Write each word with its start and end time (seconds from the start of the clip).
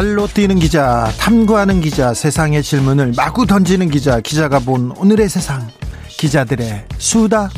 발로 0.00 0.26
뛰는 0.26 0.58
기자, 0.58 1.12
탐구하는 1.18 1.82
기자, 1.82 2.14
세상의 2.14 2.62
질문을 2.62 3.12
마구 3.18 3.44
던지는 3.44 3.90
기자, 3.90 4.18
기자가 4.18 4.58
본 4.58 4.92
오늘의 4.96 5.28
세상, 5.28 5.68
기자들의 6.08 6.86
수다. 6.96 7.50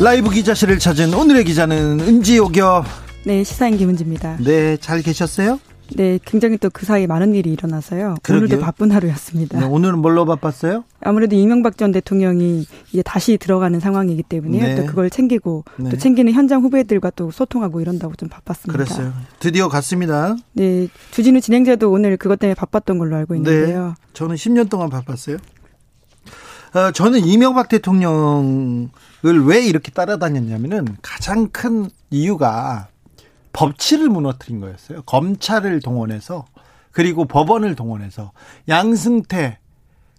라이브 0.00 0.28
기자실을 0.28 0.80
찾은 0.80 1.14
오늘의 1.14 1.44
기자는 1.44 2.00
은지옥이요. 2.00 2.84
네, 3.26 3.44
시사인 3.44 3.76
김은지입니다. 3.76 4.38
네, 4.40 4.76
잘 4.78 5.00
계셨어요? 5.00 5.60
네, 5.96 6.18
굉장히 6.24 6.58
또 6.58 6.70
그 6.70 6.84
사이 6.86 7.06
많은 7.06 7.34
일이 7.34 7.52
일어나서요. 7.52 8.16
그러게요. 8.22 8.46
오늘도 8.46 8.60
바쁜 8.60 8.90
하루였습니다. 8.90 9.60
네, 9.60 9.66
오늘은 9.66 10.00
뭘로 10.00 10.24
바빴어요? 10.26 10.84
아무래도 11.00 11.36
이명박 11.36 11.76
전 11.78 11.92
대통령이 11.92 12.66
이제 12.92 13.02
다시 13.02 13.38
들어가는 13.38 13.78
상황이기 13.78 14.24
때문에 14.24 14.58
네. 14.58 14.74
또 14.74 14.86
그걸 14.86 15.08
챙기고 15.10 15.64
네. 15.76 15.90
또 15.90 15.96
챙기는 15.96 16.32
현장 16.32 16.62
후배들과 16.62 17.10
또 17.10 17.30
소통하고 17.30 17.80
이런다고 17.80 18.14
좀 18.16 18.28
바빴습니다. 18.28 18.72
그랬어요. 18.72 19.12
드디어 19.38 19.68
갔습니다. 19.68 20.34
네, 20.54 20.88
주진우 21.12 21.40
진행자도 21.40 21.90
오늘 21.90 22.16
그것 22.16 22.38
때문에 22.38 22.54
바빴던 22.54 22.98
걸로 22.98 23.14
알고 23.16 23.34
있는데요. 23.36 23.86
네, 23.88 23.94
저는 24.14 24.34
10년 24.36 24.68
동안 24.68 24.90
바빴어요. 24.90 25.36
어, 26.74 26.90
저는 26.90 27.24
이명박 27.24 27.68
대통령을 27.68 28.88
왜 29.46 29.64
이렇게 29.64 29.92
따라다녔냐면은 29.92 30.86
가장 31.02 31.48
큰 31.50 31.88
이유가 32.10 32.88
법치를 33.54 34.10
무너뜨린 34.10 34.60
거였어요. 34.60 35.02
검찰을 35.02 35.80
동원해서 35.80 36.44
그리고 36.90 37.24
법원을 37.24 37.74
동원해서 37.74 38.32
양승태 38.68 39.58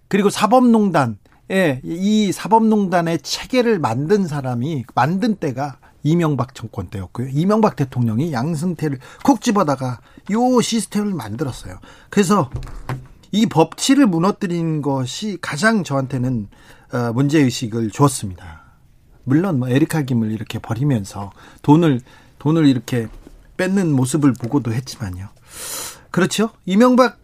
그리고 0.08 0.30
사법농단에 0.30 1.80
이 1.84 2.32
사법농단의 2.32 3.20
체계를 3.20 3.78
만든 3.78 4.26
사람이 4.26 4.84
만든 4.94 5.36
때가 5.36 5.78
이명박 6.02 6.54
정권 6.54 6.88
때였고요. 6.88 7.28
이명박 7.32 7.76
대통령이 7.76 8.32
양승태를 8.32 8.98
콕 9.24 9.40
집어다가 9.40 10.00
요 10.30 10.60
시스템을 10.60 11.14
만들었어요. 11.14 11.78
그래서 12.10 12.50
이 13.32 13.46
법치를 13.46 14.06
무너뜨린 14.06 14.82
것이 14.82 15.38
가장 15.40 15.84
저한테는 15.84 16.48
어, 16.92 17.12
문제 17.12 17.40
의식을 17.40 17.90
주었습니다. 17.90 18.62
물론 19.24 19.58
뭐 19.58 19.68
에리카 19.68 20.02
김을 20.02 20.30
이렇게 20.30 20.60
버리면서 20.60 21.32
돈을 21.62 22.00
돈을 22.38 22.66
이렇게 22.66 23.08
뺏는 23.56 23.92
모습을 23.92 24.32
보고도 24.32 24.72
했지만요. 24.72 25.28
그렇죠? 26.10 26.50
이명박 26.64 27.18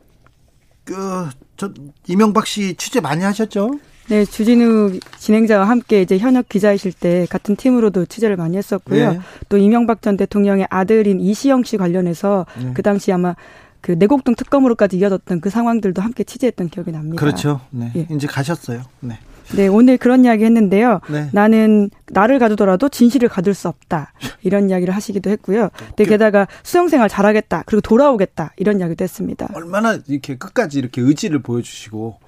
그저 0.84 1.72
이명박 2.08 2.46
씨 2.46 2.74
취재 2.74 3.00
많이 3.00 3.22
하셨죠? 3.22 3.78
네, 4.08 4.24
주진우 4.24 4.98
진행자와 5.18 5.68
함께 5.68 6.02
이제 6.02 6.18
현역 6.18 6.48
기자이실 6.48 6.92
때 6.92 7.26
같은 7.30 7.54
팀으로도 7.54 8.06
취재를 8.06 8.36
많이 8.36 8.56
했었고요. 8.56 9.12
네. 9.12 9.20
또 9.48 9.58
이명박 9.58 10.02
전 10.02 10.16
대통령의 10.16 10.66
아들인 10.70 11.20
이시영 11.20 11.62
씨 11.62 11.76
관련해서 11.76 12.46
네. 12.58 12.72
그 12.74 12.82
당시 12.82 13.12
아마 13.12 13.36
그 13.80 13.92
내곡동 13.92 14.34
특검으로까지 14.34 14.96
이어졌던 14.98 15.40
그 15.40 15.50
상황들도 15.50 16.02
함께 16.02 16.24
취재했던 16.24 16.68
기억이 16.68 16.92
납니다. 16.92 17.20
그렇죠. 17.20 17.60
네. 17.70 17.92
예. 17.96 18.06
이제 18.14 18.26
가셨어요. 18.26 18.82
네. 19.00 19.18
네, 19.54 19.66
오늘 19.68 19.98
그런 19.98 20.24
이야기 20.24 20.44
했는데요. 20.44 21.00
네. 21.10 21.28
나는 21.32 21.90
나를 22.10 22.38
가두더라도 22.38 22.88
진실을 22.88 23.28
가둘 23.28 23.54
수 23.54 23.68
없다. 23.68 24.12
이런 24.42 24.70
이야기를 24.70 24.94
하시기도 24.94 25.30
했고요. 25.30 25.70
근데 25.88 26.04
게다가 26.04 26.46
수영생활 26.62 27.08
잘하겠다. 27.08 27.64
그리고 27.66 27.80
돌아오겠다. 27.80 28.52
이런 28.56 28.80
이야기도 28.80 29.02
했습니다. 29.02 29.48
얼마나 29.54 29.98
이렇게 30.06 30.36
끝까지 30.36 30.78
이렇게 30.78 31.00
의지를 31.00 31.42
보여주시고 31.42 32.18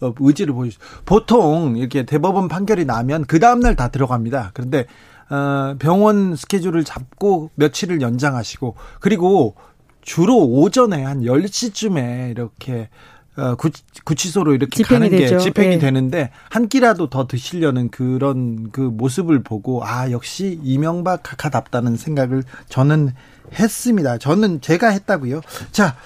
어, 0.00 0.14
의지를 0.18 0.54
보여주 0.54 0.78
보통 1.04 1.76
이렇게 1.76 2.04
대법원 2.04 2.48
판결이 2.48 2.84
나면 2.84 3.24
그 3.24 3.38
다음날 3.38 3.76
다 3.76 3.88
들어갑니다. 3.88 4.50
그런데 4.54 4.86
어, 5.30 5.76
병원 5.78 6.36
스케줄을 6.36 6.84
잡고 6.84 7.50
며칠을 7.54 8.00
연장하시고 8.00 8.76
그리고 9.00 9.54
주로 10.02 10.44
오전에 10.44 11.02
한 11.02 11.22
10시쯤에 11.22 12.30
이렇게 12.30 12.82
어, 12.82 13.13
구, 13.58 13.70
구치 14.04 14.28
소로 14.28 14.54
이렇게 14.54 14.82
가는 14.82 15.08
게 15.10 15.18
되죠. 15.18 15.38
집행이 15.38 15.70
네. 15.70 15.78
되는데 15.78 16.30
한 16.50 16.68
끼라도 16.68 17.10
더 17.10 17.26
드시려는 17.26 17.90
그런 17.90 18.70
그 18.70 18.80
모습을 18.80 19.42
보고 19.42 19.84
아 19.84 20.10
역시 20.10 20.60
이명박 20.62 21.22
카카답다는 21.22 21.96
생각을 21.96 22.42
저는 22.68 23.12
했습니다. 23.58 24.18
저는 24.18 24.60
제가 24.60 24.88
했다고요. 24.88 25.40
자. 25.72 25.96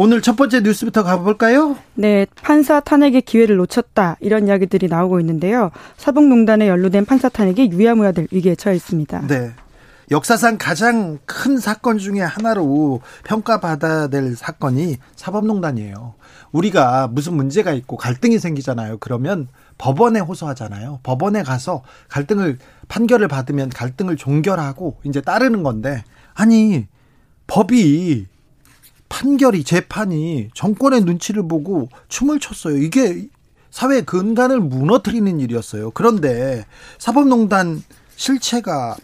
오늘 0.00 0.22
첫 0.22 0.36
번째 0.36 0.60
뉴스부터 0.60 1.02
가볼까요? 1.02 1.76
네, 1.94 2.24
판사 2.40 2.78
탄핵의 2.78 3.22
기회를 3.22 3.56
놓쳤다 3.56 4.16
이런 4.20 4.46
이야기들이 4.46 4.86
나오고 4.86 5.18
있는데요. 5.18 5.72
사법농단에 5.96 6.68
연루된 6.68 7.04
판사 7.04 7.28
탄핵이 7.28 7.72
유야무야될 7.72 8.28
위기에 8.30 8.54
처해 8.54 8.76
있습니다. 8.76 9.26
네. 9.26 9.50
역사상 10.12 10.56
가장 10.56 11.18
큰 11.26 11.58
사건 11.58 11.98
중에 11.98 12.20
하나로 12.20 13.00
평가받아야 13.24 14.06
될 14.06 14.36
사건이 14.36 14.98
사법농단이에요. 15.16 16.14
우리가 16.52 17.08
무슨 17.08 17.34
문제가 17.34 17.72
있고 17.72 17.96
갈등이 17.96 18.38
생기잖아요. 18.38 18.98
그러면 18.98 19.48
법원에 19.76 20.20
호소하잖아요. 20.20 21.00
법원에 21.02 21.42
가서 21.42 21.82
갈등을 22.08 22.58
판결을 22.88 23.28
받으면 23.28 23.68
갈등을 23.70 24.16
종결하고 24.16 24.98
이제 25.04 25.20
따르는 25.20 25.62
건데 25.62 26.04
아니 26.34 26.86
법이 27.46 28.26
판결이 29.08 29.64
재판이 29.64 30.50
정권의 30.54 31.02
눈치를 31.02 31.48
보고 31.48 31.88
춤을 32.08 32.40
췄어요. 32.40 32.76
이게 32.76 33.28
사회 33.70 34.00
근간을 34.02 34.60
무너뜨리는 34.60 35.40
일이었어요. 35.40 35.90
그런데 35.92 36.64
사법농단 36.98 37.82
실체가 38.16 38.96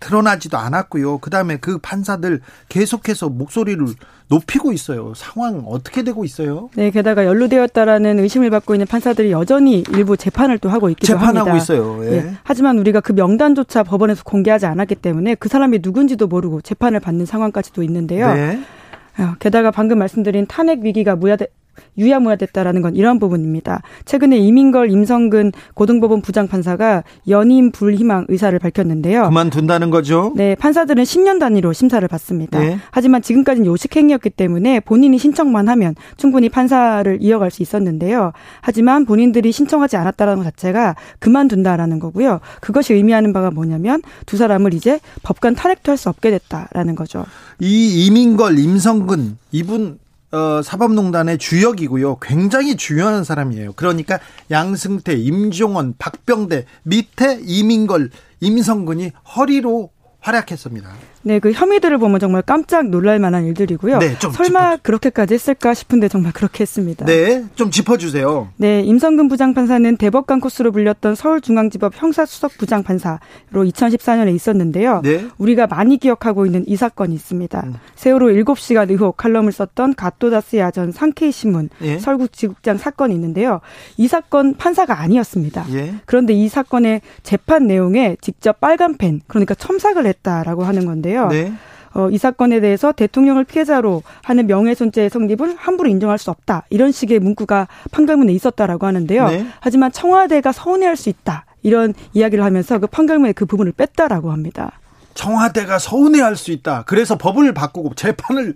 드러나지도 0.00 0.56
않았고요. 0.56 1.18
그다음에 1.18 1.58
그 1.58 1.78
판사들 1.78 2.40
계속해서 2.68 3.28
목소리를 3.28 3.86
높이고 4.30 4.72
있어요. 4.72 5.12
상황 5.16 5.64
어떻게 5.66 6.04
되고 6.04 6.24
있어요? 6.24 6.70
네, 6.76 6.90
게다가 6.90 7.26
연루되었다라는 7.26 8.20
의심을 8.20 8.48
받고 8.50 8.74
있는 8.74 8.86
판사들이 8.86 9.32
여전히 9.32 9.82
일부 9.92 10.16
재판을 10.16 10.56
또 10.58 10.68
하고 10.68 10.88
있기도 10.90 11.08
재판하고 11.08 11.50
합니다. 11.50 11.56
있어요. 11.56 12.04
예. 12.06 12.10
네, 12.10 12.32
하지만 12.44 12.78
우리가 12.78 13.00
그 13.00 13.12
명단조차 13.12 13.82
법원에서 13.82 14.22
공개하지 14.22 14.66
않았기 14.66 14.94
때문에 14.94 15.34
그 15.34 15.48
사람이 15.48 15.80
누군지도 15.82 16.28
모르고 16.28 16.60
재판을 16.60 17.00
받는 17.00 17.26
상황까지도 17.26 17.82
있는데요. 17.82 18.32
네. 18.32 18.60
어, 19.18 19.34
게다가 19.40 19.72
방금 19.72 19.98
말씀드린 19.98 20.46
탄핵 20.46 20.80
위기가 20.80 21.16
유야무야됐다라는 21.96 22.82
건 22.82 22.96
이런 22.96 23.18
부분입니다. 23.20 23.82
최근에 24.04 24.36
이민걸, 24.38 24.90
임성근 24.90 25.52
고등법원 25.74 26.20
부장판사가 26.22 27.04
연임 27.28 27.70
불희망 27.70 28.26
의사를 28.28 28.58
밝혔는데요. 28.58 29.28
그만둔다는 29.28 29.90
거죠? 29.90 30.32
네, 30.34 30.56
판사들은 30.56 31.04
10년 31.04 31.38
단위로 31.38 31.72
심사를 31.72 32.06
받습니다. 32.08 32.58
네. 32.58 32.78
하지만 32.90 33.22
지금까지는 33.22 33.66
요식행위였기 33.66 34.30
때문에 34.30 34.80
본인이 34.80 35.16
신청만 35.18 35.68
하면 35.68 35.94
충분히 36.16 36.48
판사를 36.48 37.18
이어갈 37.20 37.50
수 37.52 37.62
있었는데요. 37.62 38.32
하지만 38.60 39.04
본인들이 39.04 39.52
신청하지 39.52 39.96
않았다는 39.96 40.36
것 40.36 40.44
자체가 40.44 40.96
그만둔다라는 41.20 42.00
거고요. 42.00 42.40
그것이 42.60 42.94
의미하는 42.94 43.32
바가 43.32 43.50
뭐냐면 43.52 44.02
두 44.26 44.36
사람을 44.36 44.74
이제 44.74 44.98
법관 45.22 45.54
탄핵도 45.54 45.92
할 45.92 46.00
수 46.00 46.08
없게 46.08 46.30
됐다라는 46.30 46.94
거죠. 46.96 47.26
이 47.60 48.06
이민걸, 48.06 48.58
임성근 48.58 49.36
이분 49.52 49.98
어, 50.32 50.62
사법농단의 50.62 51.38
주역이고요. 51.38 52.18
굉장히 52.20 52.76
중요한 52.76 53.24
사람이에요. 53.24 53.72
그러니까 53.74 54.20
양승태, 54.50 55.14
임종원, 55.14 55.94
박병대 55.98 56.66
밑에 56.84 57.40
이민걸, 57.42 58.10
임성근이 58.40 59.10
허리로 59.36 59.90
활약했습니다. 60.20 61.09
네, 61.22 61.38
그 61.38 61.52
혐의들을 61.52 61.98
보면 61.98 62.18
정말 62.18 62.42
깜짝 62.42 62.88
놀랄 62.88 63.18
만한 63.18 63.44
일들이고요. 63.44 63.98
네, 63.98 64.18
좀 64.18 64.32
설마 64.32 64.76
짚어... 64.76 64.82
그렇게까지 64.82 65.34
했을까 65.34 65.74
싶은데 65.74 66.08
정말 66.08 66.32
그렇게 66.32 66.62
했습니다. 66.62 67.04
네, 67.04 67.44
좀 67.54 67.70
짚어주세요. 67.70 68.48
네, 68.56 68.80
임성근 68.80 69.28
부장판사는 69.28 69.96
대법관 69.98 70.40
코스로 70.40 70.72
불렸던 70.72 71.14
서울중앙지법 71.14 71.92
형사수석 71.94 72.52
부장판사로 72.56 73.20
2014년에 73.52 74.34
있었는데요. 74.34 75.02
네. 75.04 75.26
우리가 75.36 75.66
많이 75.66 75.98
기억하고 75.98 76.46
있는 76.46 76.64
이 76.66 76.76
사건이 76.76 77.14
있습니다. 77.14 77.64
음. 77.66 77.74
세월호 77.96 78.28
7시간 78.28 78.90
의혹 78.90 79.18
칼럼을 79.18 79.52
썼던 79.52 79.96
가토다스 79.96 80.56
야전 80.56 80.92
상케이 80.92 81.32
신문 81.32 81.68
예. 81.82 81.98
설국지국장 81.98 82.78
사건이 82.78 83.14
있는데요. 83.14 83.60
이 83.98 84.08
사건 84.08 84.54
판사가 84.54 85.00
아니었습니다. 85.00 85.66
예. 85.72 85.94
그런데 86.06 86.32
이 86.32 86.48
사건의 86.48 87.02
재판 87.22 87.66
내용에 87.66 88.16
직접 88.22 88.58
빨간 88.60 88.96
펜, 88.96 89.20
그러니까 89.26 89.54
첨삭을 89.54 90.06
했다라고 90.06 90.64
하는 90.64 90.86
건데. 90.86 91.09
있는데요. 91.10 91.28
네. 91.28 91.52
어, 91.92 92.08
이 92.10 92.18
사건에 92.18 92.60
대해서 92.60 92.92
대통령을 92.92 93.44
피해자로 93.44 94.02
하는 94.22 94.46
명예훼손죄의 94.46 95.10
성립을 95.10 95.56
함부로 95.56 95.88
인정할 95.88 96.18
수 96.18 96.30
없다. 96.30 96.64
이런 96.70 96.92
식의 96.92 97.18
문구가 97.18 97.66
판결문에 97.90 98.32
있었다라고 98.32 98.86
하는데요. 98.86 99.28
네. 99.28 99.46
하지만 99.58 99.90
청와대가 99.90 100.52
서운해할 100.52 100.96
수 100.96 101.08
있다. 101.08 101.46
이런 101.62 101.94
이야기를 102.12 102.44
하면서 102.44 102.78
그 102.78 102.86
판결문에 102.86 103.32
그 103.32 103.44
부분을 103.44 103.72
뺐다라고 103.72 104.30
합니다. 104.30 104.72
청와대가 105.14 105.78
서운해할 105.78 106.36
수 106.36 106.52
있다. 106.52 106.84
그래서 106.86 107.18
법을 107.18 107.52
바꾸고 107.52 107.94
재판을 107.94 108.54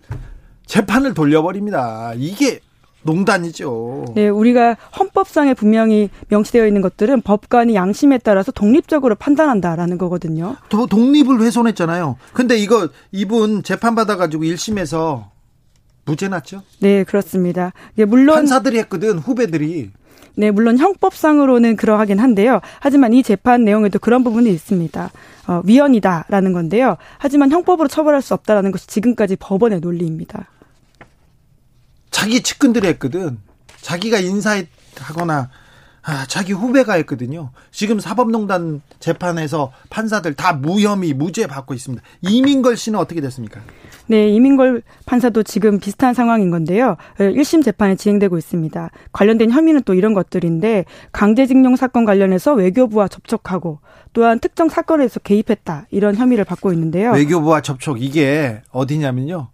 재판을 0.66 1.12
돌려버립니다. 1.12 2.12
이게 2.16 2.60
농단이죠. 3.04 4.06
네, 4.14 4.28
우리가 4.28 4.76
헌법상에 4.98 5.54
분명히 5.54 6.10
명시되어 6.28 6.66
있는 6.66 6.80
것들은 6.80 7.22
법관이 7.22 7.74
양심에 7.74 8.18
따라서 8.18 8.52
독립적으로 8.52 9.14
판단한다라는 9.14 9.98
거거든요. 9.98 10.56
더 10.68 10.86
독립을 10.86 11.40
훼손했잖아요. 11.40 12.16
근데 12.32 12.56
이거 12.56 12.88
이분 13.12 13.62
재판 13.62 13.94
받아 13.94 14.16
가지고 14.16 14.44
1심에서 14.44 15.24
무죄 16.04 16.28
났죠? 16.28 16.62
네, 16.80 17.04
그렇습니다. 17.04 17.72
예, 17.98 18.04
물론 18.04 18.36
판사들이 18.36 18.78
했거든 18.78 19.18
후배들이. 19.18 19.90
네, 20.36 20.50
물론 20.50 20.78
형법상으로는 20.78 21.76
그러하긴 21.76 22.18
한데요. 22.18 22.60
하지만 22.80 23.12
이 23.12 23.22
재판 23.22 23.64
내용에도 23.64 23.98
그런 23.98 24.24
부분이 24.24 24.50
있습니다. 24.50 25.10
어, 25.46 25.62
위헌이다라는 25.64 26.52
건데요. 26.52 26.96
하지만 27.18 27.50
형법으로 27.50 27.88
처벌할 27.88 28.20
수 28.20 28.34
없다라는 28.34 28.72
것이 28.72 28.86
지금까지 28.86 29.36
법원의 29.36 29.80
논리입니다. 29.80 30.48
자기 32.14 32.42
측근들이 32.42 32.86
했거든. 32.86 33.38
자기가 33.80 34.20
인사하거나 34.20 35.50
아, 36.06 36.26
자기 36.28 36.52
후배가 36.52 36.92
했거든요. 36.94 37.50
지금 37.72 37.98
사법농단 37.98 38.82
재판에서 39.00 39.72
판사들 39.90 40.34
다 40.34 40.52
무혐의, 40.52 41.12
무죄 41.14 41.48
받고 41.48 41.74
있습니다. 41.74 42.04
이민걸 42.20 42.76
씨는 42.76 42.98
어떻게 43.00 43.20
됐습니까? 43.20 43.62
네, 44.06 44.28
이민걸 44.28 44.82
판사도 45.06 45.42
지금 45.42 45.80
비슷한 45.80 46.14
상황인 46.14 46.50
건데요. 46.50 46.96
1심 47.18 47.64
재판에 47.64 47.96
진행되고 47.96 48.38
있습니다. 48.38 48.90
관련된 49.12 49.50
혐의는 49.50 49.82
또 49.84 49.94
이런 49.94 50.14
것들인데 50.14 50.84
강제징용 51.10 51.74
사건 51.74 52.04
관련해서 52.04 52.52
외교부와 52.52 53.08
접촉하고 53.08 53.80
또한 54.12 54.38
특정 54.38 54.68
사건에서 54.68 55.18
개입했다 55.20 55.86
이런 55.90 56.14
혐의를 56.14 56.44
받고 56.44 56.72
있는데요. 56.74 57.10
외교부와 57.12 57.62
접촉 57.62 58.00
이게 58.00 58.62
어디냐면요. 58.70 59.48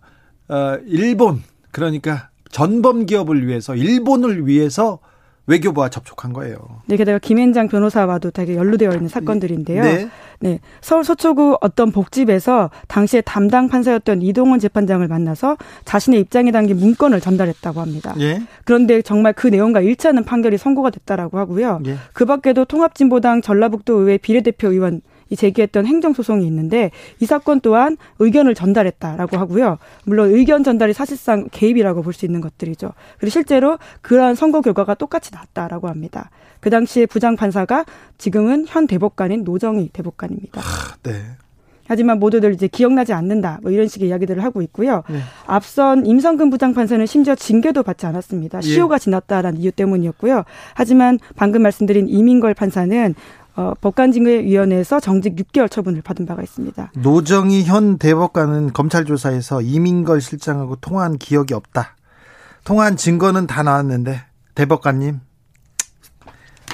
어, 0.49 0.79
일본 0.85 1.43
그러니까 1.71 2.30
전범 2.51 3.07
기업을 3.07 3.47
위해서 3.47 3.75
일본을 3.75 4.47
위해서 4.47 4.99
외교부와 5.47 5.89
접촉한 5.89 6.33
거예요. 6.33 6.59
네, 6.87 6.97
게다가 6.97 7.19
김앤장 7.19 7.69
변호사와도 7.69 8.31
되게 8.31 8.55
연루되어 8.55 8.93
있는 8.93 9.09
사건들인데요. 9.09 9.83
네. 9.83 10.09
네. 10.39 10.61
서울 10.81 11.03
서초구 11.03 11.59
어떤 11.61 11.91
복집에서 11.91 12.71
당시에 12.87 13.21
담당 13.21 13.69
판사였던 13.69 14.23
이동원 14.23 14.61
재판장을 14.61 15.07
만나서 15.07 15.57
자신의 15.85 16.21
입장에 16.21 16.53
담긴 16.53 16.77
문건을 16.77 17.21
전달했다고 17.21 17.81
합니다. 17.81 18.15
예. 18.21 18.41
그런데 18.65 19.03
정말 19.03 19.33
그 19.33 19.49
내용과 19.49 19.81
일치하는 19.81 20.25
판결이 20.25 20.57
선고가 20.57 20.91
됐다라고 20.91 21.39
하고요. 21.39 21.81
예. 21.87 21.97
그 22.13 22.25
밖에도 22.25 22.65
통합진보당 22.65 23.43
전라북도 23.43 23.99
의회 24.01 24.19
비례대표 24.19 24.71
의원 24.71 25.03
이 25.31 25.37
제기했던 25.37 25.87
행정소송이 25.87 26.47
있는데 26.47 26.91
이 27.21 27.27
사건 27.27 27.61
또한 27.61 27.97
의견을 28.19 28.55
전달했다라고 28.55 29.37
하고요. 29.39 29.79
물론 30.05 30.31
의견 30.33 30.63
전달이 30.65 30.93
사실상 30.93 31.49
개입이라고 31.51 32.03
볼 32.03 32.11
수 32.13 32.27
있는 32.27 32.41
것들이죠. 32.41 32.93
그리고 33.19 33.31
실제로 33.31 33.79
그러한 34.03 34.35
선거 34.35 34.61
결과가 34.61 34.95
똑같이 34.95 35.31
났다라고 35.33 35.89
합니다. 35.89 36.31
그 36.59 36.69
당시에 36.69 37.07
부장 37.07 37.37
판사가 37.37 37.85
지금은 38.19 38.67
현 38.69 38.87
대법관인 38.87 39.45
노정희 39.45 39.91
대법관입니다. 39.93 40.61
아, 40.61 40.97
네. 41.05 41.13
하지만 41.87 42.21
모두들 42.21 42.53
이제 42.55 42.69
기억나지 42.69 43.13
않는다. 43.13 43.59
뭐 43.63 43.73
이런 43.73 43.89
식의 43.89 44.09
이야기들을 44.09 44.45
하고 44.45 44.63
있고요. 44.63 45.03
네. 45.09 45.19
앞선 45.47 46.07
임성근 46.07 46.51
부장판사는 46.51 47.05
심지어 47.07 47.35
징계도 47.35 47.83
받지 47.83 48.07
않았습니다. 48.07 48.59
예. 48.59 48.63
시효가 48.63 48.99
지났다라는 49.01 49.59
이유 49.61 49.73
때문이었고요. 49.73 50.45
하지만 50.75 51.19
방금 51.35 51.63
말씀드린 51.63 52.09
이민걸 52.09 52.55
판사는 52.55 53.15
어, 53.61 53.75
법관징계위원회에서 53.83 55.01
정직 55.01 55.37
6개월 55.37 55.71
처분을 55.71 56.01
받은 56.01 56.25
바가 56.25 56.43
있습니다. 56.43 56.93
노정희 56.97 57.65
현 57.65 57.99
대법관은 57.99 58.73
검찰 58.73 59.05
조사에서 59.05 59.61
이민걸 59.61 60.23
실장하고 60.23 60.77
통화한 60.77 61.19
기억이 61.19 61.53
없다. 61.53 61.95
통화한 62.65 62.97
증거는 62.97 63.47
다 63.47 63.63
나왔는데 63.63 64.23
대법관님 64.55 65.21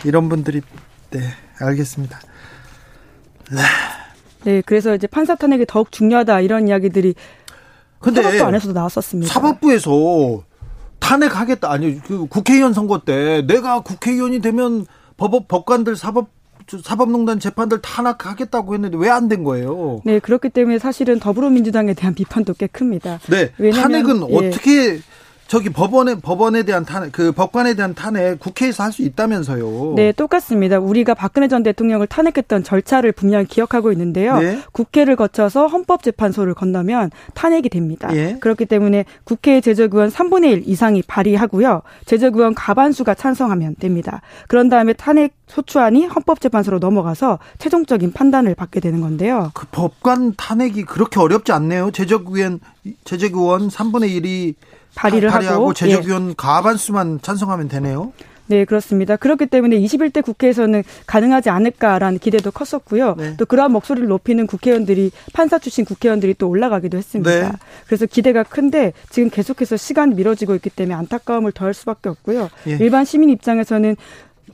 이런 0.05 0.29
분들이 0.29 0.62
네 1.11 1.21
알겠습니다. 1.61 2.21
네. 3.50 3.59
네, 4.44 4.62
그래서 4.65 4.94
이제 4.94 5.09
판사 5.09 5.35
탄핵이 5.35 5.65
더욱 5.67 5.91
중요하다 5.91 6.38
이런 6.41 6.69
이야기들이 6.69 7.17
근데 7.99 8.23
사법부 8.23 8.44
안에서도 8.44 8.75
나왔었습니다. 8.75 9.33
사법부에서 9.33 10.44
탄핵하겠다 11.00 11.69
아니 11.69 12.00
그 12.00 12.27
국회의원 12.27 12.73
선거 12.73 13.00
때 13.00 13.44
내가 13.49 13.81
국회의원이 13.81 14.38
되면 14.38 14.87
법 15.17 15.49
법관들 15.49 15.97
사법 15.97 16.36
사법농단 16.82 17.38
재판들 17.40 17.80
탄핵하겠다고 17.80 18.74
했는데 18.74 18.96
왜 18.98 19.08
안 19.08 19.28
된 19.28 19.44
거예요? 19.44 20.00
네, 20.04 20.18
그렇기 20.18 20.50
때문에 20.50 20.78
사실은 20.78 21.18
더불어민주당에 21.20 21.94
대한 21.94 22.14
비판도 22.14 22.54
꽤 22.54 22.66
큽니다. 22.66 23.18
네, 23.30 23.50
왜냐하면, 23.58 24.02
탄핵은 24.04 24.30
예. 24.30 24.48
어떻게 24.48 24.98
저기 25.48 25.70
법원에 25.70 26.16
법원에 26.16 26.64
대한 26.64 26.84
탄핵 26.84 27.12
그 27.12 27.31
법관에 27.32 27.75
대한 27.75 27.94
탄핵 27.94 28.40
국회에서 28.40 28.82
할 28.82 28.96
수 28.96 29.02
있다면서요. 29.02 29.93
네, 29.94 30.12
똑같습니다. 30.12 30.78
우리가 30.78 31.12
박근혜 31.12 31.48
전 31.48 31.62
대통령을 31.62 32.06
탄핵했던 32.06 32.62
절차를 32.64 33.12
분명히 33.12 33.44
기억하고 33.46 33.93
있는데요. 33.93 34.38
네. 34.38 34.58
국회를 34.72 35.16
거쳐서 35.16 35.66
헌법재판소를 35.66 36.54
건너면 36.54 37.10
탄핵이 37.34 37.69
됩니다. 37.69 38.08
예. 38.14 38.38
그렇기 38.40 38.64
때문에 38.64 39.04
국회 39.25 39.60
제적의원 39.60 40.08
3분의 40.08 40.52
1 40.52 40.62
이상이 40.66 41.02
발의하고요. 41.02 41.82
제적의원 42.06 42.54
가반수가 42.54 43.14
찬성하면 43.14 43.76
됩니다. 43.78 44.22
그런 44.49 44.70
다음에 44.70 44.94
탄핵 44.94 45.34
소추안이 45.46 46.06
헌법재판소로 46.06 46.78
넘어가서 46.78 47.38
최종적인 47.58 48.12
판단을 48.12 48.54
받게 48.54 48.81
되는 48.81 49.00
건데요. 49.02 49.50
그 49.52 49.66
법관 49.70 50.34
탄핵이 50.37 50.84
그렇게 50.84 51.20
어렵지 51.20 51.52
않네요. 51.52 51.90
제적의원 51.90 52.60
제적의원 53.04 53.69
3분의 53.69 54.22
1이 54.22 54.54
발의를 54.96 55.32
하고 55.32 55.72
제적위원 55.72 56.31
예. 56.31 56.34
과반수만 56.37 57.20
찬성하면 57.22 57.69
되네요. 57.69 58.12
네, 58.48 58.64
그렇습니다. 58.64 59.16
그렇기 59.16 59.46
때문에 59.46 59.78
21대 59.81 60.25
국회에서는 60.25 60.84
가능하지 61.06 61.50
않을까라는 61.50 62.19
기대도 62.19 62.52
컸었고요. 62.52 63.16
네. 63.19 63.37
또 63.37 63.44
그러한 63.44 63.72
목소리를 63.72 64.08
높이는 64.08 64.46
국회의원들이 64.46 65.10
판사 65.32 65.58
출신 65.58 65.84
국회의원들이 65.84 66.34
또 66.34 66.48
올라가기도 66.48 66.96
했습니다. 66.96 67.31
네. 67.31 67.52
그래서 67.87 68.06
기대가 68.06 68.44
큰데 68.44 68.92
지금 69.11 69.30
계속해서 69.30 69.76
시간 69.76 70.14
미뤄지고 70.14 70.54
있기 70.54 70.71
때문에 70.71 70.94
안타까움을 70.94 71.52
더할 71.52 71.75
수밖에 71.75 72.09
없고요. 72.09 72.49
예. 72.68 72.78
일반 72.80 73.04
시민 73.04 73.30
입장에서는 73.30 73.97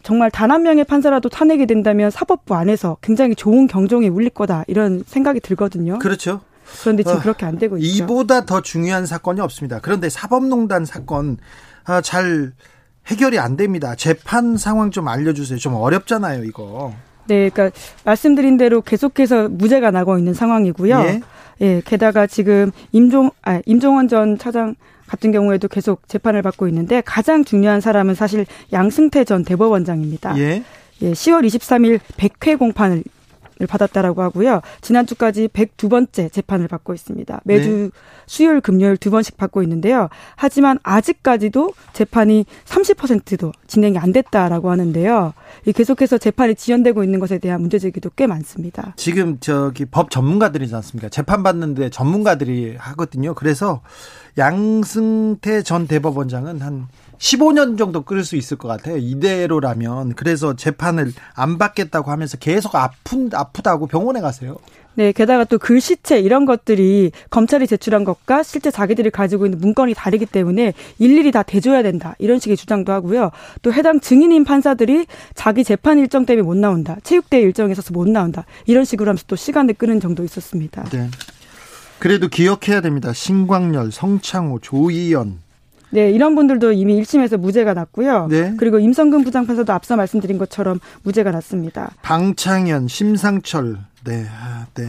정말 0.03 0.31
단 0.31 0.51
한 0.51 0.63
명의 0.63 0.85
판사라도 0.85 1.29
탄핵이 1.29 1.67
된다면 1.67 2.11
사법부 2.11 2.55
안에서 2.55 2.97
굉장히 3.03 3.35
좋은 3.35 3.67
경종이 3.67 4.09
울릴 4.09 4.31
거다 4.31 4.65
이런 4.69 5.05
생각이 5.07 5.41
들거든요. 5.41 5.99
그렇죠. 5.99 6.41
그런데 6.81 7.03
지금 7.03 7.19
어, 7.19 7.21
그렇게 7.21 7.47
안 7.47 7.59
되고 7.59 7.77
있죠. 7.79 8.05
이보다 8.05 8.45
더 8.45 8.61
중요한 8.61 9.07
사건이 9.07 9.41
없습니다. 9.41 9.81
그런데 9.81 10.09
사법농단 10.09 10.85
사건 10.85 11.39
아, 11.85 12.01
잘 12.01 12.53
해결이 13.07 13.39
안 13.39 13.57
됩니다. 13.57 13.95
재판 13.95 14.57
상황 14.57 14.91
좀 14.91 15.09
알려주세요. 15.09 15.59
좀 15.59 15.75
어렵잖아요, 15.75 16.45
이거. 16.45 16.95
네, 17.27 17.51
그러니까 17.51 17.77
말씀드린 18.05 18.57
대로 18.57 18.81
계속해서 18.81 19.49
무죄가 19.49 19.91
나고 19.91 20.19
있는 20.19 20.35
상황이고요. 20.35 21.01
예. 21.01 21.21
예 21.61 21.83
게다가 21.85 22.27
지금 22.27 22.73
임종 22.93 23.31
아, 23.43 23.61
임종원 23.67 24.09
전 24.09 24.39
차장 24.39 24.75
같은 25.07 25.31
경우에도 25.31 25.69
계속 25.69 26.09
재판을 26.09 26.43
받고 26.43 26.69
있는데 26.69 27.03
가장 27.05 27.45
중요한 27.45 27.81
사람은 27.81 28.15
사실 28.15 28.47
양승태 28.73 29.25
전 29.25 29.45
대법원장입니다. 29.45 30.39
예. 30.39 30.65
예, 31.03 31.13
10월 31.13 31.45
23일 31.45 32.01
100회 32.17 32.59
공판을 32.59 33.03
받았다라고 33.67 34.23
하고요. 34.23 34.61
지난주까지 34.81 35.49
102번째 35.49 36.33
재판을 36.33 36.69
받고 36.69 36.95
있습니다. 36.95 37.41
매주 37.45 37.71
네. 37.71 37.91
수요일, 38.27 38.61
금요일 38.61 38.97
두 38.97 39.11
번씩 39.11 39.37
받고 39.37 39.63
있는데요. 39.63 40.09
하지만 40.37 40.79
아직까지도 40.83 41.73
재판이 41.93 42.47
30%도 42.65 43.53
진행이 43.67 43.99
안 43.99 44.13
됐다라고 44.13 44.71
하는데요. 44.71 45.35
계속해서 45.75 46.19
재판이 46.19 46.55
지연되고 46.55 47.05
있는 47.05 47.21
것에 47.21 47.39
대한 47.39 47.61
문제 47.61 47.79
제기도 47.79 48.11
꽤 48.17 48.27
많습니다. 48.27 48.95
지금 48.97 49.39
저기 49.41 49.85
법 49.85 50.11
전문가들이지 50.11 50.75
않습니까? 50.75 51.09
재판 51.09 51.43
받는데 51.43 51.91
전문가들이 51.91 52.77
하거든요. 52.79 53.35
그래서 53.35 53.81
양승태 54.39 55.63
전 55.63 55.87
대법원장은 55.87 56.61
한 56.61 56.89
15년 57.23 57.79
정도 57.79 58.03
끌을 58.03 58.25
수 58.25 58.35
있을 58.35 58.57
것 58.59 58.67
같아요. 58.67 58.97
이대로라면. 58.97 60.15
그래서 60.15 60.57
재판을 60.57 61.13
안 61.35 61.57
받겠다고 61.57 62.11
하면서 62.11 62.37
계속 62.37 62.75
아픈, 62.75 63.31
아프다고 63.33 63.87
병원에 63.87 64.21
가세요. 64.21 64.57
네, 64.95 65.13
게다가 65.13 65.45
또 65.45 65.59
글씨체 65.59 66.21
이런 66.21 66.45
것들이 66.45 67.13
검찰이 67.31 67.67
제출한 67.67 68.05
것과 68.05 68.43
실제 68.43 68.71
자기들이 68.71 69.11
가지고 69.11 69.47
있는 69.47 69.59
문건이 69.61 69.95
다르기 69.95 70.27
때문에 70.27 70.75
일일이 70.99 71.31
다 71.31 71.43
대줘야 71.43 71.83
된다. 71.83 72.15
이런 72.19 72.41
식의 72.41 72.57
주장도 72.57 72.93
하고요. 72.93 73.31
또 73.63 73.73
해당 73.73 74.01
증인인 74.01 74.45
판사들이 74.45 75.07
자기 75.35 75.65
재판 75.65 75.99
일정 75.99 76.27
때문에 76.27 76.45
못 76.45 76.57
나온다. 76.57 76.97
체육대 77.05 77.41
일정에 77.41 77.73
있어서 77.73 77.93
못 77.95 78.09
나온다. 78.09 78.45
이런 78.67 78.85
식으로 78.85 79.09
하면서 79.09 79.25
또 79.29 79.37
시간을 79.37 79.75
끄는 79.75 80.01
정도 80.01 80.25
있었습니다. 80.25 80.85
네. 80.91 81.09
그래도 82.01 82.27
기억해야 82.27 82.81
됩니다. 82.81 83.13
신광열, 83.13 83.93
성창호, 83.93 84.59
조희연. 84.61 85.42
네, 85.93 86.11
이런 86.11 86.35
분들도 86.35 86.73
이미 86.73 87.01
1심에서 87.03 87.37
무죄가 87.37 87.75
났고요. 87.75 88.27
네. 88.31 88.55
그리고 88.57 88.79
임성근 88.79 89.25
부장판사도 89.25 89.73
앞서 89.73 89.95
말씀드린 89.97 90.39
것처럼 90.39 90.81
무죄가 91.03 91.31
났습니다. 91.31 91.93
방창현, 92.03 92.89
심상철. 92.89 93.77
네. 94.05 94.27
아, 94.29 94.67
네. 94.75 94.89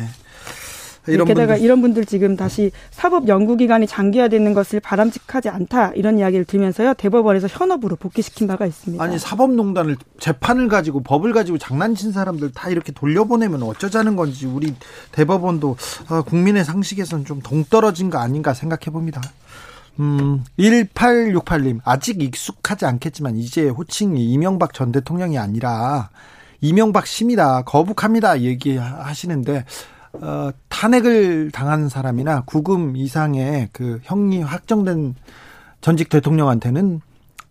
네, 1.05 1.13
이런 1.15 1.27
게다가 1.27 1.47
분들. 1.55 1.65
이런 1.65 1.81
분들 1.81 2.05
지금 2.05 2.37
다시 2.37 2.71
사법 2.91 3.27
연구 3.27 3.57
기간이 3.57 3.87
장기화되는 3.87 4.53
것을 4.53 4.79
바람직하지 4.79 5.49
않다 5.49 5.91
이런 5.95 6.17
이야기를 6.17 6.45
들면서요 6.45 6.93
대법원에서 6.93 7.47
현업으로 7.49 7.97
복귀시킨 7.97 8.47
바가 8.47 8.65
있습니다. 8.65 9.03
아니 9.03 9.19
사법농단을 9.19 9.97
재판을 10.19 10.69
가지고 10.69 11.01
법을 11.03 11.33
가지고 11.33 11.57
장난친 11.57 12.13
사람들 12.13 12.53
다 12.53 12.69
이렇게 12.69 12.93
돌려보내면 12.93 13.63
어쩌자는 13.63 14.15
건지 14.15 14.45
우리 14.45 14.73
대법원도 15.11 15.75
아, 16.07 16.21
국민의 16.21 16.63
상식에서는 16.63 17.25
좀 17.25 17.41
동떨어진 17.41 18.09
거 18.09 18.19
아닌가 18.19 18.53
생각해 18.53 18.85
봅니다. 18.85 19.19
음, 19.99 20.43
1868님, 20.57 21.79
아직 21.83 22.21
익숙하지 22.21 22.85
않겠지만, 22.85 23.37
이제 23.37 23.69
호칭이 23.69 24.31
이명박 24.31 24.73
전 24.73 24.91
대통령이 24.91 25.37
아니라, 25.37 26.09
이명박 26.61 27.05
씨입니다. 27.05 27.63
거북합니다. 27.63 28.41
얘기하시는데, 28.41 29.65
어, 30.21 30.51
탄핵을 30.69 31.51
당한 31.51 31.89
사람이나 31.89 32.41
구금 32.41 32.95
이상의 32.95 33.69
그 33.71 33.99
형이 34.03 34.41
확정된 34.41 35.15
전직 35.81 36.09
대통령한테는 36.09 37.01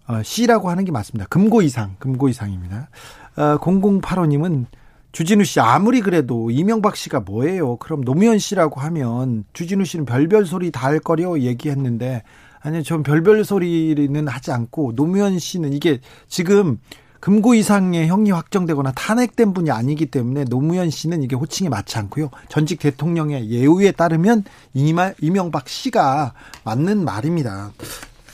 어, 0.08 0.22
C라고 0.22 0.70
하는 0.70 0.84
게 0.84 0.92
맞습니다. 0.92 1.26
금고 1.28 1.62
이상, 1.62 1.96
금고 1.98 2.28
이상입니다. 2.28 2.88
어, 3.36 3.58
0085님은 3.58 4.66
주진우 5.12 5.44
씨 5.44 5.60
아무리 5.60 6.00
그래도 6.00 6.50
이명박 6.50 6.96
씨가 6.96 7.20
뭐예요? 7.20 7.76
그럼 7.76 8.02
노무현 8.02 8.38
씨라고 8.38 8.80
하면 8.80 9.44
주진우 9.52 9.84
씨는 9.84 10.04
별별 10.06 10.46
소리 10.46 10.70
다 10.70 10.82
할 10.82 10.98
거려 10.98 11.38
얘기했는데 11.38 12.22
아니 12.60 12.82
전 12.82 13.02
별별 13.02 13.44
소리는 13.44 14.28
하지 14.28 14.50
않고 14.50 14.94
노무현 14.94 15.38
씨는 15.38 15.72
이게 15.72 16.00
지금 16.28 16.78
금고 17.20 17.54
이상의 17.54 18.08
형이 18.08 18.32
확정되거나 18.32 18.92
탄핵된 18.92 19.52
분이 19.52 19.70
아니기 19.70 20.06
때문에 20.06 20.44
노무현 20.44 20.90
씨는 20.90 21.22
이게 21.22 21.36
호칭이 21.36 21.68
맞지 21.68 21.98
않고요. 21.98 22.30
전직 22.48 22.80
대통령의 22.80 23.48
예우에 23.48 23.92
따르면 23.92 24.42
이말, 24.74 25.14
이명박 25.20 25.68
씨가 25.68 26.34
맞는 26.64 27.04
말입니다. 27.04 27.72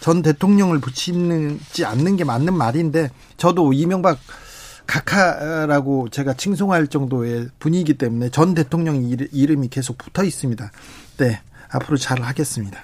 전 0.00 0.22
대통령을 0.22 0.78
붙이지 0.80 1.84
않는 1.84 2.16
게 2.16 2.24
맞는 2.24 2.54
말인데 2.54 3.10
저도 3.36 3.74
이명박 3.74 4.18
각하라고 4.88 6.08
제가 6.08 6.32
칭송할 6.32 6.88
정도의 6.88 7.48
분위기 7.60 7.94
때문에 7.94 8.30
전 8.30 8.54
대통령 8.54 8.96
이름이 9.04 9.68
계속 9.68 9.98
붙어 9.98 10.24
있습니다. 10.24 10.72
네. 11.18 11.40
앞으로 11.70 11.98
잘 11.98 12.22
하겠습니다. 12.22 12.80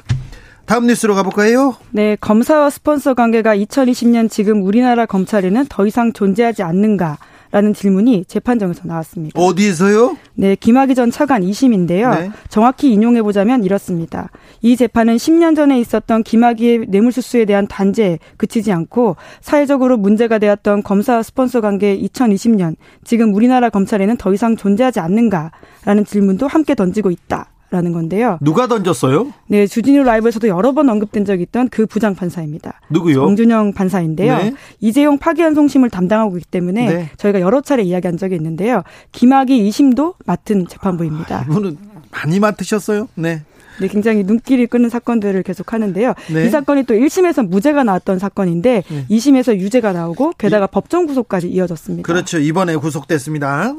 다음 0.66 0.86
뉴스로 0.86 1.14
가볼까요? 1.14 1.76
네, 1.90 2.16
검사와 2.20 2.70
스폰서 2.70 3.14
관계가 3.14 3.56
2020년 3.56 4.30
지금 4.30 4.62
우리나라 4.62 5.06
검찰에는 5.06 5.66
더 5.68 5.86
이상 5.86 6.12
존재하지 6.12 6.62
않는가? 6.62 7.18
라는 7.54 7.72
질문이 7.72 8.24
재판정에서 8.24 8.80
나왔습니다. 8.82 9.40
어디에서요? 9.40 10.16
네, 10.34 10.56
김학의 10.56 10.96
전 10.96 11.12
차관 11.12 11.42
2심인데요. 11.42 12.18
네. 12.18 12.30
정확히 12.48 12.92
인용해 12.92 13.22
보자면 13.22 13.62
이렇습니다. 13.62 14.28
이 14.60 14.74
재판은 14.74 15.14
10년 15.14 15.54
전에 15.54 15.78
있었던 15.78 16.24
김학의의 16.24 16.86
뇌물수수에 16.88 17.44
대한 17.44 17.68
단죄에 17.68 18.18
그치지 18.38 18.72
않고 18.72 19.14
사회적으로 19.40 19.96
문제가 19.96 20.40
되었던 20.40 20.82
검사와 20.82 21.22
스폰서 21.22 21.60
관계 21.60 21.96
2020년 21.96 22.74
지금 23.04 23.32
우리나라 23.32 23.70
검찰에는 23.70 24.16
더 24.16 24.34
이상 24.34 24.56
존재하지 24.56 24.98
않는가라는 24.98 26.04
질문도 26.04 26.48
함께 26.48 26.74
던지고 26.74 27.12
있다. 27.12 27.53
라는 27.74 27.90
건데요. 27.92 28.38
누가 28.40 28.68
던졌어요? 28.68 29.32
네, 29.48 29.66
주진우 29.66 30.04
라이브에서도 30.04 30.46
여러 30.46 30.70
번 30.70 30.88
언급된 30.88 31.24
적이 31.24 31.42
있던 31.42 31.68
그 31.70 31.86
부장 31.86 32.14
판사입니다. 32.14 32.80
누구요? 32.88 33.16
정준영 33.16 33.72
판사인데요. 33.72 34.36
네. 34.36 34.54
이재용 34.78 35.18
파기환 35.18 35.56
송심을 35.56 35.90
담당하고 35.90 36.36
있기 36.38 36.48
때문에 36.48 36.86
네. 36.86 37.10
저희가 37.16 37.40
여러 37.40 37.60
차례 37.62 37.82
이야기한 37.82 38.16
적이 38.16 38.36
있는데요. 38.36 38.84
김학의 39.10 39.58
2심도 39.68 40.14
맡은 40.24 40.68
재판부입니다. 40.68 41.40
아, 41.40 41.42
이분은 41.50 41.76
많이 42.12 42.38
맡으셨어요? 42.38 43.08
네. 43.16 43.42
네, 43.80 43.88
굉장히 43.88 44.22
눈길이 44.22 44.68
끄는 44.68 44.88
사건들을 44.88 45.42
계속 45.42 45.72
하는데요. 45.72 46.14
네. 46.32 46.46
이 46.46 46.50
사건이 46.50 46.84
또 46.84 46.94
1심에서 46.94 47.44
무죄가 47.48 47.82
나왔던 47.82 48.20
사건인데 48.20 48.84
네. 48.88 49.06
2심에서 49.10 49.58
유죄가 49.58 49.92
나오고 49.92 50.34
게다가 50.38 50.66
이, 50.66 50.68
법정 50.70 51.06
구속까지 51.06 51.48
이어졌습니다. 51.48 52.06
그렇죠. 52.06 52.38
이번에 52.38 52.76
구속됐습니다. 52.76 53.74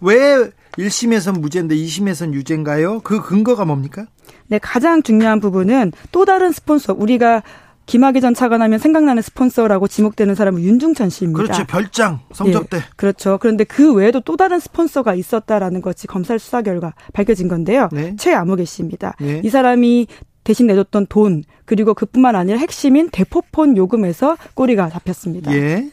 왜 0.00 0.50
1심에선 0.78 1.40
무죄인데 1.40 1.74
2심에선 1.76 2.32
유죄인가요? 2.34 3.00
그 3.00 3.22
근거가 3.22 3.64
뭡니까? 3.64 4.06
네, 4.48 4.58
가장 4.58 5.02
중요한 5.02 5.40
부분은 5.40 5.92
또 6.12 6.24
다른 6.24 6.52
스폰서 6.52 6.94
우리가 6.98 7.42
김학의 7.86 8.22
전 8.22 8.32
차관하면 8.34 8.78
생각나는 8.78 9.22
스폰서라고 9.22 9.88
지목되는 9.88 10.34
사람은 10.34 10.62
윤중천 10.62 11.10
씨입니다. 11.10 11.42
그렇죠. 11.42 11.64
별장 11.66 12.20
성적대. 12.32 12.78
예, 12.78 12.82
그렇죠. 12.96 13.38
그런데 13.38 13.64
그 13.64 13.92
외에도 13.92 14.20
또 14.20 14.36
다른 14.36 14.58
스폰서가 14.58 15.14
있었다라는 15.14 15.82
것이 15.82 16.06
검찰 16.06 16.38
수사 16.38 16.62
결과 16.62 16.94
밝혀진 17.12 17.48
건데요. 17.48 17.88
네. 17.92 18.16
최아무개 18.16 18.64
씨입니다. 18.64 19.16
네. 19.20 19.42
이 19.44 19.50
사람이 19.50 20.06
대신 20.44 20.66
내줬던 20.66 21.06
돈 21.08 21.42
그리고 21.64 21.94
그뿐만 21.94 22.36
아니라 22.36 22.58
핵심인 22.58 23.10
대포폰 23.10 23.76
요금에서 23.76 24.36
꼬리가 24.54 24.88
잡혔습니다. 24.90 25.54
예. 25.54 25.90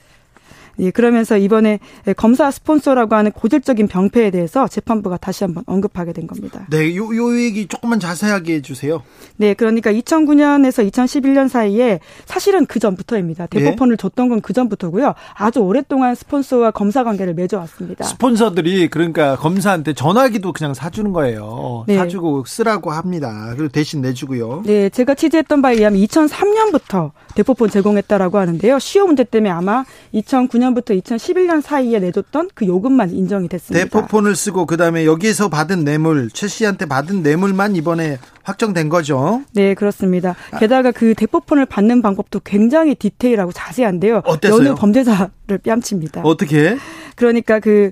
예, 0.79 0.91
그러면서 0.91 1.37
이번에 1.37 1.79
검사 2.17 2.51
스폰서라고 2.51 3.15
하는 3.15 3.31
고질적인 3.31 3.87
병폐에 3.87 4.31
대해서 4.31 4.67
재판부가 4.67 5.17
다시 5.17 5.43
한번 5.43 5.63
언급하게 5.65 6.13
된 6.13 6.27
겁니다. 6.27 6.67
네, 6.69 6.95
요, 6.95 7.15
요 7.15 7.39
얘기 7.39 7.67
조금만 7.67 7.99
자세하게 7.99 8.55
해주세요. 8.55 9.01
네, 9.37 9.53
그러니까 9.53 9.91
2009년에서 9.93 10.89
2011년 10.91 11.47
사이에 11.47 11.99
사실은 12.25 12.65
그 12.65 12.79
전부터입니다. 12.79 13.47
대포폰을 13.47 13.95
네. 13.95 14.01
줬던 14.01 14.29
건 14.29 14.41
그 14.41 14.53
전부터고요. 14.53 15.13
아주 15.35 15.59
오랫동안 15.59 16.15
스폰서와 16.15 16.71
검사 16.71 17.03
관계를 17.03 17.33
맺어왔습니다. 17.33 18.03
스폰서들이 18.03 18.89
그러니까 18.89 19.35
검사한테 19.37 19.93
전화기도 19.93 20.51
그냥 20.53 20.73
사주는 20.73 21.11
거예요. 21.13 21.85
네. 21.87 21.95
사주고 21.95 22.43
쓰라고 22.45 22.91
합니다. 22.91 23.53
그리고 23.55 23.69
대신 23.69 24.01
내주고요. 24.01 24.63
네, 24.65 24.89
제가 24.89 25.15
취재했던 25.15 25.61
바에 25.61 25.75
의하면 25.75 26.01
2003년부터 26.01 27.11
대포폰 27.35 27.69
제공했다라고 27.69 28.37
하는데요. 28.37 28.79
시효 28.79 29.05
문제 29.05 29.23
때문에 29.23 29.49
아마 29.49 29.85
2009년 30.13 30.60
부터 30.73 30.93
2011년 30.93 31.61
사이에 31.61 31.99
내줬던 31.99 32.49
그 32.53 32.65
요금만 32.65 33.09
인정이 33.11 33.47
됐습니다. 33.47 33.83
대포폰을 33.85 34.35
쓰고 34.35 34.65
그다음에 34.65 35.05
여기에서 35.05 35.49
받은 35.49 35.83
뇌물, 35.83 36.29
최 36.29 36.47
씨한테 36.47 36.85
받은 36.85 37.23
뇌물만 37.23 37.75
이번에 37.75 38.19
확정된 38.43 38.89
거죠. 38.89 39.43
네, 39.53 39.73
그렇습니다. 39.73 40.35
게다가 40.59 40.91
그 40.91 41.13
대포폰을 41.15 41.65
받는 41.65 42.01
방법도 42.01 42.41
굉장히 42.43 42.95
디테일하고 42.95 43.51
자세한데요. 43.51 44.21
어땠어요? 44.25 44.67
여느 44.67 44.75
범죄자를 44.75 45.57
뺨칩니다. 45.63 46.21
어떻게? 46.21 46.77
그러니까 47.15 47.59
그 47.59 47.91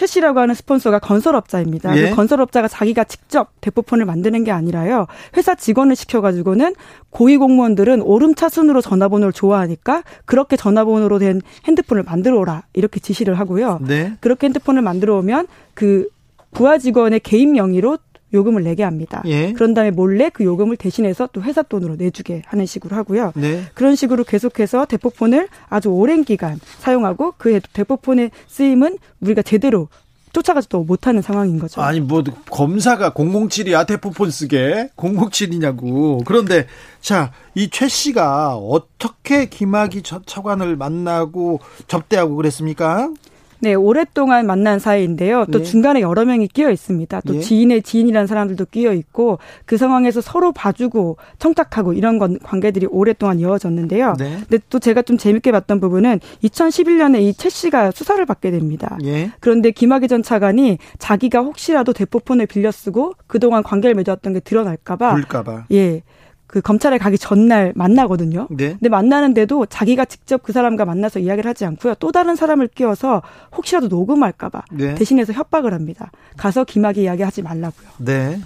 최 0.00 0.06
씨라고 0.06 0.40
하는 0.40 0.54
스폰서가 0.54 0.98
건설업자입니다. 0.98 1.94
예? 1.98 2.08
그 2.08 2.16
건설업자가 2.16 2.68
자기가 2.68 3.04
직접 3.04 3.50
대포폰을 3.60 4.06
만드는 4.06 4.44
게 4.44 4.50
아니라요. 4.50 5.06
회사 5.36 5.54
직원을 5.54 5.94
시켜가지고는 5.94 6.74
고위 7.10 7.36
공무원들은 7.36 8.00
오름차순으로 8.00 8.80
전화번호를 8.80 9.34
좋아하니까 9.34 10.02
그렇게 10.24 10.56
전화번호로 10.56 11.18
된 11.18 11.42
핸드폰을 11.66 12.02
만들어 12.04 12.38
오라 12.38 12.62
이렇게 12.72 12.98
지시를 12.98 13.38
하고요. 13.38 13.80
네. 13.86 14.14
그렇게 14.20 14.46
핸드폰을 14.46 14.80
만들어 14.80 15.18
오면 15.18 15.48
그 15.74 16.08
부하 16.52 16.78
직원의 16.78 17.20
개인 17.20 17.52
명의로 17.52 17.98
요금을 18.32 18.62
내게 18.62 18.82
합니다. 18.82 19.22
예. 19.26 19.52
그런 19.52 19.74
다음에 19.74 19.90
몰래 19.90 20.30
그 20.30 20.44
요금을 20.44 20.76
대신해서 20.76 21.28
또 21.32 21.42
회사 21.42 21.62
돈으로 21.62 21.96
내주게 21.96 22.42
하는 22.46 22.66
식으로 22.66 22.96
하고요. 22.96 23.32
네. 23.34 23.64
그런 23.74 23.96
식으로 23.96 24.24
계속해서 24.24 24.86
대포폰을 24.86 25.48
아주 25.68 25.88
오랜 25.90 26.24
기간 26.24 26.60
사용하고 26.78 27.34
그 27.38 27.60
대포폰의 27.72 28.30
쓰임은 28.48 28.98
우리가 29.20 29.42
제대로 29.42 29.88
쫓아가지도 30.32 30.84
못하는 30.84 31.22
상황인 31.22 31.58
거죠. 31.58 31.80
아니 31.82 31.98
뭐 31.98 32.22
검사가 32.50 33.10
007이야 33.14 33.84
대포폰 33.84 34.30
쓰게 34.30 34.90
007이냐고. 34.96 36.24
그런데 36.24 36.66
자 37.00 37.32
이 37.56 37.68
최 37.68 37.88
씨가 37.88 38.54
어떻게 38.56 39.46
김학의 39.48 40.02
차관을 40.26 40.76
만나고 40.76 41.58
접대하고 41.88 42.36
그랬습니까? 42.36 43.10
네, 43.60 43.74
오랫동안 43.74 44.46
만난 44.46 44.78
사이인데요. 44.78 45.46
또 45.46 45.58
네. 45.58 45.64
중간에 45.64 46.00
여러 46.00 46.24
명이 46.24 46.48
끼어 46.48 46.70
있습니다. 46.70 47.20
또 47.26 47.34
네. 47.34 47.40
지인의 47.40 47.82
지인이라는 47.82 48.26
사람들도 48.26 48.66
끼어 48.70 48.92
있고 48.94 49.38
그 49.66 49.76
상황에서 49.76 50.20
서로 50.20 50.52
봐주고 50.52 51.18
청탁하고 51.38 51.92
이런 51.92 52.18
건 52.18 52.38
관계들이 52.42 52.86
오랫동안 52.86 53.38
이어졌는데요. 53.38 54.14
네. 54.18 54.38
근데 54.48 54.58
또 54.70 54.78
제가 54.78 55.02
좀 55.02 55.18
재밌게 55.18 55.52
봤던 55.52 55.80
부분은 55.80 56.20
2011년에 56.42 57.20
이최 57.22 57.48
씨가 57.48 57.90
수사를 57.90 58.24
받게 58.24 58.50
됩니다. 58.50 58.96
예. 59.04 59.30
그런데 59.40 59.70
김학의 59.70 60.08
전 60.08 60.22
차관이 60.22 60.78
자기가 60.98 61.40
혹시라도 61.40 61.92
대포폰을 61.92 62.46
빌려 62.46 62.70
쓰고 62.70 63.14
그동안 63.26 63.62
관계를 63.62 63.94
맺었던 63.94 64.32
게 64.32 64.40
드러날까봐. 64.40 65.14
불까봐. 65.14 65.66
예. 65.72 66.02
그 66.50 66.60
검찰에 66.60 66.98
가기 66.98 67.16
전날 67.16 67.72
만나거든요. 67.76 68.48
네. 68.50 68.70
근데 68.70 68.88
만나는데도 68.88 69.66
자기가 69.66 70.04
직접 70.04 70.42
그 70.42 70.52
사람과 70.52 70.84
만나서 70.84 71.20
이야기를 71.20 71.48
하지 71.48 71.64
않고요. 71.64 71.94
또 72.00 72.10
다른 72.10 72.34
사람을 72.34 72.66
끼워서 72.66 73.22
혹시라도 73.56 73.86
녹음할까봐 73.86 74.64
네. 74.72 74.96
대신해서 74.96 75.32
협박을 75.32 75.72
합니다. 75.72 76.10
가서 76.36 76.64
김학의 76.64 77.04
이야기하지 77.04 77.42
말라고요. 77.42 77.88
네. 77.98 78.40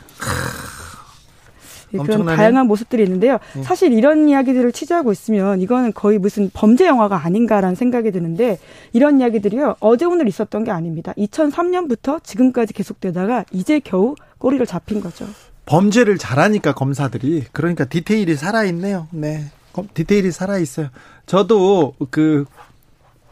네, 1.93 2.03
그런 2.03 2.27
다양한 2.27 2.67
모습들이 2.67 3.05
있는데요. 3.05 3.39
네. 3.55 3.63
사실 3.63 3.95
이런 3.95 4.29
이야기들을 4.29 4.71
취재하고 4.73 5.11
있으면 5.11 5.63
이거는 5.63 5.95
거의 5.95 6.19
무슨 6.19 6.51
범죄 6.53 6.87
영화가 6.87 7.25
아닌가라는 7.25 7.75
생각이 7.75 8.11
드는데 8.11 8.59
이런 8.93 9.19
이야기들이요. 9.19 9.77
어제 9.81 10.05
오늘 10.05 10.29
있었던 10.29 10.65
게 10.65 10.71
아닙니다. 10.73 11.15
2003년부터 11.17 12.23
지금까지 12.23 12.75
계속되다가 12.75 13.47
이제 13.51 13.81
겨우 13.83 14.15
꼬리를 14.37 14.67
잡힌 14.67 15.01
거죠. 15.01 15.25
범죄를 15.67 16.19
잘하니까 16.19 16.75
검사들이 16.75 17.47
그러니까 17.53 17.85
디테일이 17.85 18.37
살아 18.37 18.65
있네요. 18.65 19.09
네. 19.11 19.51
디테일이 19.95 20.31
살아 20.31 20.59
있어요. 20.59 20.89
저도 21.27 21.95
그 22.11 22.45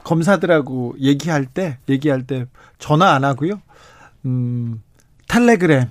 검사들하고 0.04 0.96
얘기할 0.98 1.46
때, 1.46 1.78
얘기할 1.88 2.26
때 2.26 2.46
전화 2.78 3.12
안 3.12 3.24
하고요. 3.24 3.60
음, 4.24 4.82
텔레그램 5.28 5.90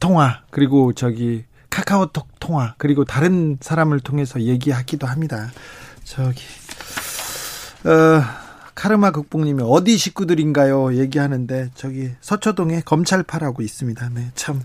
통화, 0.00 0.42
그리고 0.50 0.92
저기 0.92 1.44
카카오톡 1.70 2.28
통화, 2.40 2.74
그리고 2.78 3.04
다른 3.04 3.58
사람을 3.60 4.00
통해서 4.00 4.40
얘기하기도 4.42 5.06
합니다. 5.06 5.50
저기, 6.04 6.42
어, 7.84 8.22
카르마 8.78 9.10
극복님이 9.10 9.64
어디 9.66 9.96
식구들인가요? 9.96 10.94
얘기하는데, 10.98 11.70
저기 11.74 12.10
서초동에 12.20 12.82
검찰파라고 12.84 13.60
있습니다. 13.60 14.08
네, 14.14 14.30
참. 14.36 14.60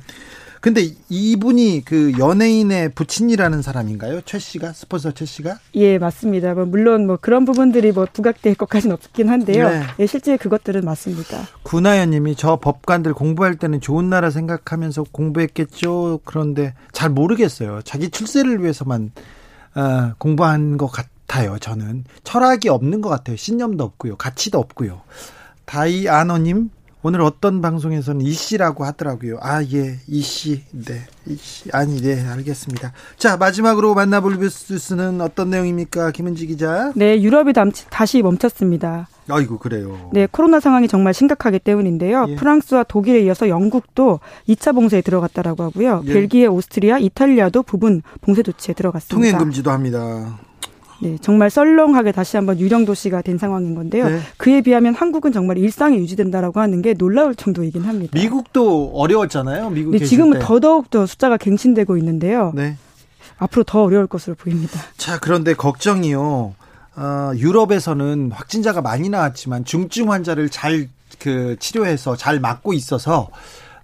근데 0.62 0.91
이분이 1.10 1.82
그 1.84 2.13
연예인의 2.20 2.89
부친이라는 2.93 3.63
사람인가요? 3.63 4.22
최 4.22 4.38
씨가 4.38 4.72
스폰서 4.72 5.13
최 5.13 5.25
씨가? 5.25 5.58
예, 5.74 5.98
맞습니다. 5.98 6.53
뭐 6.53 6.65
물론 6.65 7.08
뭐 7.08 7.17
그런 7.20 7.43
부분들이 7.43 7.91
뭐 7.91 8.05
부각될 8.05 8.53
것까지는 8.53 8.93
없긴 8.93 9.29
한데요. 9.29 9.67
네. 9.67 9.82
예, 10.00 10.05
실제 10.05 10.38
그것들은 10.38 10.82
맞습니다. 10.86 11.39
구나연님이 11.63 12.36
저 12.36 12.58
법관들 12.58 13.15
공부할 13.15 13.55
때는 13.55 13.82
좋은 13.82 14.10
나라 14.12 14.29
생각하면서 14.29 15.05
공부했겠죠. 15.12 16.22
그런데 16.24 16.75
잘 16.91 17.10
모르겠어요. 17.10 17.82
자기 17.84 18.10
출세를 18.12 18.62
위해서만 18.62 19.12
어, 19.75 20.13
공부한 20.20 20.77
것 20.77 20.86
같 20.88 21.12
아요. 21.27 21.58
저는 21.60 22.03
철학이 22.24 22.70
없는 22.70 23.01
것 23.01 23.10
같아요. 23.10 23.36
신념도 23.36 23.84
없고요, 23.84 24.18
가치도 24.18 24.60
없고요. 24.60 25.01
다이아노님 25.65 26.70
오늘 27.06 27.20
어떤 27.20 27.62
방송에서는 27.62 28.22
이 28.22 28.32
씨라고 28.32 28.86
하더라고요. 28.86 29.38
아, 29.42 29.62
예, 29.62 29.98
이 30.08 30.22
씨. 30.22 30.63
네, 30.72 31.01
이 31.25 31.36
씨. 31.36 31.70
아니, 31.74 32.01
네, 32.01 32.25
알겠습니다. 32.25 32.94
자, 33.18 33.36
마지막으로 33.36 33.94
만나볼 33.94 34.38
뉴스는 34.39 35.20
어떤 35.20 35.50
내용입니까? 35.50 36.12
김은지 36.12 36.48
기자. 36.48 36.94
네, 36.96 37.22
유럽이 37.22 37.51
다시 37.89 38.22
멈췄습니다. 38.22 39.10
아이고, 39.27 39.58
그래요. 39.58 40.12
네, 40.13 40.30
코로나 40.32 40.62
상황이 40.62 40.88
정말 40.88 41.13
심각하기 41.13 41.60
때문인데요. 41.60 42.25
예. 42.30 42.36
프랑스와 42.36 42.84
독일에 42.84 43.22
이어서 43.24 43.50
영국도 43.50 44.22
2차 44.48 44.74
봉쇄에 44.74 45.01
들어갔다라고 45.01 45.63
하고요. 45.63 46.03
예. 46.06 46.13
벨기에, 46.13 46.46
오스트리아, 46.46 47.00
이탈리아도 47.00 47.63
부분 47.63 48.01
봉쇄 48.22 48.44
조치에 48.44 48.75
들어갔습니다. 48.75 49.15
통행 49.15 49.38
금지도 49.38 49.72
합니다. 49.72 50.39
네, 51.03 51.17
정말 51.22 51.50
썰렁하게 51.50 52.12
다시 52.12 52.38
한번 52.38 52.60
유령 52.60 52.86
도시가 52.86 53.22
된 53.22 53.38
상황인 53.38 53.75
건데요. 53.75 54.10
네. 54.10 54.19
그에 54.38 54.62
비하면 54.62 54.95
한국은 54.95 55.31
정말 55.31 55.57
일상이 55.57 55.98
유지된다라고 55.98 56.60
하는 56.60 56.81
게 56.81 56.93
놀라울 56.93 57.36
정도이긴 57.36 57.83
합니다. 57.83 58.12
미국도 58.17 58.91
어려웠잖아요. 58.93 59.69
미국 59.69 59.91
네, 59.91 60.00
지금은 60.00 60.39
더더욱 60.39 60.89
더 60.89 61.05
숫자가 61.05 61.38
갱신되고 61.38 61.98
있는데요. 61.98 62.51
네. 62.55 62.77
앞으로 63.38 63.63
더 63.63 63.83
어려울 63.83 64.07
것으로 64.07 64.36
보입니다. 64.36 64.79
자, 64.98 65.19
그런데 65.19 65.53
걱정이요. 65.53 66.55
어, 66.95 67.31
유럽에서는 67.36 68.31
확진자가 68.31 68.81
많이 68.81 69.10
나왔지만 69.10 69.65
중증 69.65 70.12
환자를 70.12 70.50
잘 70.50 70.88
그 71.19 71.55
치료해서 71.60 72.15
잘 72.15 72.39
막고 72.39 72.74
있어서 72.74 73.29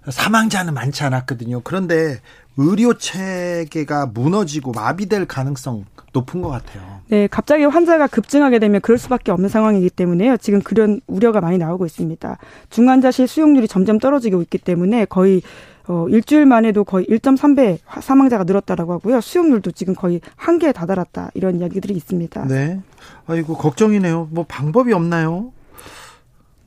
사망자는 0.08 0.74
많지 0.74 1.04
않았거든요. 1.04 1.60
그런데 1.62 2.20
의료 2.56 2.94
체계가 2.94 4.06
무너지고 4.06 4.72
마비될 4.72 5.26
가능성 5.26 5.84
높은 6.12 6.42
것 6.42 6.48
같아요. 6.48 7.00
네, 7.08 7.28
갑자기 7.28 7.64
환자가 7.64 8.06
급증하게 8.06 8.58
되면 8.58 8.80
그럴 8.80 8.98
수밖에 8.98 9.32
없는 9.32 9.48
상황이기 9.48 9.90
때문에요. 9.90 10.36
지금 10.36 10.60
그런 10.60 11.00
우려가 11.06 11.40
많이 11.40 11.58
나오고 11.58 11.86
있습니다. 11.86 12.38
중환자실 12.70 13.26
수용률이 13.26 13.68
점점 13.68 13.98
떨어지고 13.98 14.42
있기 14.42 14.58
때문에 14.58 15.04
거의 15.06 15.42
어, 15.88 16.06
일주일 16.08 16.46
만에도 16.46 16.84
거의 16.84 17.04
1.3배 17.06 17.78
사망자가 18.00 18.44
늘었다라고 18.44 18.92
하고요. 18.92 19.20
수용률도 19.20 19.72
지금 19.72 19.94
거의 19.94 20.20
한계에 20.36 20.70
다다랐다. 20.70 21.30
이런 21.34 21.58
이야기들이 21.58 21.94
있습니다. 21.94 22.46
네. 22.46 22.80
아이고, 23.26 23.56
걱정이네요. 23.56 24.28
뭐 24.30 24.44
방법이 24.46 24.92
없나요? 24.92 25.50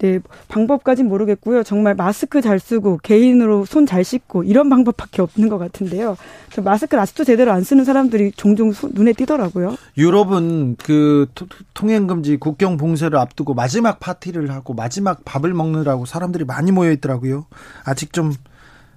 네, 0.04 0.20
방법까진 0.50 1.08
모르겠고요. 1.08 1.64
정말 1.64 1.96
마스크 1.96 2.42
잘 2.42 2.60
쓰고 2.60 3.00
개인으로 3.04 3.64
손 3.64 3.86
잘 3.86 4.04
씻고 4.04 4.44
이런 4.44 4.70
방법밖에 4.70 5.22
없는 5.22 5.48
것 5.48 5.58
같은데요. 5.58 6.18
마스크를 6.62 7.02
아직도 7.02 7.24
제대로 7.24 7.54
안 7.54 7.64
쓰는 7.64 7.86
사람들이 7.86 8.34
종종 8.36 8.74
눈에 8.92 9.14
띄더라고요. 9.14 9.78
유럽은 9.98 10.76
그 10.84 11.28
통행 11.74 12.08
금지 12.08 12.36
국경 12.36 12.76
봉쇄를 12.76 13.18
앞두고 13.18 13.54
마지막 13.54 14.02
파티를 14.02 14.52
하고 14.52 14.74
마지막 14.74 15.24
밥을 15.24 15.54
먹느라고 15.54 16.06
사람들이 16.06 16.44
많이 16.44 16.72
모여 16.74 16.92
있더라고요. 16.92 17.46
아직 17.86 18.12
좀 18.12 18.34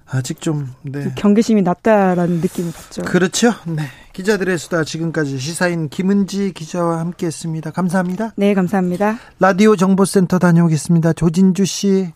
아직 0.09 0.41
좀 0.41 0.73
네. 0.83 1.13
경계심이 1.15 1.61
낮다라는 1.61 2.41
느낌을 2.41 2.71
받죠. 2.73 3.01
그렇죠. 3.03 3.51
네. 3.65 3.83
기자들의 4.17 4.57
수다 4.57 4.83
지금까지 4.83 5.37
시사인 5.37 5.89
김은지 5.89 6.51
기자와 6.51 7.01
함께했습니다. 7.01 7.69
감사합니다. 7.69 8.33
네, 8.35 8.55
감사합니다. 8.55 9.19
라디오 9.39 9.75
정보센터 9.75 10.39
다녀오겠습니다. 10.39 11.13
조진주 11.13 11.65
씨. 11.65 12.11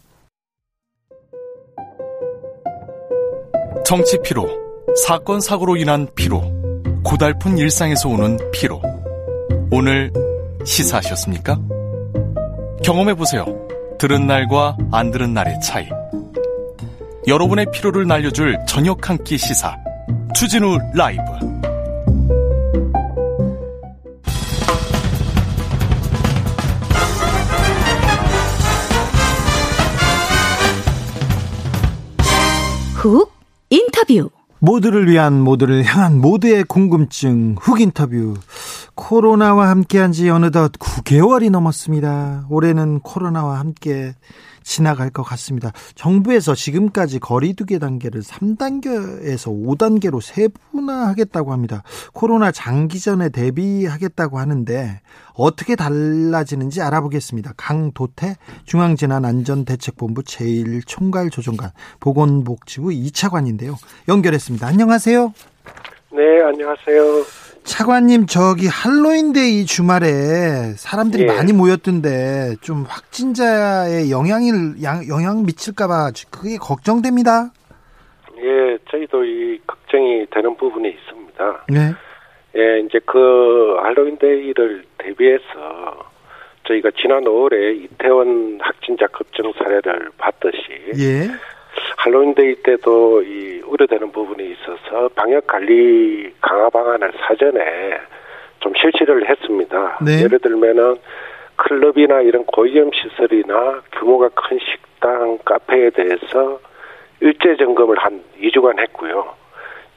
정치 3.86 4.18
피로, 4.24 4.50
사건 5.06 5.42
사고로 5.42 5.76
인한 5.76 6.08
피로, 6.16 6.42
고달픈 7.04 7.60
일상에서 7.60 8.10
오는 8.10 8.40
피로. 8.52 8.82
오늘 9.70 10.12
시사하셨습니까? 10.66 11.60
경험해 12.84 13.14
보세요. 13.14 13.46
들은 14.00 14.26
날과 14.26 14.76
안 14.92 15.12
들은 15.12 15.36
날의 15.36 15.60
차이. 15.62 15.88
여러분의 17.28 17.68
피로를 17.72 18.08
날려줄 18.08 18.58
저녁 18.68 19.08
한 19.08 19.20
끼 19.24 19.38
시사 19.38 19.78
추진우 20.34 20.80
라이브 20.96 21.22
훅 33.02 33.34
인터뷰 33.72 34.30
모두를 34.60 35.10
위한 35.10 35.42
모두를 35.42 35.84
향한 35.84 36.22
모두의 36.22 36.64
궁금증 36.66 37.56
훅 37.60 37.82
인터뷰 37.82 38.36
코로나와 38.94 39.70
함께한 39.72 40.12
지 40.12 40.30
어느덧 40.30 40.72
9개월이 40.74 41.50
넘었습니다. 41.50 42.46
올해는 42.52 43.00
코로나와 43.00 43.58
함께 43.58 44.14
지나갈 44.63 45.10
것 45.10 45.24
같습니다. 45.24 45.71
정부에서 45.95 46.56
지금까지 46.56 47.19
거리두기 47.19 47.80
단계를 47.80 48.21
3단계에서 48.21 49.47
5단계로 49.47 50.21
세분화하겠다고 50.21 51.52
합니다. 51.52 51.84
코로나 52.13 52.52
장기전에 52.52 53.30
대비하겠다고 53.30 54.39
하는데 54.39 55.02
어떻게 55.34 55.76
달라지는지 55.76 56.82
알아보겠습니다. 56.82 57.54
강도태 57.58 58.36
중앙재난안전대책본부 58.65 60.24
제1총괄조정관 60.24 61.71
보건복지부 62.00 62.89
2차관인데요. 62.89 63.76
연결했습니다. 64.08 64.67
안녕하세요. 64.67 65.34
네, 66.13 66.41
안녕하세요. 66.43 67.51
차관님 67.63 68.26
저기 68.26 68.67
할로윈데이 68.67 69.65
주말에 69.65 70.74
사람들이 70.76 71.24
예. 71.24 71.28
많이 71.28 71.54
모였던데 71.54 72.56
좀 72.62 72.84
확진자의 72.88 74.12
영향을 74.12 74.82
영향 75.08 75.43
미칠까봐 75.43 76.12
그게 76.32 76.58
걱정됩니다. 76.58 77.52
예, 78.38 78.78
저희도 78.89 79.24
이 79.24 79.60
걱정이 79.67 80.26
되는 80.32 80.56
부분이 80.58 80.89
있습니다. 80.89 81.65
네. 81.69 81.93
예, 82.58 82.80
이제 82.80 83.00
그 83.06 83.78
할로윈데이를 83.82 84.84
대비해서 84.97 86.12
저희가 86.67 86.89
지난 87.00 87.24
5월에 87.24 87.84
이태원 87.84 88.60
확진자 88.62 89.08
급증 89.08 89.52
사례를 89.54 90.12
봤듯이 90.17 90.58
예. 90.97 91.28
할로윈데이 91.97 92.55
때도 92.63 93.21
이 93.23 93.62
우려되는 93.65 94.12
부분이 94.12 94.51
있어서 94.51 95.10
방역 95.15 95.47
관리 95.47 96.34
강화 96.41 96.69
방안을 96.69 97.12
사전에 97.27 97.97
좀 98.60 98.73
실시를 98.75 99.29
했습니다. 99.29 99.99
네. 100.05 100.23
예를 100.23 100.39
들면은 100.39 100.97
클럽이나 101.55 102.21
이런 102.21 102.43
고위험 102.45 102.91
시설이나 102.91 103.81
규모가 103.93 104.29
큰 104.29 104.60
식당, 104.60 105.38
카페에 105.45 105.91
대해서 105.91 106.60
일제 107.19 107.55
점검을 107.55 107.97
한 107.99 108.23
2주간 108.41 108.79
했고요. 108.79 109.36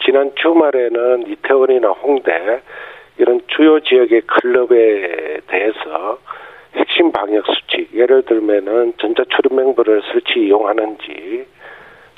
지난 0.05 0.33
주말에는 0.35 1.27
이태원이나 1.29 1.89
홍대 1.91 2.61
이런 3.17 3.41
주요 3.47 3.81
지역의 3.81 4.23
클럽에 4.23 5.41
대해서 5.47 6.19
핵심 6.75 7.13
방역 7.13 7.47
수칙, 7.47 7.95
예를 7.95 8.23
들면은 8.23 8.95
전자출입 8.99 9.55
맹부를 9.55 10.03
설치 10.13 10.41
이용하는지 10.41 11.47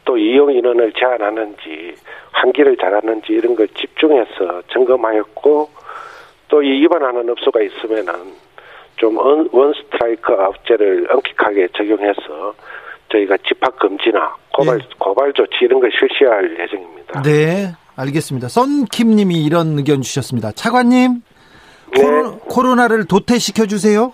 또 0.07 0.17
이용 0.17 0.51
인원을 0.51 0.93
제한하는지 0.99 1.95
환기를 2.33 2.77
잘하는지 2.79 3.33
이런 3.33 3.55
걸 3.55 3.69
집중해서 3.69 4.63
점검하였고 4.73 5.69
또 6.49 6.63
이 6.63 6.71
위반하는 6.83 7.29
업소가 7.29 7.61
있으면은 7.61 8.15
좀 8.97 9.19
원 9.19 9.75
스트라이크 9.75 10.33
아웃제를 10.33 11.09
엄격하게 11.11 11.69
적용해서 11.77 12.55
저희가 13.13 13.37
집합 13.47 13.79
금지나 13.79 14.35
고발 14.55 14.79
네. 14.79 14.85
고발 14.99 15.33
조치 15.35 15.57
이런 15.63 15.81
걸 15.81 15.91
실시할 15.93 16.57
예정입니다. 16.59 17.23
네, 17.23 17.73
알겠습니다. 17.97 18.49
썬킴님이 18.49 19.45
이런 19.45 19.77
의견 19.79 20.01
주셨습니다. 20.03 20.53
차관님, 20.53 21.23
네. 21.95 22.03
코로, 22.49 22.75
나를 22.77 23.07
도태시켜 23.07 23.67
주세요. 23.67 24.13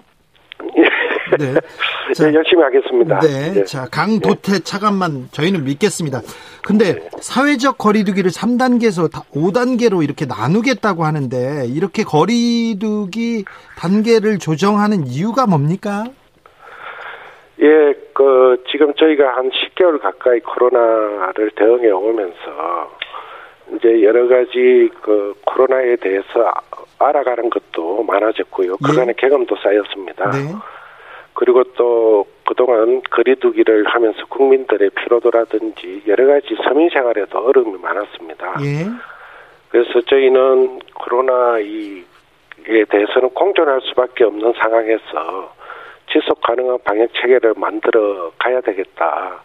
네. 1.38 1.54
자, 2.14 2.26
네, 2.26 2.34
열심히 2.34 2.62
하겠습니다. 2.62 3.20
네. 3.20 3.52
네. 3.54 3.64
자, 3.64 3.86
강도태 3.90 4.60
차관만 4.60 5.28
저희는 5.32 5.64
믿겠습니다. 5.64 6.20
근데 6.62 6.94
네. 6.94 7.08
사회적 7.20 7.78
거리두기를 7.78 8.30
3단계에서 8.30 9.10
5단계로 9.32 10.02
이렇게 10.02 10.26
나누겠다고 10.26 11.04
하는데 11.04 11.66
이렇게 11.66 12.02
거리두기 12.02 13.44
단계를 13.78 14.38
조정하는 14.38 15.06
이유가 15.06 15.46
뭡니까? 15.46 16.04
예, 17.60 17.94
그 18.12 18.62
지금 18.70 18.92
저희가 18.94 19.36
한 19.36 19.50
10개월 19.50 20.00
가까이 20.00 20.40
코로나를 20.40 21.50
대응해 21.54 21.90
오면서 21.90 22.90
이제 23.76 24.02
여러 24.02 24.26
가지 24.28 24.90
그 25.00 25.34
코로나에 25.46 25.96
대해서 25.96 26.52
알아가는 26.98 27.50
것도 27.50 28.02
많아졌고요. 28.02 28.76
그간의 28.78 29.14
예. 29.16 29.28
경험도 29.28 29.56
쌓였습니다. 29.56 30.30
네. 30.30 30.52
그리고 31.34 31.64
또 31.74 32.26
그동안 32.46 33.00
거리두기를 33.10 33.86
하면서 33.86 34.24
국민들의 34.26 34.90
피로도라든지 34.90 36.02
여러 36.06 36.26
가지 36.26 36.54
서민 36.64 36.90
생활에도 36.90 37.38
어려움이 37.38 37.78
많았습니다. 37.80 38.56
예. 38.62 38.86
그래서 39.70 40.00
저희는 40.02 40.80
코로나에 40.94 42.04
대해서는 42.90 43.30
공존할 43.30 43.80
수밖에 43.82 44.24
없는 44.24 44.52
상황에서 44.60 45.54
지속 46.12 46.40
가능한 46.42 46.78
방역 46.84 47.14
체계를 47.14 47.54
만들어 47.56 48.32
가야 48.38 48.60
되겠다. 48.60 49.40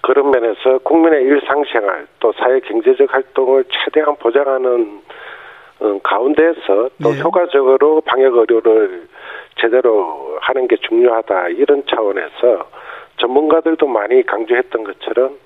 그런 0.00 0.30
면에서 0.30 0.78
국민의 0.78 1.24
일상생활 1.24 2.06
또 2.20 2.32
사회 2.32 2.60
경제적 2.60 3.12
활동을 3.12 3.64
최대한 3.70 4.16
보장하는 4.16 5.02
어, 5.02 5.02
가운데에서 6.02 6.90
또 7.02 7.12
네. 7.12 7.20
효과적으로 7.20 8.00
방역 8.02 8.36
의료를 8.36 9.08
제대로 9.60 10.38
하는 10.40 10.66
게 10.68 10.76
중요하다 10.76 11.48
이런 11.48 11.82
차원에서 11.88 12.68
전문가들도 13.18 13.86
많이 13.86 14.24
강조했던 14.24 14.84
것처럼 14.84 15.36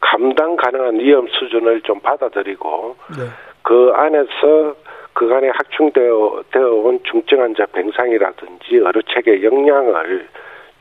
감당 0.00 0.56
가능한 0.56 1.00
위험 1.00 1.26
수준을 1.28 1.82
좀 1.82 2.00
받아들이고 2.00 2.96
네. 3.18 3.24
그 3.62 3.92
안에서 3.94 4.76
그간에 5.14 5.48
확충되어 5.48 6.42
되어 6.52 6.68
온 6.74 7.00
중증 7.04 7.40
환자 7.40 7.64
병상이라든지 7.66 8.76
의료 8.76 9.00
체계 9.02 9.42
역량을 9.42 10.28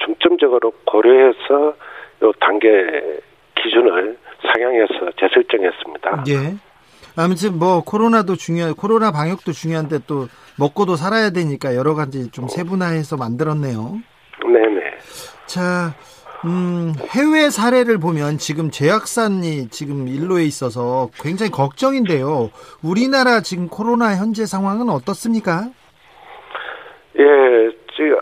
중점적으로 0.04 0.74
고려해서 0.86 1.74
요 2.22 2.32
단계 2.42 3.22
기준을 3.56 4.18
상향해서 4.54 5.12
재설정했습니다. 5.18 6.24
예. 6.28 6.34
아무튼 7.18 7.58
뭐 7.58 7.84
코로나도 7.84 8.36
중요 8.36 8.76
코로나 8.76 9.12
방역도 9.12 9.52
중요한데 9.52 10.00
또 10.08 10.28
먹고도 10.60 10.96
살아야 10.96 11.30
되니까 11.30 11.76
여러 11.76 11.96
가지 11.96 12.32
좀 12.32 12.48
세분화해서 12.48 13.18
만들었네요. 13.18 14.00
네네. 14.44 14.82
자, 15.46 15.94
음, 16.46 16.94
해외 17.10 17.50
사례를 17.50 17.98
보면 18.00 18.38
지금 18.38 18.70
제약산이 18.70 19.70
지금 19.70 20.08
일로에 20.08 20.44
있어서 20.44 21.10
굉장히 21.16 21.52
걱정인데요. 21.52 22.52
우리나라 22.84 23.42
지금 23.42 23.68
코로나 23.68 24.16
현재 24.16 24.46
상황은 24.46 24.90
어떻습니까? 24.90 25.70
예, 27.18 27.24
지금 27.96 28.20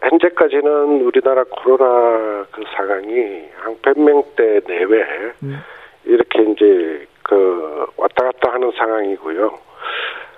현재까지는 0.00 1.02
우리나라 1.02 1.44
코로나 1.44 2.46
그 2.50 2.62
상황이 2.76 3.14
한 3.56 3.76
100명대 3.82 4.66
내외 4.66 5.02
음. 5.42 5.58
이렇게 6.04 6.42
이제 6.42 7.06
그 7.28 7.86
왔다 7.96 8.24
갔다 8.24 8.52
하는 8.52 8.70
상황이고요. 8.76 9.58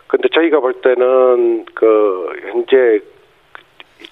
근데 0.06 0.28
저희가 0.28 0.60
볼 0.60 0.72
때는 0.80 1.66
그 1.74 2.32
현재 2.50 3.00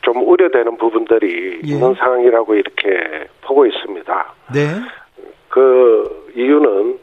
좀 0.03 0.29
우려되는 0.29 0.77
부분들이 0.77 1.61
예. 1.65 1.73
있는 1.73 1.95
상황이라고 1.95 2.55
이렇게 2.55 3.29
보고 3.41 3.65
있습니다. 3.65 4.35
네. 4.53 4.61
그 5.49 6.31
이유는 6.37 6.99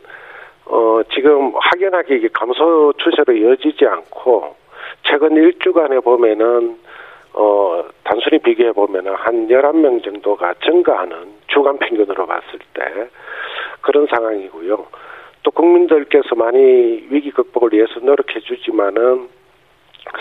어 0.66 1.02
지금 1.12 1.54
확연하게 1.56 2.18
이게 2.18 2.30
감소 2.32 2.94
추세로 2.98 3.34
이어지지 3.34 3.86
않고 3.86 4.56
최근 5.04 5.34
일주간에 5.34 6.00
보면은 6.02 6.78
어 7.34 7.84
단순히 8.04 8.38
비교해 8.38 8.74
보면은 8.74 9.16
한 9.16 9.48
11명 9.48 10.04
정도가 10.04 10.54
증가하는 10.64 11.34
주간 11.48 11.80
평균으로 11.80 12.28
봤을 12.28 12.60
때 12.76 13.10
그런 13.82 14.06
상황이고요. 14.06 14.86
또 15.44 15.52
국민들께서 15.52 16.36
많이 16.36 17.06
위기 17.10 17.32
극복을 17.32 17.74
위해서 17.74 18.00
노력해 18.00 18.40
주지만은 18.40 19.28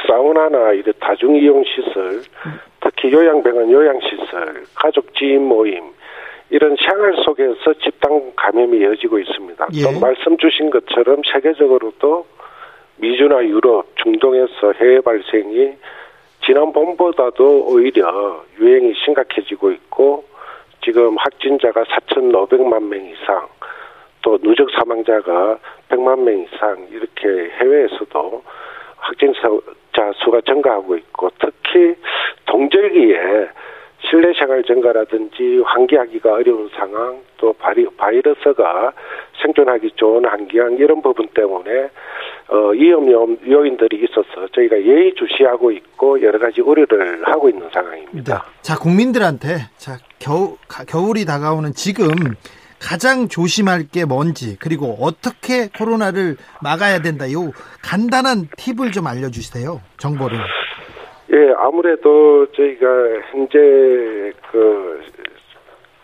사우나나 0.07 0.73
이런 0.73 0.93
다중 1.01 1.37
이용 1.37 1.63
시설, 1.65 2.23
특히 2.81 3.13
요양병원 3.13 3.71
요양 3.71 4.01
시설, 4.01 4.65
가족 4.75 5.15
지인 5.15 5.45
모임 5.45 5.83
이런 6.51 6.77
생활 6.77 7.15
속에서 7.25 7.75
집단 7.83 8.33
감염이 8.37 8.79
이어지고 8.79 9.19
있습니다. 9.19 9.69
예. 9.75 9.83
또 9.83 10.01
말씀 10.01 10.37
주신 10.37 10.71
것처럼 10.71 11.23
세계적으로도 11.33 12.27
미주나 12.97 13.45
유럽, 13.45 13.87
중동에서 13.97 14.73
해외 14.75 15.01
발생이 15.01 15.73
지난번보다도 16.45 17.67
오히려 17.69 18.45
유행이 18.61 18.95
심각해지고 19.05 19.71
있고 19.73 20.25
지금 20.85 21.17
확진자가 21.17 21.85
4,500만 21.85 22.83
명 22.83 23.07
이상, 23.07 23.47
또 24.23 24.39
누적 24.39 24.71
사망자가 24.71 25.59
100만 25.89 26.23
명 26.23 26.39
이상 26.41 26.87
이렇게 26.91 27.51
해외에서도 27.61 28.43
확진자 28.97 30.13
수가 30.25 30.41
증가하고 30.47 30.97
있고 30.97 31.31
특히 31.39 31.95
동절기에 32.47 33.49
실내 34.09 34.33
생활 34.35 34.63
증가라든지 34.65 35.63
환기하기가 35.65 36.33
어려운 36.33 36.69
상황 36.75 37.21
또 37.37 37.53
바리, 37.53 37.87
바이러스가 37.97 38.93
생존하기 39.41 39.93
좋은 39.97 40.25
환경 40.25 40.77
이런 40.77 41.03
부분 41.03 41.29
때문에 41.29 41.91
어, 42.49 42.69
위험 42.71 43.09
요인들이 43.47 44.05
있어서 44.05 44.49
저희가 44.55 44.77
예의주시하고 44.77 45.71
있고 45.73 46.21
여러 46.21 46.39
가지 46.39 46.61
우려를 46.61 47.23
하고 47.25 47.49
있는 47.49 47.69
상황입니다. 47.73 48.35
네. 48.35 48.61
자 48.61 48.77
국민들한테 48.77 49.69
자 49.77 49.99
겨우 50.19 50.57
겨울이 50.87 51.25
다가오는 51.25 51.73
지금 51.73 52.09
가장 52.83 53.29
조심할 53.29 53.85
게 53.93 54.05
뭔지 54.05 54.59
그리고 54.59 54.97
어떻게 55.01 55.69
코로나를 55.69 56.37
막아야 56.63 57.01
된다. 57.01 57.31
요 57.33 57.53
간단한 57.83 58.49
팁을 58.57 58.91
좀 58.91 59.07
알려주세요. 59.07 59.81
정보를. 59.99 60.39
예, 61.33 61.55
아무래도 61.57 62.47
저희가 62.53 62.87
현재 63.31 64.33
그 64.51 65.01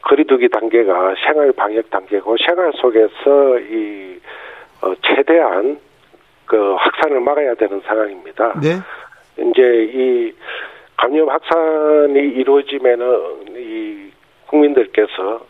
거리두기 0.02 0.48
단계가 0.48 1.14
생활 1.26 1.52
방역 1.52 1.90
단계고 1.90 2.36
생활 2.38 2.72
속에서 2.80 3.58
이 3.58 4.18
어, 4.80 4.94
최대한 5.02 5.78
그 6.46 6.74
확산을 6.78 7.20
막아야 7.20 7.54
되는 7.54 7.82
상황입니다. 7.84 8.58
네. 8.60 8.78
이제 9.36 9.62
이 9.92 10.32
감염 10.96 11.28
확산이 11.28 12.18
이루어지면은 12.20 13.44
이 13.56 14.10
국민들께서 14.46 15.40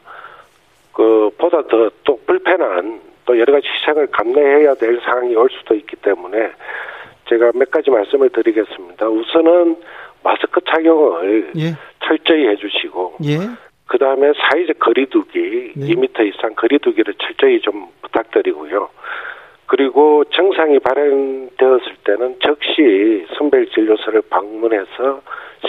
그 0.99 1.31
보다 1.39 1.63
더 1.69 1.89
또 2.03 2.19
불편한 2.27 3.01
또 3.25 3.39
여러 3.39 3.53
가지 3.53 3.69
희생을 3.69 4.09
감내해야 4.09 4.75
될 4.75 5.01
상황이 5.05 5.37
올 5.37 5.49
수도 5.51 5.77
있기 5.77 5.95
때문에 5.97 6.51
제가 7.29 7.53
몇 7.55 7.71
가지 7.71 7.91
말씀을 7.91 8.31
드리겠습니다. 8.31 9.09
우선은 9.09 9.77
마스크 10.25 10.61
착용을 10.69 11.53
예. 11.57 11.75
철저히 12.05 12.49
해주시고 12.49 13.19
예. 13.27 13.39
그 13.87 13.99
다음에 13.99 14.33
사회적 14.33 14.81
거리두기 14.81 15.73
네. 15.77 15.87
2미터 15.87 16.27
이상 16.27 16.55
거리두기를 16.57 17.15
철저히 17.23 17.61
좀 17.61 17.87
부탁드리고요. 18.03 18.89
그리고 19.69 20.25
증상이 20.35 20.79
발현되었을 20.79 21.97
때는 22.05 22.37
즉시 22.43 23.27
선별진료소를 23.37 24.23
방문해서 24.31 25.21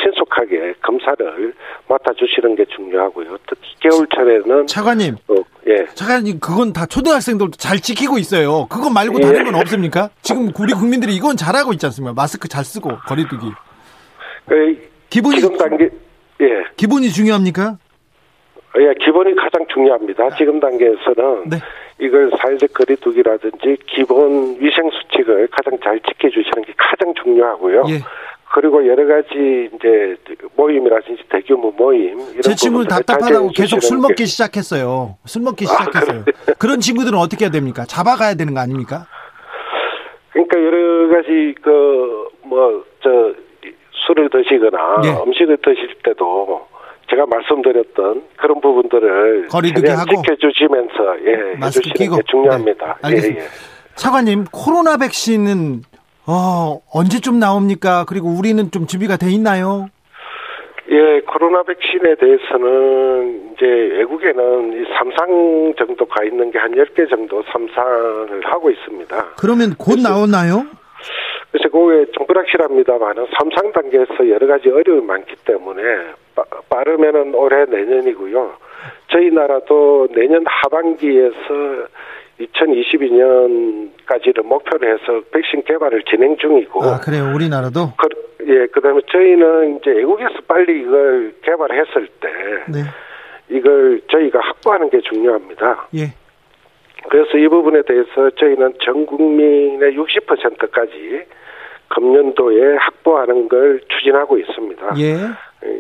신속하게 0.02 0.76
검사를 0.82 1.54
맡아주시는 1.90 2.56
게 2.56 2.64
중요하고요. 2.66 3.38
특히 3.46 3.76
겨울철에는 3.82 4.68
차관님, 4.68 5.16
어, 5.28 5.36
예, 5.68 5.86
차관님 5.96 6.40
그건 6.40 6.72
다 6.72 6.86
초등학생들도 6.86 7.58
잘 7.58 7.80
지키고 7.80 8.18
있어요. 8.20 8.68
그거 8.70 8.90
말고 8.90 9.20
예. 9.20 9.22
다른 9.22 9.44
건 9.44 9.56
없습니까? 9.56 10.10
지금 10.22 10.50
우리 10.58 10.72
국민들이 10.74 11.14
이건 11.16 11.36
잘하고 11.36 11.74
있지 11.74 11.86
않습니까? 11.88 12.14
마스크 12.14 12.48
잘 12.48 12.64
쓰고 12.64 12.90
거리두기. 13.06 13.48
그, 14.48 14.90
기본이 15.10 15.42
지금 15.42 15.58
단계 15.58 15.90
예 16.40 16.64
기본이 16.78 17.10
중요합니까? 17.10 17.78
예, 18.78 18.94
기본이 19.04 19.36
가장 19.36 19.66
중요합니다. 19.74 20.38
지금 20.38 20.62
단계에서는 20.62 21.50
네. 21.50 21.58
이걸 22.00 22.32
사회적 22.40 22.74
거리두기라든지 22.74 23.78
기본 23.88 24.56
위생 24.60 24.90
수칙을 24.90 25.48
가장 25.52 25.78
잘 25.84 26.00
지켜주시는 26.00 26.64
게 26.64 26.74
가장 26.78 27.14
중요하고요. 27.22 27.84
예. 27.90 28.00
그리고 28.52 28.86
여러 28.88 29.06
가지 29.06 29.70
이제 29.76 30.16
모임이라든지 30.56 31.24
대규모 31.30 31.72
모임 31.72 32.20
이런 32.32 32.42
제 32.42 32.56
친구는 32.56 32.88
답답하다고 32.88 33.50
계속 33.50 33.82
술 33.84 34.00
먹기 34.00 34.26
시작했어요. 34.26 35.18
술 35.26 35.44
먹기 35.44 35.66
아, 35.66 35.68
시작했어요. 35.68 36.22
아, 36.48 36.52
그런 36.58 36.80
친구들은 36.80 37.18
어떻게 37.20 37.46
해야 37.46 37.52
됩니까? 37.52 37.86
잡아가야 37.86 38.34
되는 38.36 38.54
거 38.56 38.60
아닙니까? 38.60 39.06
그러니까 40.32 40.58
여러 40.64 41.10
가지 41.10 41.54
그 41.62 42.30
뭐 42.44 42.84
저 43.04 43.34
술을 44.08 44.30
드시거나 44.30 45.02
네. 45.04 45.10
음식을 45.24 45.58
드실 45.64 45.96
때도 46.04 46.68
제가 47.20 47.26
말씀드렸던 47.26 48.24
그런 48.38 48.62
부분들을 48.62 49.48
거리두기 49.50 49.90
하고 49.90 50.22
지켜주시면서 50.22 51.26
예 51.26 51.66
해주시는 51.66 51.94
끼고. 51.96 52.16
게 52.18 52.22
중요합니다. 52.30 52.86
네. 53.02 53.08
알겠습니다. 53.08 53.42
예, 53.42 53.46
예. 53.46 53.50
차관님 53.96 54.46
코로나 54.52 54.96
백신은 54.98 55.82
어, 56.28 56.80
언제좀 56.94 57.40
나옵니까? 57.40 58.06
그리고 58.08 58.30
우리는 58.30 58.72
좀 58.72 58.88
준비가 58.88 59.18
돼 59.18 59.30
있나요? 59.32 59.90
예, 60.92 61.20
코로나 61.28 61.62
백신에 61.64 62.16
대해서는 62.16 63.52
이제 63.54 63.66
외국에는 63.66 64.74
이 64.74 64.86
3상 64.86 65.78
정도 65.78 66.06
가 66.06 66.24
있는 66.24 66.52
게 66.52 66.58
한 66.60 66.72
10개 66.72 67.10
정도 67.10 67.44
3상을 67.44 68.44
하고 68.46 68.70
있습니다. 68.72 69.26
그러면 69.38 69.76
곧 69.78 70.00
나오나요? 70.00 70.66
그래서 71.52 71.70
그게 71.70 72.06
좀 72.12 72.28
불확실합니다만은 72.28 73.26
3상 73.26 73.74
단계에서 73.74 74.30
여러 74.30 74.46
가지 74.48 74.70
어려움이 74.70 75.06
많기 75.06 75.36
때문에 75.46 75.82
빠, 76.36 76.84
르면은 76.84 77.34
올해 77.36 77.66
내년이고요. 77.66 78.54
저희 79.12 79.30
나라도 79.32 80.08
내년 80.12 80.44
하반기에서 80.46 81.88
2022년까지를 82.40 84.46
목표로 84.46 84.88
해서 84.88 85.22
백신 85.32 85.64
개발을 85.64 86.04
진행 86.04 86.38
중이고. 86.38 86.84
아, 86.84 87.00
그래요. 87.00 87.34
우리나라도? 87.36 87.94
그, 87.98 88.08
예, 88.48 88.68
그 88.68 88.80
다음에 88.80 89.02
저희는 89.12 89.78
이제 89.78 89.90
외국에서 89.92 90.36
빨리 90.48 90.82
이걸 90.82 91.34
개발했을 91.42 92.08
때. 92.22 92.30
네. 92.68 92.84
이걸 93.50 94.00
저희가 94.10 94.40
확보하는 94.40 94.90
게 94.90 95.02
중요합니다. 95.02 95.88
예. 95.96 96.14
그래서 97.08 97.38
이 97.38 97.48
부분에 97.48 97.82
대해서 97.84 98.30
저희는 98.32 98.74
전 98.84 99.06
국민의 99.06 99.96
60%까지 99.96 101.24
금년도에 101.88 102.76
확보하는 102.76 103.48
걸 103.48 103.80
추진하고 103.88 104.38
있습니다. 104.38 104.94
예. 105.00 105.16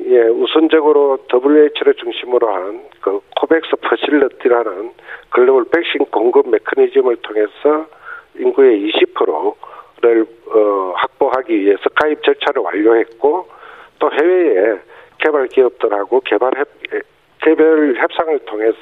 예, 0.07 0.21
우선적으로 0.23 1.19
WHO를 1.31 1.93
중심으로 1.95 2.47
한 2.49 2.89
그 3.01 3.21
코백스 3.39 3.75
퍼실러티라는 3.81 4.91
글로벌 5.29 5.65
백신 5.65 6.05
공급 6.05 6.49
메커니즘을 6.49 7.17
통해서 7.17 7.87
인구의 8.37 8.91
20%를 8.91 10.25
어, 10.47 10.93
확보하기 10.95 11.59
위해서 11.59 11.81
가입 11.95 12.23
절차를 12.23 12.61
완료했고 12.61 13.47
또 13.99 14.11
해외에 14.11 14.79
개발 15.17 15.47
기업들하고 15.47 16.21
개발 16.21 16.53
협, 17.49 17.55
개별 17.55 17.95
협상을 17.95 18.39
통해서 18.39 18.77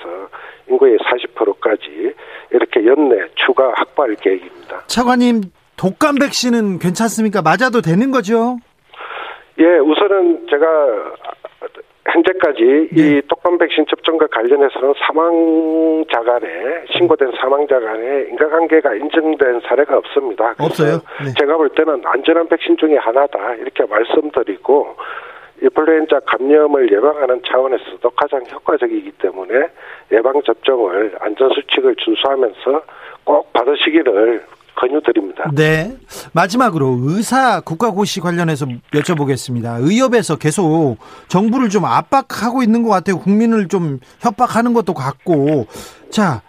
인구의 0.70 0.98
40%까지 0.98 2.14
이렇게 2.52 2.86
연내 2.86 3.28
추가 3.36 3.72
확보할 3.76 4.16
계획입니다. 4.16 4.84
차관님 4.88 5.42
독감 5.78 6.16
백신은 6.16 6.80
괜찮습니까? 6.80 7.42
맞아도 7.42 7.82
되는 7.82 8.12
거죠? 8.12 8.58
예, 9.60 9.78
우선은 9.78 10.48
제가 10.50 10.68
현재까지 12.12 12.90
예. 12.98 13.02
이 13.02 13.22
독감 13.28 13.58
백신 13.58 13.86
접종과 13.90 14.28
관련해서는 14.28 14.94
사망자 15.06 16.22
간에 16.24 16.48
신고된 16.96 17.32
사망자 17.40 17.80
간에 17.80 18.28
인과관계가 18.30 18.96
인정된 18.96 19.62
사례가 19.68 19.98
없습니다. 19.98 20.56
없어요? 20.58 21.02
네. 21.24 21.34
제가 21.40 21.58
볼 21.58 21.70
때는 21.70 22.02
안전한 22.06 22.48
백신 22.48 22.78
중에 22.78 22.96
하나다 22.98 23.56
이렇게 23.56 23.86
말씀드리고 23.86 24.96
인플루엔자 25.62 26.20
감염을 26.26 26.92
예방하는 26.92 27.42
차원에서도 27.48 28.10
가장 28.12 28.44
효과적이기 28.52 29.12
때문에 29.14 29.54
예방 30.12 30.42
접종을 30.44 31.16
안전 31.20 31.50
수칙을 31.50 31.96
준수하면서 31.96 32.84
꼭 33.24 33.52
받으시기를 33.54 34.46
권유드립니다. 34.76 35.50
네. 35.56 35.98
마지막으로 36.34 36.98
의사 37.02 37.62
국가고시 37.62 38.20
관련해서 38.22 38.68
여쭤보겠습니다. 38.94 39.78
의협에서 39.82 40.38
계속 40.38 40.98
정부를 41.28 41.70
좀 41.70 41.86
압박하고 41.86 42.62
있는 42.62 42.84
것 42.84 42.90
같아요. 42.90 43.18
국민을 43.18 43.68
좀 43.68 44.00
협박하는 44.20 44.74
것도 44.74 44.94
같고. 44.94 45.66
자, 46.12 46.44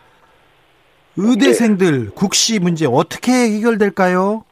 의대생들 1.16 2.10
국시 2.14 2.58
문제 2.60 2.86
어떻게 2.86 3.32
해결될까요? 3.32 4.44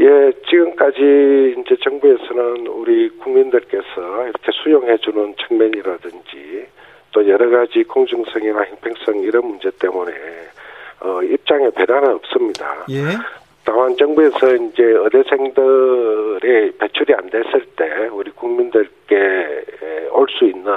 예, 0.00 0.32
지금까지 0.48 1.56
이제 1.58 1.76
정부에서는 1.82 2.66
우리 2.68 3.08
국민들께서 3.18 4.24
이렇게 4.24 4.52
수용해주는 4.62 5.34
측면이라든지 5.46 6.66
또 7.12 7.26
여러 7.28 7.50
가지 7.50 7.82
공정성이나 7.82 8.64
형평성 8.64 9.18
이런 9.20 9.46
문제 9.46 9.70
때문에 9.80 10.12
어, 11.00 11.22
입장에 11.22 11.70
배단은 11.70 12.10
없습니다. 12.14 12.84
예. 12.90 13.02
다만 13.64 13.96
정부에서 13.96 14.54
이제 14.54 14.82
의대생들의 14.82 16.72
배출이 16.78 17.14
안 17.14 17.28
됐을 17.28 17.66
때 17.76 18.08
우리 18.12 18.30
국민들께 18.30 19.64
올 20.12 20.26
수 20.28 20.44
있는 20.44 20.72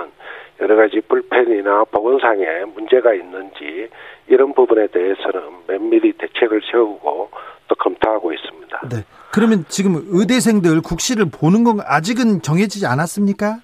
여러 0.61 0.75
가지 0.75 1.01
불편이나 1.01 1.85
보건상의 1.85 2.65
문제가 2.75 3.13
있는지 3.13 3.89
이런 4.27 4.53
부분에 4.53 4.87
대해서는 4.87 5.41
면밀히 5.67 6.13
대책을 6.13 6.61
세우고 6.71 7.29
또 7.67 7.75
검토하고 7.75 8.31
있습니다. 8.31 8.81
네. 8.89 9.03
그러면 9.33 9.65
지금 9.67 9.95
의대생들 10.07 10.81
국시를 10.81 11.25
보는 11.31 11.63
건 11.63 11.79
아직은 11.83 12.41
정해지지 12.41 12.85
않았습니까? 12.85 13.57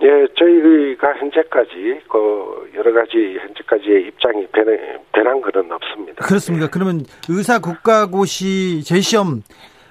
예, 0.00 0.26
저희가 0.38 1.14
현재까지 1.14 2.00
그 2.08 2.70
여러 2.76 2.92
가지 2.92 3.36
현재까지의 3.40 4.06
입장이 4.06 4.46
변해, 4.46 4.96
변한 5.12 5.40
것은 5.40 5.70
없습니다. 5.70 6.24
그렇습니까? 6.24 6.66
예. 6.66 6.68
그러면 6.72 7.04
의사 7.28 7.58
국가고시 7.58 8.84
재시험 8.84 9.42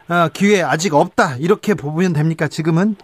어, 0.10 0.30
기회 0.34 0.62
아직 0.62 0.94
없다 0.94 1.36
이렇게 1.42 1.74
보면 1.74 2.14
됩니까? 2.14 2.48
지금은? 2.48 2.96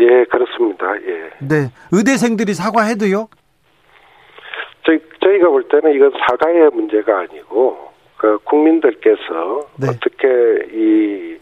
예, 0.00 0.24
그렇습니다. 0.24 0.94
예. 1.06 1.30
네, 1.40 1.70
의대생들이 1.92 2.54
사과해도요? 2.54 3.28
저희 4.86 4.98
저희가 5.22 5.48
볼 5.48 5.68
때는 5.68 5.94
이건 5.94 6.12
사과의 6.26 6.70
문제가 6.72 7.20
아니고 7.20 7.90
그 8.16 8.38
국민들께서 8.44 9.68
네. 9.78 9.88
어떻게 9.88 10.28
이 10.72 11.38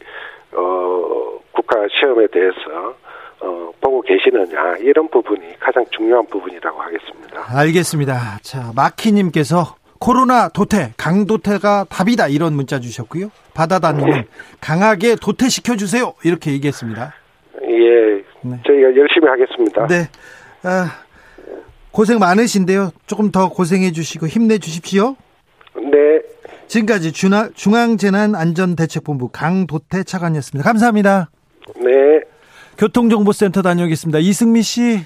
어, 0.53 1.38
국가 1.53 1.87
시험에 1.88 2.27
대해서 2.29 2.97
어, 3.40 3.71
보고 3.81 4.01
계시느냐 4.03 4.77
이런 4.81 5.09
부분이 5.09 5.59
가장 5.61 5.85
중요한 5.90 6.27
부분이라고 6.27 6.81
하겠습니다. 6.81 7.44
알겠습니다. 7.57 8.38
자 8.42 8.73
마키님께서 8.75 9.77
코로나 10.01 10.49
도태 10.49 10.92
강도태가 10.97 11.87
답이다 11.90 12.29
이런 12.29 12.55
문자 12.55 12.81
주셨고요. 12.81 13.31
바다다님은 13.55 14.11
네. 14.11 14.27
강하게 14.61 15.16
도태시켜 15.16 15.77
주세요 15.77 16.14
이렇게 16.25 16.53
얘기했습니다. 16.53 17.14
예, 17.62 18.17
네. 18.42 18.59
저희가 18.66 18.96
열심히 18.96 19.29
하겠습니다. 19.29 19.87
네, 19.87 20.09
아, 20.62 20.90
고생 21.90 22.18
많으신데요. 22.18 22.90
조금 23.07 23.31
더 23.31 23.48
고생해 23.48 23.92
주시고 23.92 24.27
힘내 24.27 24.59
주십시오. 24.59 25.16
네. 25.74 26.20
지금까지 26.66 27.12
중앙재난안전대책본부 27.12 29.29
강도태 29.29 30.03
차관이었습니다. 30.05 30.68
감사합니다. 30.68 31.31
네. 31.77 32.20
교통정보센터 32.77 33.62
다녀오겠습니다. 33.62 34.18
이승미 34.18 34.62
씨. 34.62 35.01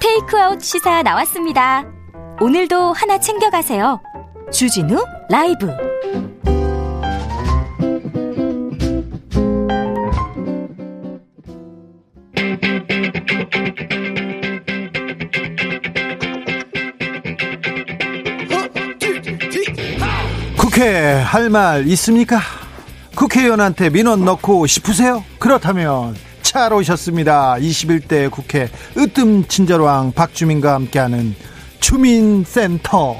테이크아웃 0.00 0.62
시사 0.62 1.02
나왔습니다. 1.02 1.84
오늘도 2.40 2.92
하나 2.92 3.18
챙겨가세요. 3.18 4.00
주진우 4.52 5.02
라이브. 5.30 5.93
국회 20.74 20.88
할 20.90 21.50
말 21.50 21.86
있습니까? 21.86 22.40
국회의원한테 23.14 23.90
민원 23.90 24.24
넣고 24.24 24.66
싶으세요? 24.66 25.22
그렇다면 25.38 26.16
잘 26.42 26.72
오셨습니다. 26.72 27.54
21대 27.60 28.28
국회 28.28 28.68
으뜸 28.98 29.46
친절왕 29.46 30.10
박주민과 30.14 30.74
함께하는 30.74 31.36
주민센터. 31.78 33.14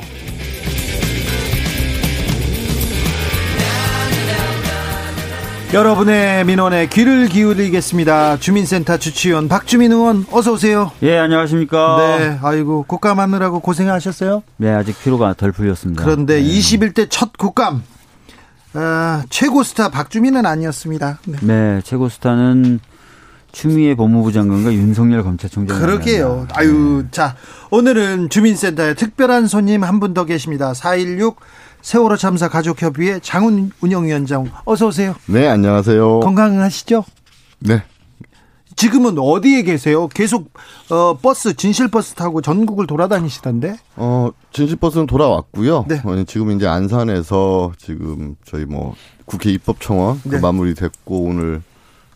여러분의 5.75 6.45
민원에 6.45 6.87
귀를 6.87 7.27
기울이겠습니다. 7.27 8.39
주민센터 8.39 8.97
주치원 8.97 9.49
박주민 9.49 9.91
의원 9.91 10.25
어서 10.31 10.53
오세요. 10.53 10.93
예, 11.03 11.19
안녕하십니까. 11.19 11.97
네, 12.19 12.39
아이고 12.43 12.85
국감 12.87 13.19
하느라고 13.19 13.59
고생하셨어요. 13.59 14.45
네, 14.59 14.71
아직 14.71 14.97
피로가 15.03 15.35
덜 15.35 15.51
풀렸습니다. 15.51 16.05
그런데 16.05 16.41
네. 16.41 16.43
21대 16.49 17.09
첫 17.11 17.37
국감 17.37 17.83
아, 18.75 19.25
최고 19.31 19.65
스타 19.65 19.89
박주민은 19.89 20.47
아니었습니다. 20.47 21.19
네, 21.27 21.39
네 21.43 21.81
최고 21.85 22.09
스타는 22.09 22.79
추미애 23.51 23.97
법무부 23.97 24.31
장관과 24.33 24.73
윤석열 24.73 25.25
검찰총장. 25.25 25.77
그러게요. 25.81 26.47
아유, 26.55 27.05
자 27.11 27.35
오늘은 27.71 28.29
주민센터에 28.31 28.95
특별한 28.95 29.49
손님 29.49 29.83
한 29.83 29.99
분 29.99 30.15
더 30.15 30.25
계십니다. 30.25 30.73
416 30.73 31.37
세월호 31.85 32.17
참사 32.17 32.49
가족협의회 32.49 33.21
장훈 33.21 33.71
운영위원장 33.83 34.51
어서 34.65 34.87
오세요. 34.87 35.15
네, 35.27 35.47
안녕하세요. 35.47 36.21
건강하시죠? 36.21 37.05
네. 37.59 37.83
지금은 38.75 39.19
어디에 39.19 39.63
계세요? 39.63 40.09
계속 40.09 40.51
어, 40.89 41.19
버스 41.21 41.55
진실 41.55 41.89
버스 41.89 42.15
타고 42.15 42.41
전국을 42.41 42.87
돌아다니시던데? 42.87 43.77
어 43.97 44.31
진실 44.51 44.77
버스는 44.77 45.07
돌아왔고요. 45.07 45.85
네. 45.87 46.01
어, 46.05 46.25
지금 46.27 46.53
이제 46.53 46.67
안산에서 46.67 47.73
지금 47.77 48.35
저희 48.47 48.65
뭐 48.65 48.95
국회 49.27 49.51
입법청원 49.51 50.23
그 50.23 50.37
네. 50.37 50.41
마무리됐고 50.41 51.21
오늘 51.23 51.63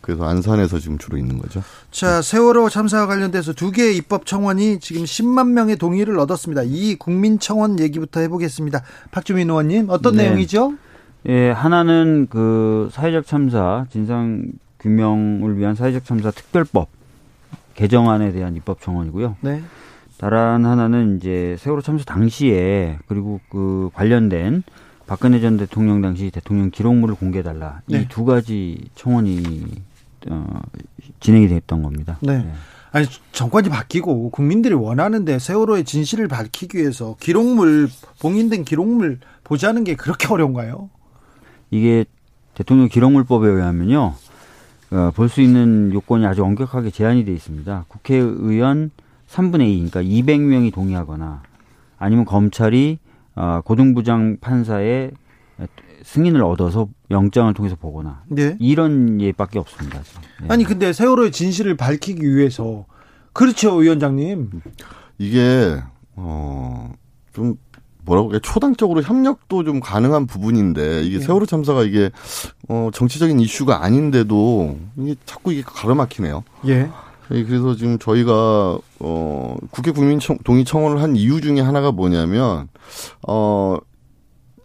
그래서 0.09 0.25
안산에서 0.25 0.79
지금 0.79 0.97
주로 0.97 1.17
있는 1.17 1.37
거죠. 1.37 1.61
자, 1.91 2.23
세월호 2.23 2.69
참사와 2.69 3.05
관련돼서 3.05 3.53
두 3.53 3.69
개의 3.69 3.95
입법 3.95 4.25
청원이 4.25 4.79
지금 4.79 5.03
10만 5.03 5.51
명의 5.51 5.75
동의를 5.75 6.17
얻었습니다. 6.17 6.63
이 6.65 6.95
국민 6.95 7.37
청원 7.37 7.79
얘기부터 7.79 8.19
해보겠습니다. 8.21 8.81
박주민 9.11 9.51
의원님, 9.51 9.85
어떤 9.89 10.15
네. 10.15 10.23
내용이죠? 10.23 10.73
예, 11.27 11.51
하나는 11.51 12.25
그 12.27 12.89
사회적 12.91 13.27
참사 13.27 13.85
진상 13.91 14.45
규명을 14.79 15.59
위한 15.59 15.75
사회적 15.75 16.05
참사 16.05 16.31
특별법 16.31 16.89
개정안에 17.75 18.31
대한 18.31 18.55
입법 18.55 18.81
청원이고요. 18.81 19.35
네. 19.41 19.61
다른 20.17 20.65
하나는 20.65 21.17
이제 21.17 21.55
세월호 21.59 21.83
참사 21.83 22.03
당시에 22.03 22.97
그리고 23.07 23.41
그 23.49 23.91
관련된 23.93 24.63
박근혜 25.05 25.39
전 25.39 25.57
대통령 25.57 26.01
당시 26.01 26.31
대통령 26.31 26.71
기록물을 26.71 27.13
공개해달라 27.13 27.81
네. 27.85 28.01
이두 28.01 28.25
가지 28.25 28.89
청원이 28.95 29.88
어, 30.29 30.61
진행이 31.19 31.47
됐던 31.47 31.83
겁니다. 31.83 32.17
네. 32.21 32.39
네. 32.39 32.51
아니 32.91 33.05
정권이 33.31 33.69
바뀌고 33.69 34.31
국민들이 34.31 34.73
원하는데 34.73 35.37
세월호의 35.37 35.83
진실을 35.83 36.27
밝히기 36.27 36.77
위해서 36.79 37.15
기록물 37.19 37.87
봉인된 38.19 38.65
기록물 38.65 39.19
보자는 39.43 39.83
게 39.83 39.95
그렇게 39.95 40.27
어려운가요? 40.33 40.89
이게 41.71 42.05
대통령 42.55 42.87
기록물법에 42.89 43.47
의하면요. 43.47 44.13
어, 44.91 45.11
볼 45.15 45.29
수 45.29 45.41
있는 45.41 45.93
요건이 45.93 46.25
아주 46.25 46.43
엄격하게 46.43 46.89
제한이 46.89 47.23
돼 47.25 47.31
있습니다. 47.31 47.85
국회의원 47.87 48.89
3분의 49.29 49.61
2, 49.67 49.89
그러니까 49.91 50.01
200명이 50.01 50.73
동의하거나 50.73 51.43
아니면 51.99 52.25
검찰이 52.25 52.97
어, 53.35 53.61
고등부장 53.63 54.37
판사의 54.41 55.11
승인을 56.03 56.43
얻어서 56.43 56.87
영장을 57.11 57.53
통해서 57.53 57.75
보거나 57.75 58.23
네. 58.27 58.55
이런 58.59 59.21
예밖에 59.21 59.59
없습니다. 59.59 60.01
네. 60.41 60.47
아니 60.49 60.63
근데 60.63 60.93
세월호의 60.93 61.31
진실을 61.31 61.77
밝히기 61.77 62.35
위해서 62.35 62.85
그렇죠 63.33 63.75
위원장님 63.75 64.61
이게 65.17 65.81
어좀 66.15 67.57
뭐라고 68.05 68.33
해 68.33 68.39
초당적으로 68.39 69.01
협력도 69.01 69.63
좀 69.63 69.79
가능한 69.79 70.25
부분인데 70.25 71.03
이게 71.03 71.19
네. 71.19 71.23
세월호 71.23 71.45
참사가 71.45 71.83
이게 71.83 72.09
어 72.67 72.89
정치적인 72.93 73.39
이슈가 73.39 73.83
아닌데도 73.83 74.77
이게 74.97 75.15
자꾸 75.25 75.53
이게 75.53 75.61
가로막히네요. 75.65 76.43
예. 76.67 76.89
그래서 77.29 77.75
지금 77.75 77.99
저희가 77.99 78.79
어 78.99 79.55
국회 79.69 79.91
국민 79.91 80.19
동의 80.43 80.65
청원을 80.65 81.01
한 81.01 81.15
이유 81.15 81.41
중에 81.41 81.61
하나가 81.61 81.91
뭐냐면 81.91 82.67
어 83.27 83.77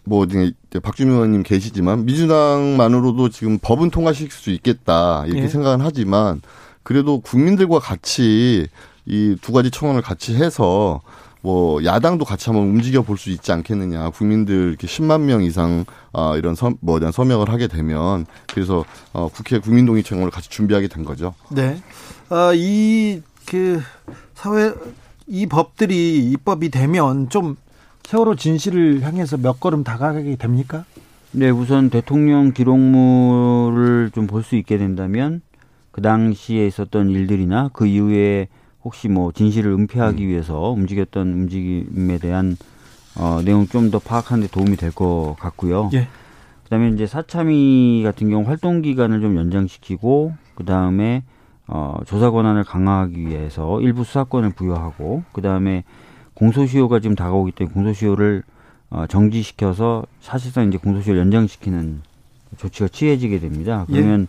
뭐 0.04 0.24
이제 0.24 0.52
박주민 0.82 1.14
의원님 1.14 1.42
계시지만 1.42 2.04
민주당만으로도 2.04 3.30
지금 3.30 3.58
법은 3.58 3.90
통과시킬 3.90 4.30
수 4.30 4.50
있겠다 4.50 5.24
이렇게 5.26 5.44
예. 5.44 5.48
생각은 5.48 5.84
하지만 5.84 6.42
그래도 6.82 7.20
국민들과 7.20 7.78
같이 7.78 8.68
이 9.06 9.36
두 9.42 9.52
가지 9.52 9.70
청원을 9.70 10.00
같이 10.02 10.34
해서 10.34 11.00
뭐 11.42 11.84
야당도 11.84 12.24
같이 12.24 12.48
한번 12.48 12.68
움직여 12.68 13.02
볼 13.02 13.18
수 13.18 13.28
있지 13.30 13.52
않겠느냐 13.52 14.08
국민들 14.10 14.68
이렇게 14.70 14.86
10만 14.86 15.20
명 15.22 15.42
이상 15.42 15.84
어 16.12 16.36
이런 16.38 16.54
서뭐 16.54 16.96
이런 16.96 17.12
서명을 17.12 17.50
하게 17.50 17.66
되면 17.68 18.24
그래서 18.52 18.84
어 19.12 19.28
국회 19.28 19.58
국민동의 19.58 20.02
청원을 20.04 20.30
같이 20.30 20.48
준비하게 20.48 20.88
된 20.88 21.04
거죠. 21.04 21.34
네. 21.50 21.82
어이그 22.30 23.82
사회 24.34 24.72
이 25.26 25.46
법들이 25.46 26.30
입법이 26.30 26.70
되면 26.70 27.28
좀 27.28 27.56
세월호 28.04 28.36
진실을 28.36 29.02
향해서 29.02 29.36
몇 29.38 29.60
걸음 29.60 29.82
다가가게 29.84 30.36
됩니까? 30.36 30.84
네, 31.32 31.50
우선 31.50 31.90
대통령 31.90 32.52
기록물을 32.52 34.10
좀 34.14 34.26
볼 34.26 34.42
수 34.42 34.56
있게 34.56 34.78
된다면 34.78 35.40
그 35.90 36.00
당시에 36.02 36.66
있었던 36.66 37.10
일들이나 37.10 37.70
그 37.72 37.86
이후에 37.86 38.48
혹시 38.84 39.08
뭐 39.08 39.32
진실을 39.32 39.72
은폐하기 39.72 40.22
음. 40.22 40.28
위해서 40.28 40.70
움직였던 40.70 41.28
움직임에 41.32 42.18
대한 42.18 42.56
어, 43.16 43.40
내용 43.44 43.66
좀 43.66 43.90
더 43.90 43.98
파악하는 43.98 44.46
데 44.46 44.50
도움이 44.50 44.76
될 44.76 44.92
것 44.92 45.36
같고요. 45.38 45.90
예. 45.94 46.08
그다음에 46.64 46.88
이제 46.90 47.06
사참위 47.06 48.02
같은 48.04 48.28
경우 48.28 48.46
활동 48.46 48.82
기간을 48.82 49.20
좀 49.20 49.36
연장시키고 49.36 50.34
그다음에 50.56 51.22
어, 51.66 51.98
조사 52.06 52.30
권한을 52.30 52.64
강화하기 52.64 53.26
위해서 53.26 53.80
일부 53.80 54.04
수사권을 54.04 54.50
부여하고 54.50 55.22
그다음에 55.32 55.84
공소시효가 56.34 57.00
지금 57.00 57.16
다가오기 57.16 57.52
때문에 57.52 57.72
공소시효를 57.72 58.42
어, 58.90 59.06
정지시켜서 59.08 60.04
사실상 60.20 60.68
이제 60.68 60.78
공소시효를 60.78 61.20
연장시키는 61.20 62.02
조치가 62.56 62.88
취해지게 62.88 63.40
됩니다. 63.40 63.84
그러면 63.88 64.22
예. 64.22 64.26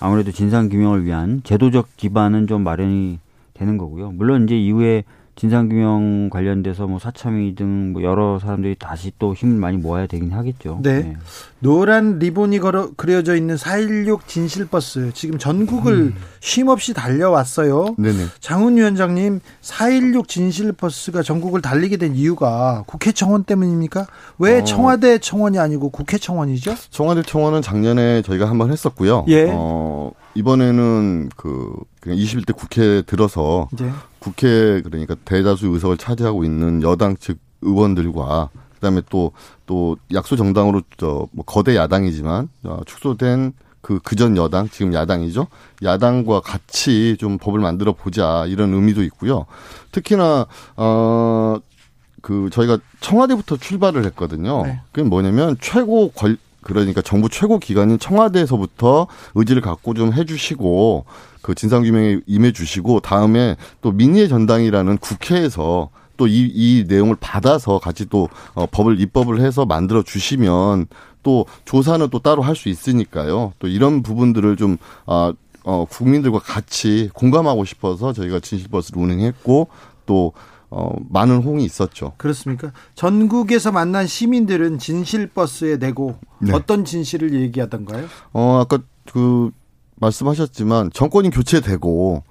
아무래도 0.00 0.32
진상 0.32 0.68
규명을 0.68 1.04
위한 1.04 1.40
제도적 1.44 1.96
기반은 1.96 2.46
좀 2.46 2.62
마련이 2.62 3.18
되는 3.54 3.78
거고요. 3.78 4.12
물론 4.12 4.44
이제 4.44 4.56
이후에 4.56 5.04
진상규명 5.38 6.30
관련돼서 6.30 6.86
뭐 6.86 6.98
사참위 6.98 7.54
등 7.54 7.78
뭐 7.88 8.02
여러 8.02 8.38
사람들이 8.38 8.76
다시 8.78 9.12
또 9.18 9.34
힘을 9.34 9.56
많이 9.56 9.76
모아야 9.76 10.06
되긴 10.06 10.32
하겠죠. 10.32 10.80
네. 10.82 11.00
네. 11.00 11.16
노란 11.60 12.18
리본이 12.18 12.58
걸어, 12.60 12.90
그려져 12.96 13.34
있는 13.34 13.56
416 13.56 14.28
진실버스 14.28 15.12
지금 15.14 15.38
전국을 15.38 15.94
음. 15.94 16.14
쉼없이 16.40 16.94
달려왔어요. 16.94 17.96
네네. 17.98 18.26
장훈 18.40 18.76
위원장님 18.76 19.40
416 19.60 20.28
진실버스가 20.28 21.22
전국을 21.22 21.60
달리게 21.62 21.96
된 21.96 22.14
이유가 22.14 22.84
국회 22.86 23.12
청원 23.12 23.44
때문입니까? 23.44 24.06
왜 24.38 24.60
어. 24.60 24.64
청와대 24.64 25.18
청원이 25.18 25.58
아니고 25.58 25.90
국회 25.90 26.18
청원이죠? 26.18 26.74
청와대 26.90 27.22
청원은 27.22 27.62
작년에 27.62 28.22
저희가 28.22 28.48
한번 28.48 28.70
했었고요. 28.70 29.24
예. 29.28 29.48
어, 29.50 30.12
이번에는 30.34 31.30
그 31.36 31.74
21대 32.02 32.54
국회 32.54 33.02
들어서 33.02 33.68
네. 33.72 33.90
국회 34.18 34.80
그러니까 34.82 35.14
대다수 35.24 35.66
의석을 35.68 35.96
차지하고 35.96 36.44
있는 36.44 36.82
여당 36.82 37.16
측 37.16 37.38
의원들과 37.62 38.50
그다음에 38.80 39.02
또 39.10 39.32
또 39.68 39.96
약소 40.12 40.34
정당으로 40.34 40.82
저 40.96 41.28
뭐 41.30 41.44
거대 41.44 41.76
야당이지만 41.76 42.48
어, 42.64 42.80
축소된 42.86 43.52
그 43.82 44.00
그전 44.00 44.36
여당 44.36 44.68
지금 44.68 44.92
야당이죠? 44.94 45.46
야당과 45.84 46.40
같이 46.40 47.16
좀 47.18 47.38
법을 47.38 47.60
만들어 47.60 47.92
보자 47.92 48.46
이런 48.46 48.72
의미도 48.74 49.02
있고요. 49.04 49.44
특히나 49.92 50.46
어그 50.76 52.48
저희가 52.50 52.78
청와대부터 53.00 53.56
출발을 53.58 54.04
했거든요. 54.06 54.62
네. 54.64 54.80
그게 54.90 55.06
뭐냐면 55.06 55.56
최고 55.60 56.10
권 56.10 56.38
그러니까 56.62 57.02
정부 57.02 57.28
최고 57.28 57.58
기관인 57.58 57.98
청와대에서부터 57.98 59.06
의지를 59.34 59.62
갖고 59.62 59.94
좀 59.94 60.12
해주시고 60.12 61.04
그 61.42 61.54
진상규명에 61.54 62.20
임해주시고 62.26 63.00
다음에 63.00 63.56
또 63.80 63.92
민의의 63.92 64.28
전당이라는 64.28 64.98
국회에서 64.98 65.90
또 66.16 66.26
이 66.26 66.50
이 66.52 66.84
내용을 66.88 67.16
받아서 67.20 67.78
같이 67.78 68.06
또 68.06 68.28
어, 68.54 68.66
법을 68.66 69.00
입법을 69.00 69.40
해서 69.40 69.64
만들어 69.66 70.02
주시면 70.02 70.86
또 71.22 71.46
조사는 71.64 72.08
또 72.10 72.18
따로 72.18 72.42
할 72.42 72.56
수 72.56 72.68
있으니까요. 72.68 73.52
또 73.60 73.68
이런 73.68 74.02
부분들을 74.02 74.56
좀 74.56 74.78
아, 75.06 75.32
어, 75.62 75.84
국민들과 75.88 76.40
같이 76.40 77.08
공감하고 77.14 77.64
싶어서 77.64 78.12
저희가 78.12 78.40
진실버스를 78.40 79.00
운행했고 79.00 79.68
또 80.06 80.32
어, 80.70 80.92
많은 81.08 81.38
호응이 81.38 81.64
있었죠. 81.64 82.12
그렇습니까? 82.18 82.72
전국에서 82.94 83.72
만난 83.72 84.06
시민들은 84.06 84.78
진실버스에 84.78 85.78
내고 85.78 86.16
네. 86.40 86.52
어떤 86.52 86.84
진실을 86.84 87.34
얘기하던가요? 87.34 88.06
어, 88.32 88.60
아까 88.60 88.78
그 89.10 89.50
말씀하셨지만 89.96 90.90
정권이 90.92 91.30
교체되고 91.30 92.22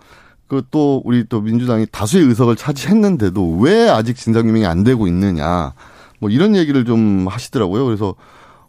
그 0.47 0.61
또 0.71 1.01
우리 1.03 1.25
또 1.27 1.41
민주당이 1.41 1.88
다수의 1.91 2.25
의석을 2.25 2.55
차지했는데도 2.55 3.57
왜 3.57 3.89
아직 3.89 4.15
진상규명이 4.15 4.65
안 4.65 4.83
되고 4.85 5.05
있느냐 5.07 5.73
뭐 6.19 6.29
이런 6.29 6.55
얘기를 6.55 6.85
좀 6.85 7.27
하시더라고요. 7.27 7.83
그래서 7.85 8.15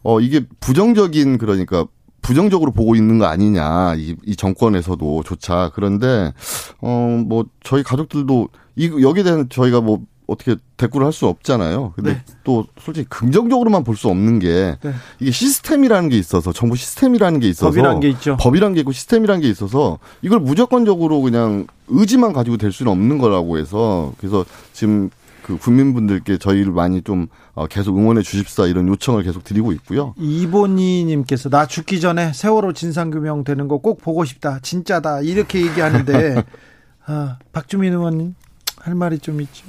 어 0.03 0.19
이게 0.19 0.45
부정적인 0.59 1.37
그러니까 1.37 1.85
부정적으로 2.21 2.71
보고 2.71 2.95
있는 2.95 3.17
거 3.17 3.25
아니냐 3.27 3.95
이, 3.95 4.15
이 4.25 4.35
정권에서도 4.35 5.23
조차 5.23 5.71
그런데 5.73 6.33
어 6.81 7.23
뭐 7.25 7.45
저희 7.63 7.81
가족들도 7.83 8.49
이 8.79 8.89
여기에 9.03 9.23
대한 9.23 9.49
저희가 9.49 9.81
뭐 9.81 9.99
어떻게 10.25 10.55
대꾸를 10.77 11.05
할 11.05 11.11
수 11.11 11.25
없잖아요. 11.25 11.93
근데 11.95 12.13
네. 12.13 12.21
또 12.43 12.65
솔직히 12.79 13.07
긍정적으로만 13.09 13.83
볼 13.83 13.95
수 13.97 14.07
없는 14.09 14.39
게 14.39 14.77
네. 14.81 14.93
이게 15.19 15.31
시스템이라는 15.31 16.07
게 16.09 16.17
있어서 16.17 16.53
정부 16.53 16.75
시스템이라는 16.75 17.39
게 17.39 17.49
있어서 17.49 17.65
법이란 17.71 17.99
게 17.99 18.09
있죠. 18.09 18.37
법이란 18.39 18.73
게 18.75 18.79
있고 18.81 18.91
시스템이란 18.91 19.41
게 19.41 19.49
있어서 19.49 19.97
이걸 20.21 20.39
무조건적으로 20.39 21.21
그냥 21.21 21.65
의지만 21.87 22.31
가지고 22.31 22.57
될 22.57 22.71
수는 22.71 22.91
없는 22.91 23.17
거라고 23.17 23.57
해서 23.57 24.13
그래서 24.19 24.45
지금 24.71 25.09
그 25.43 25.57
국민분들께 25.57 26.37
저희를 26.37 26.71
많이 26.71 27.01
좀 27.01 27.25
어, 27.55 27.65
계속 27.65 27.97
응원해 27.97 28.21
주십사 28.21 28.67
이런 28.67 28.87
요청을 28.87 29.23
계속 29.23 29.43
드리고 29.43 29.71
있고요. 29.73 30.13
이본희님께서 30.17 31.49
나 31.49 31.65
죽기 31.65 31.99
전에 31.99 32.31
세월호 32.33 32.73
진상규명 32.73 33.43
되는 33.43 33.67
거 33.67 33.79
꼭 33.79 33.99
보고 33.99 34.25
싶다. 34.25 34.59
진짜다. 34.61 35.21
이렇게 35.21 35.61
얘기하는데 35.65 36.43
아, 37.07 37.37
박주민 37.51 37.93
의원님 37.93 38.35
할 38.79 38.95
말이 38.95 39.19
좀 39.19 39.41
있죠. 39.41 39.65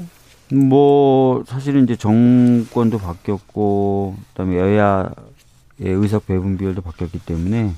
뭐 0.53 1.45
사실은 1.47 1.85
이제 1.85 1.97
정권도 1.97 2.99
바뀌었고 2.99 4.17
그다음에 4.33 4.57
여야의 4.59 5.09
의석 5.81 6.27
배분 6.27 6.59
비율도 6.59 6.83
바뀌었기 6.83 7.21
때문에 7.21 7.73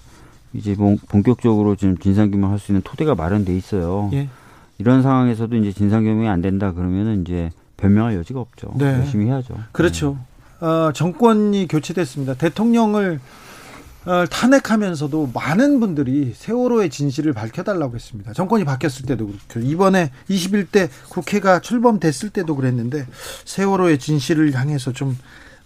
이제 0.54 0.74
본격적으로 1.08 1.76
지금 1.76 1.96
진상규명 1.98 2.50
할 2.50 2.58
수 2.58 2.72
있는 2.72 2.82
토대가 2.82 3.14
마련돼 3.14 3.54
있어요. 3.56 4.10
예. 4.12 4.28
이런 4.78 5.02
상황에서도 5.02 5.54
이제 5.56 5.72
진상규명이 5.72 6.28
안 6.28 6.40
된다 6.40 6.72
그러면은 6.72 7.22
이제 7.22 7.50
변명할 7.76 8.14
여지가 8.16 8.40
없죠. 8.40 8.72
네. 8.76 8.84
열심히 8.86 9.26
해야죠. 9.26 9.54
그렇죠. 9.72 10.18
네. 10.60 10.66
어, 10.66 10.92
정권이 10.92 11.66
교체됐습니다. 11.68 12.34
대통령을 12.34 13.18
어, 13.18 13.41
탄핵하면서도 14.30 15.30
많은 15.32 15.78
분들이 15.80 16.32
세월호의 16.36 16.90
진실을 16.90 17.32
밝혀달라고 17.32 17.94
했습니다. 17.94 18.32
정권이 18.32 18.64
바뀌었을 18.64 19.06
때도 19.06 19.26
그렇고 19.48 19.60
이번에 19.68 20.10
21대 20.28 20.88
국회가 21.08 21.60
출범됐을 21.60 22.30
때도 22.30 22.56
그랬는데 22.56 23.06
세월호의 23.44 23.98
진실을 23.98 24.54
향해서 24.54 24.92
좀, 24.92 25.16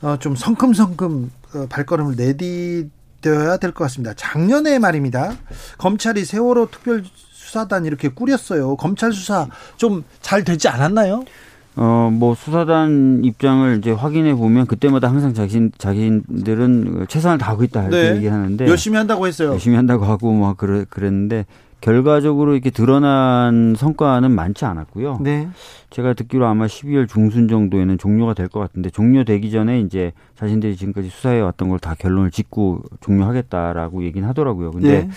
어, 0.03 0.16
좀 0.18 0.37
성큼성큼 0.37 1.30
어, 1.55 1.66
발걸음을 1.70 2.16
내디뎌야 2.16 3.57
될 3.59 3.72
것 3.72 3.84
같습니다. 3.84 4.12
작년에 4.14 4.78
말입니다. 4.78 5.34
검찰이 5.78 6.24
세월호 6.24 6.70
특별 6.70 7.05
수사단 7.32 7.87
이렇게 7.87 8.09
꾸렸어요. 8.09 8.76
검찰 8.76 9.12
수사 9.12 9.49
좀 9.76 10.05
잘 10.20 10.45
되지 10.45 10.68
않았나요? 10.68 11.24
어, 11.77 12.11
뭐 12.12 12.35
수사단 12.35 13.20
입장을 13.22 13.77
이제 13.79 13.91
확인해 13.91 14.35
보면 14.35 14.66
그때마다 14.66 15.09
항상 15.09 15.35
자신 15.35 15.70
자신들은 15.77 17.07
최선을 17.09 17.39
다하고 17.39 17.64
있다 17.64 17.83
이렇게 17.83 18.11
네. 18.11 18.16
얘기하는데 18.16 18.66
열심히 18.66 18.97
한다고 18.97 19.27
했어요. 19.27 19.51
열심히 19.51 19.77
한다고 19.77 20.05
하고 20.07 20.33
막 20.33 20.57
그래 20.57 20.85
그랬는데 20.89 21.45
결과적으로 21.83 22.55
이렇게 22.55 22.70
드러난 22.70 23.74
성과는 23.77 24.31
많지 24.31 24.64
않았고요. 24.64 25.18
네. 25.20 25.49
제가 25.91 26.14
듣기로 26.14 26.47
아마 26.47 26.66
12월 26.66 27.07
중순 27.07 27.47
정도에는 27.49 27.99
종료가 27.99 28.33
될 28.33 28.49
것 28.49 28.61
같은데 28.61 28.89
종료되기 28.89 29.51
전에 29.51 29.81
이제 29.81 30.12
자신들이 30.37 30.77
지금까지 30.77 31.11
수사해 31.11 31.41
왔던 31.41 31.68
걸 31.68 31.79
다 31.79 31.95
결론을 31.95 32.31
짓고 32.31 32.83
종료하겠다라고 33.03 34.03
얘기는 34.05 34.27
하더라고요. 34.27 34.70
근데 34.70 35.03
네. 35.03 35.11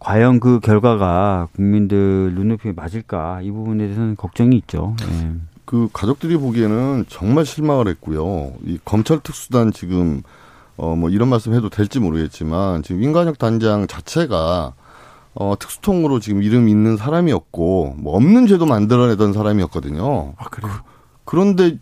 과연 0.00 0.40
그 0.40 0.58
결과가 0.58 1.46
국민들 1.54 2.32
눈높이에 2.34 2.72
맞을까 2.74 3.40
이 3.42 3.52
부분에 3.52 3.84
대해서는 3.84 4.16
걱정이 4.16 4.56
있죠. 4.56 4.96
네. 5.08 5.34
그 5.72 5.88
가족들이 5.90 6.36
보기에는 6.36 7.06
정말 7.08 7.46
실망을 7.46 7.88
했고요. 7.88 8.52
이 8.66 8.78
검찰 8.84 9.20
특수단 9.20 9.72
지금 9.72 10.22
어 10.76 10.94
뭐 10.96 11.08
이런 11.08 11.28
말씀 11.28 11.54
해도 11.54 11.70
될지 11.70 11.98
모르겠지만 11.98 12.82
지금 12.82 13.02
인간혁 13.02 13.38
단장 13.38 13.86
자체가 13.86 14.74
어 15.34 15.54
특수통으로 15.58 16.20
지금 16.20 16.42
이름 16.42 16.68
있는 16.68 16.98
사람이었고 16.98 17.94
뭐 17.98 18.16
없는 18.16 18.46
죄도 18.48 18.66
만들어내던 18.66 19.32
사람이었거든요. 19.32 20.34
아 20.36 20.44
그래요? 20.50 20.74
그, 21.24 21.36
런데 21.36 21.78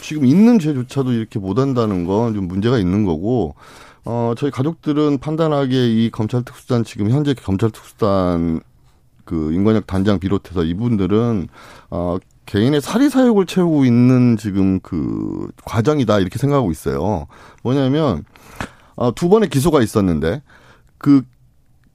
지금 0.00 0.24
있는 0.26 0.58
죄조차도 0.58 1.12
이렇게 1.12 1.38
못한다는 1.38 2.06
건 2.06 2.34
좀 2.34 2.48
문제가 2.48 2.78
있는 2.78 3.04
거고 3.04 3.54
어 4.04 4.34
저희 4.36 4.50
가족들은 4.50 5.18
판단하기에 5.18 5.88
이 5.90 6.10
검찰 6.10 6.42
특수단 6.42 6.82
지금 6.82 7.10
현재 7.10 7.34
검찰 7.34 7.70
특수단 7.70 8.60
그 9.24 9.52
인권혁 9.52 9.86
단장 9.86 10.18
비롯해서 10.18 10.64
이분들은 10.64 11.46
어 11.90 12.18
개인의 12.48 12.80
사리 12.80 13.10
사욕을 13.10 13.44
채우고 13.44 13.84
있는 13.84 14.38
지금 14.38 14.80
그 14.80 15.50
과정이다 15.66 16.18
이렇게 16.18 16.38
생각하고 16.38 16.70
있어요. 16.70 17.26
뭐냐면 17.62 18.24
어, 18.96 19.14
두 19.14 19.28
번의 19.28 19.50
기소가 19.50 19.82
있었는데 19.82 20.42
그 20.96 21.22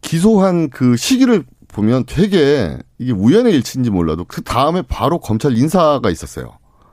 기소한 0.01 0.69
그 0.69 0.95
시기를 0.95 1.43
보면 1.69 2.03
되게 2.05 2.77
이게 2.99 3.11
우연의 3.11 3.51
일치인지 3.51 3.89
몰라도 3.89 4.25
그 4.25 4.43
다음에 4.43 4.83
바로 4.83 5.19
검찰 5.19 5.57
인사가 5.57 6.11
있었어요. 6.11 6.51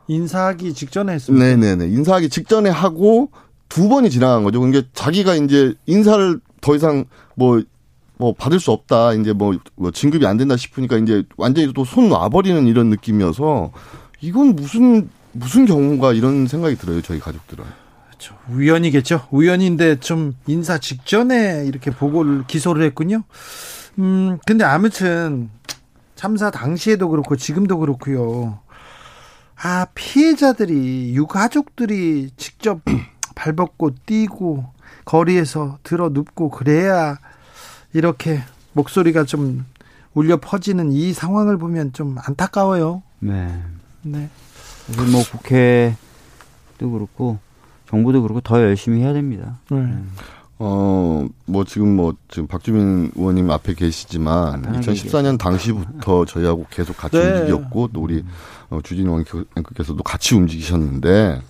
인사하기 0.09 0.73
직전에 0.73 1.13
했습니다. 1.13 1.45
네네네. 1.45 1.87
인사하기 1.89 2.31
직전에 2.31 2.71
하고 2.71 3.31
두 3.69 3.91
번이 3.91 4.09
지나간 4.09 4.43
거죠. 4.43 4.59
그러니까 4.61 4.89
자기가 4.95 5.35
이제 5.35 5.75
인사를 5.85 6.41
더 6.63 6.75
이상 6.75 7.05
뭐 7.35 7.63
뭐 8.21 8.35
받을 8.35 8.61
수 8.61 8.71
없다. 8.71 9.15
이제 9.15 9.33
뭐, 9.33 9.57
뭐 9.77 9.91
진급이 9.91 10.27
안 10.27 10.37
된다 10.37 10.55
싶으니까 10.57 10.99
이제 10.99 11.25
완전히 11.39 11.73
또 11.73 11.85
손 11.85 12.11
놔버리는 12.11 12.67
이런 12.67 12.91
느낌이어서 12.91 13.73
이건 14.21 14.55
무슨 14.55 15.09
무슨 15.33 15.65
경우가 15.65 16.13
이런 16.13 16.47
생각이 16.47 16.77
들어요. 16.77 17.01
저희 17.01 17.19
가족들은. 17.19 17.65
그렇죠. 18.09 18.37
우연이겠죠. 18.51 19.27
우연인데 19.31 20.01
좀 20.01 20.35
인사 20.47 20.77
직전에 20.77 21.65
이렇게 21.67 21.91
보고를 21.91 22.45
기소를 22.47 22.85
했군요. 22.85 23.23
음, 23.99 24.39
근데 24.47 24.65
아무튼 24.65 25.49
참사 26.15 26.51
당시에도 26.51 27.09
그렇고 27.09 27.37
지금도 27.37 27.79
그렇고요. 27.79 28.59
아, 29.63 29.87
피해자들이 29.95 31.15
유가족들이 31.15 32.31
직접 32.37 32.81
발벗고 33.35 33.93
뛰고 34.05 34.67
거리에서 35.07 35.79
들어 35.83 36.11
눕고 36.11 36.51
그래야 36.51 37.17
이렇게 37.93 38.41
목소리가 38.73 39.25
좀 39.25 39.65
울려 40.15 40.39
퍼지는 40.39 40.93
이 40.93 41.13
상황을 41.13 41.57
보면 41.59 41.93
좀 41.93 42.17
안타까워요. 42.19 43.03
네. 43.21 43.63
네. 44.03 44.29
뭐 45.11 45.23
국회도 45.31 46.91
그렇고 46.91 47.39
정부도 47.89 48.23
그렇고 48.23 48.41
더 48.41 48.61
열심히 48.61 49.01
해야 49.01 49.13
됩니다. 49.13 49.59
네. 49.71 49.81
네. 49.81 50.03
어, 50.63 51.27
뭐 51.47 51.65
지금 51.65 51.97
뭐 51.97 52.15
지금 52.29 52.47
박주민 52.47 53.11
의원님 53.17 53.51
앞에 53.51 53.75
계시지만 53.75 54.63
2014년 54.63 55.39
당시부터 55.39 56.27
저희하고 56.27 56.67
계속 56.71 56.97
같이 56.97 57.17
네. 57.17 57.41
움직였고 57.41 57.89
또 57.95 58.03
우리 58.03 58.23
어, 58.69 58.81
주진우 58.83 59.25
앵커께서도 59.57 60.03
같이 60.03 60.35
움직이셨는데 60.35 61.41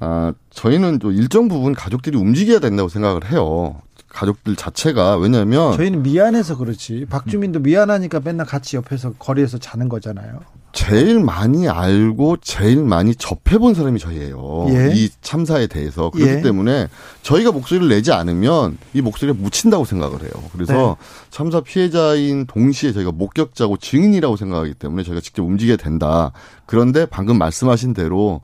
아, 0.00 0.32
저희는 0.50 1.00
또 1.00 1.10
일정 1.12 1.48
부분 1.48 1.74
가족들이 1.74 2.16
움직여야 2.16 2.60
된다고 2.60 2.88
생각을 2.88 3.30
해요. 3.30 3.82
가족들 4.08 4.56
자체가 4.56 5.16
왜냐하면 5.16 5.76
저희는 5.76 6.02
미안해서 6.02 6.56
그렇지 6.56 7.06
박주민도 7.10 7.60
미안하니까 7.60 8.20
맨날 8.24 8.46
같이 8.46 8.76
옆에서 8.76 9.12
거리에서 9.14 9.58
자는 9.58 9.88
거잖아요. 9.88 10.40
제일 10.72 11.18
많이 11.20 11.68
알고 11.68 12.36
제일 12.42 12.84
많이 12.84 13.14
접해본 13.14 13.74
사람이 13.74 13.98
저희예요. 13.98 14.66
예. 14.70 14.92
이 14.94 15.08
참사에 15.22 15.66
대해서 15.66 16.10
그렇기 16.10 16.30
예. 16.30 16.42
때문에 16.42 16.88
저희가 17.22 17.52
목소리를 17.52 17.88
내지 17.88 18.12
않으면 18.12 18.78
이 18.92 19.00
목소리가 19.00 19.36
묻힌다고 19.40 19.84
생각을 19.84 20.22
해요. 20.22 20.30
그래서 20.52 20.96
네. 20.98 21.06
참사 21.30 21.60
피해자인 21.62 22.46
동시에 22.46 22.92
저희가 22.92 23.12
목격자고 23.12 23.78
증인이라고 23.78 24.36
생각하기 24.36 24.74
때문에 24.74 25.02
저희가 25.04 25.20
직접 25.20 25.42
움직여야 25.42 25.76
된다. 25.78 26.32
그런데 26.66 27.06
방금 27.06 27.38
말씀하신 27.38 27.94
대로 27.94 28.42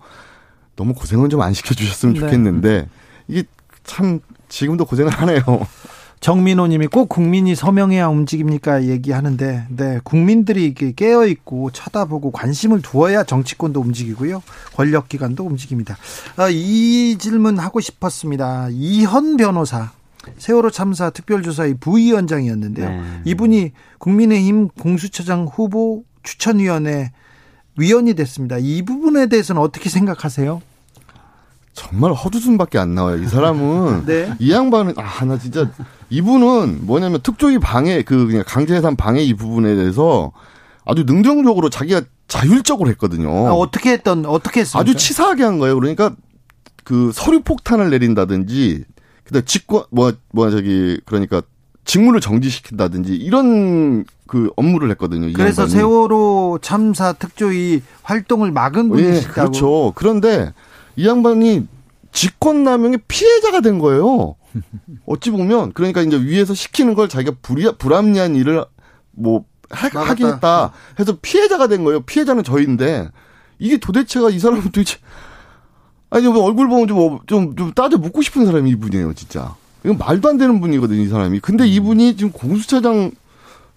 너무 0.76 0.94
고생은 0.94 1.30
좀 1.30 1.40
안 1.42 1.52
시켜주셨으면 1.52 2.14
네. 2.14 2.20
좋겠는데 2.20 2.88
이게 3.28 3.44
참 3.84 4.20
지금도 4.48 4.84
고생을 4.84 5.10
하네요. 5.12 5.40
정민호 6.20 6.68
님이 6.68 6.86
꼭 6.86 7.10
국민이 7.10 7.54
서명해야 7.54 8.08
움직입니까 8.08 8.84
얘기하는데 8.84 9.66
네 9.68 10.00
국민들이 10.04 10.72
깨어 10.72 11.26
있고 11.26 11.70
쳐다보고 11.70 12.30
관심을 12.30 12.80
두어야 12.80 13.24
정치권도 13.24 13.78
움직이고요 13.80 14.42
권력 14.74 15.10
기관도 15.10 15.44
움직입니다. 15.44 15.98
아, 16.36 16.48
이 16.48 17.18
질문 17.18 17.58
하고 17.58 17.80
싶었습니다. 17.80 18.68
이현 18.70 19.36
변호사 19.36 19.92
세월호 20.38 20.70
참사 20.70 21.10
특별조사의 21.10 21.74
부위원장이었는데요. 21.80 22.88
네. 22.88 23.02
이분이 23.26 23.72
국민의힘 23.98 24.68
공수처장 24.68 25.44
후보 25.44 26.04
추천위원회 26.22 27.12
위원이 27.76 28.14
됐습니다. 28.14 28.56
이 28.58 28.80
부분에 28.82 29.26
대해서는 29.26 29.60
어떻게 29.60 29.90
생각하세요? 29.90 30.62
정말 31.74 32.12
헛웃음밖에 32.12 32.78
안 32.78 32.94
나와요. 32.94 33.22
이 33.22 33.26
사람은 33.26 34.04
네. 34.06 34.32
이 34.38 34.50
양반은 34.52 34.94
아 34.96 35.24
나 35.24 35.38
진짜 35.38 35.68
이분은 36.10 36.86
뭐냐면 36.86 37.20
특조위 37.22 37.58
방해 37.58 38.02
그 38.02 38.26
그냥 38.26 38.44
강제해산 38.46 38.94
방해 38.96 39.22
이 39.22 39.34
부분에 39.34 39.74
대해서 39.74 40.32
아주 40.84 41.02
능동적으로 41.04 41.70
자기가 41.70 42.02
자율적으로 42.28 42.88
했거든요. 42.90 43.28
아, 43.48 43.52
어떻게 43.52 43.90
했던 43.92 44.24
어떻게 44.26 44.60
했어요? 44.60 44.80
아주 44.80 44.94
치사하게 44.94 45.42
한 45.42 45.58
거예요. 45.58 45.74
그러니까 45.78 46.12
그 46.84 47.10
서류 47.12 47.40
폭탄을 47.42 47.90
내린다든지 47.90 48.84
근데 49.24 49.44
직권 49.44 49.84
뭐뭐 49.90 50.12
뭐 50.32 50.50
저기 50.50 51.00
그러니까 51.06 51.42
직무를 51.86 52.20
정지시킨다든지 52.20 53.14
이런 53.16 54.04
그 54.26 54.50
업무를 54.56 54.90
했거든요. 54.92 55.32
그래서 55.32 55.62
양반이. 55.62 55.70
세월호 55.80 56.58
참사 56.62 57.12
특조위 57.14 57.82
활동을 58.02 58.52
막은 58.52 58.88
분이시다고. 58.90 59.28
예, 59.30 59.32
그렇죠. 59.32 59.92
그런데 59.94 60.52
이 60.96 61.06
양반이 61.06 61.66
직권남용의 62.12 63.00
피해자가 63.08 63.60
된 63.60 63.78
거예요. 63.78 64.36
어찌 65.06 65.30
보면 65.30 65.72
그러니까 65.72 66.02
이제 66.02 66.16
위에서 66.16 66.54
시키는 66.54 66.94
걸 66.94 67.08
자기가 67.08 67.36
불이, 67.42 67.76
불합리한 67.78 68.36
일을 68.36 68.64
뭐 69.10 69.44
하, 69.70 69.88
하긴 69.88 70.26
했다 70.26 70.72
해서 70.98 71.18
피해자가 71.20 71.66
된 71.66 71.84
거예요. 71.84 72.00
피해자는 72.02 72.44
저인데 72.44 73.08
이게 73.58 73.78
도대체가 73.78 74.30
이 74.30 74.38
사람은 74.38 74.62
도대체 74.64 74.98
아니 76.10 76.28
뭐 76.28 76.44
얼굴 76.44 76.68
보면 76.68 76.86
좀좀 76.86 77.20
좀, 77.26 77.56
좀 77.56 77.72
따져 77.72 77.98
묻고 77.98 78.22
싶은 78.22 78.46
사람이 78.46 78.70
이분이에요, 78.70 79.14
진짜. 79.14 79.56
이건 79.84 79.98
말도 79.98 80.28
안 80.28 80.38
되는 80.38 80.60
분이거든요, 80.60 81.00
이 81.02 81.08
사람이. 81.08 81.40
근데 81.40 81.66
이분이 81.66 82.16
지금 82.16 82.32
공수처장 82.32 83.10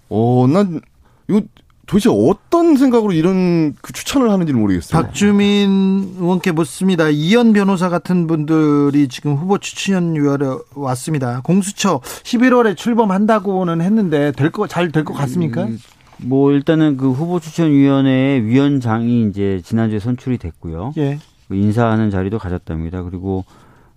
어난 0.10 0.80
이거 1.28 1.42
도대체 1.88 2.10
어떤 2.12 2.76
생각으로 2.76 3.14
이런 3.14 3.74
그 3.82 3.94
추천을 3.94 4.30
하는지 4.30 4.52
모르겠어요. 4.52 5.02
박주민 5.02 6.16
의원께 6.20 6.52
묻습니다. 6.52 7.08
이현 7.10 7.54
변호사 7.54 7.88
같은 7.90 8.28
분들이 8.28 9.08
지금 9.08 9.36
후보 9.36 9.58
추천위원회 9.58 10.48
왔습니다. 10.76 11.40
공수처 11.44 12.02
11월에 12.24 12.76
출범한다고는 12.76 13.80
했는데 13.82 14.34
될 14.34 14.52
거 14.52 14.68
잘 14.68 14.92
될 14.92 15.06
것 15.06 15.14
같습니까? 15.14 15.64
음, 15.64 15.80
뭐 16.18 16.52
일단은 16.52 16.98
그 16.98 17.12
후보 17.12 17.40
추천위원회 17.40 18.42
위원장이 18.44 19.30
이제 19.30 19.62
지난주에 19.64 20.00
선출이 20.00 20.40
됐고요. 20.40 20.94
예. 20.98 21.20
그 21.48 21.56
인사하는 21.56 22.12
자리도 22.12 22.38
가졌답니다. 22.38 23.04
그리고 23.04 23.46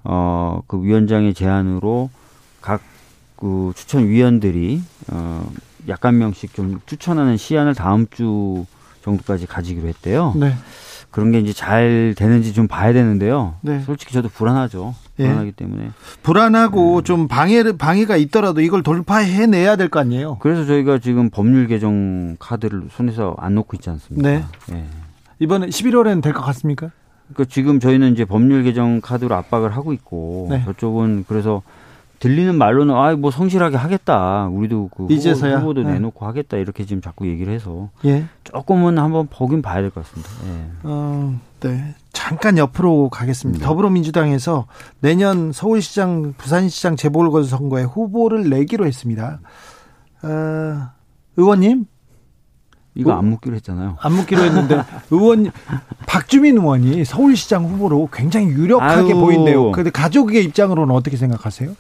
어 0.05 0.61
그 0.69 0.81
위원장의 0.81 1.35
제안으로 1.35 2.09
각그 2.61 3.73
추천위원들이 3.75 4.81
어 5.11 5.51
약간 5.89 6.19
명씩 6.19 6.55
좀 6.55 6.81
추천하는 6.87 7.37
시안을 7.37 7.75
다음 7.75 8.07
주 8.11 8.67
정도까지 9.03 9.47
가지기로 9.47 9.89
했대요. 9.89 10.35
네. 10.37 10.55
그런 11.11 11.33
게 11.33 11.41
이제 11.41 11.53
잘 11.53 12.15
되는지 12.17 12.53
좀 12.53 12.69
봐야 12.69 12.93
되는데요. 12.93 13.55
네. 13.63 13.81
솔직히 13.81 14.13
저도 14.13 14.29
불안하죠. 14.29 14.95
예. 15.19 15.25
불안하기 15.25 15.49
예. 15.49 15.53
때문에. 15.53 15.91
불안하고 16.23 16.99
음. 16.99 17.03
좀 17.05 17.27
방해, 17.29 17.65
방해가 17.73 18.17
있더라도 18.17 18.61
이걸 18.61 18.83
돌파해 18.85 19.47
내야 19.47 19.75
될 19.77 19.89
거 19.89 19.99
아니에요? 19.99 20.37
그래서 20.41 20.65
저희가 20.67 20.99
지금 20.99 21.29
법률 21.31 21.67
개정 21.67 22.37
카드를 22.39 22.85
손에서 22.93 23.35
안 23.39 23.57
놓고 23.57 23.77
있지 23.77 23.91
않습니까? 23.91 24.29
네. 24.31 24.45
예. 24.73 24.85
이번에 25.41 25.67
11월에는 25.67 26.23
될 26.23 26.33
것 26.33 26.43
같습니까? 26.43 26.91
그러니까 27.33 27.53
지금 27.53 27.81
저희는 27.81 28.13
이제 28.13 28.25
법률 28.25 28.63
개정 28.63 29.01
카드로 29.01 29.35
압박을 29.35 29.75
하고 29.75 29.93
있고 29.93 30.47
네. 30.51 30.63
저쪽은 30.65 31.25
그래서 31.27 31.63
들리는 32.21 32.55
말로는 32.55 32.95
아 32.95 33.17
뭐 33.17 33.31
성실하게 33.31 33.77
하겠다. 33.77 34.47
우리도 34.53 34.91
그 34.97 35.07
이제서야 35.11 35.59
후보, 35.59 35.75
도 35.75 35.83
네. 35.83 35.95
내놓고 35.95 36.27
하겠다 36.27 36.59
이렇게 36.59 36.85
지금 36.85 37.01
자꾸 37.03 37.27
얘기를 37.27 37.53
해서 37.53 37.89
예. 38.05 38.27
조금은 38.45 38.99
한번 38.99 39.27
보긴 39.29 39.63
봐야 39.63 39.81
될 39.81 39.91
것 39.91 40.05
같습니다. 40.05 40.31
예. 40.47 40.71
어, 40.85 41.35
네. 41.61 41.95
잠깐 42.13 42.59
옆으로 42.59 43.09
가겠습니다. 43.09 43.61
네. 43.61 43.65
더불어민주당에서 43.67 44.67
내년 45.01 45.51
서울시장, 45.53 46.35
부산시장 46.37 46.97
재보궐선거에 46.97 47.85
후보를 47.85 48.49
내기로 48.51 48.87
했습니다. 48.87 49.41
어, 50.23 50.89
의원님 51.37 51.87
이거 52.95 53.13
안 53.13 53.27
묻기로 53.31 53.55
했잖아요. 53.57 53.97
안 54.01 54.13
묻기로 54.13 54.43
했는데 54.43 54.83
의원 55.11 55.51
박주민 56.07 56.59
의원이 56.59 57.05
서울시장 57.05 57.65
후보로 57.65 58.09
굉장히 58.13 58.49
유력하게 58.49 59.13
아유. 59.13 59.21
보인대요. 59.21 59.73
근데 59.73 59.91
가족의 59.91 60.45
입장으로는 60.45 60.95
어떻게 60.95 61.17
생각하세요? 61.17 61.71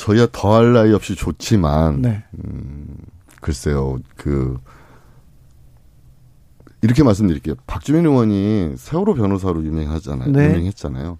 저희야 0.00 0.26
더할 0.32 0.72
나위 0.72 0.92
없이 0.94 1.14
좋지만 1.14 2.00
네. 2.02 2.24
음, 2.44 2.86
글쎄요 3.40 3.98
그 4.16 4.58
이렇게 6.82 7.02
말씀드릴게요. 7.02 7.56
박주민 7.66 8.06
의원이 8.06 8.74
세월호 8.78 9.14
변호사로 9.14 9.62
유명하잖아요. 9.64 10.32
네. 10.32 10.46
유명했잖아요. 10.48 11.18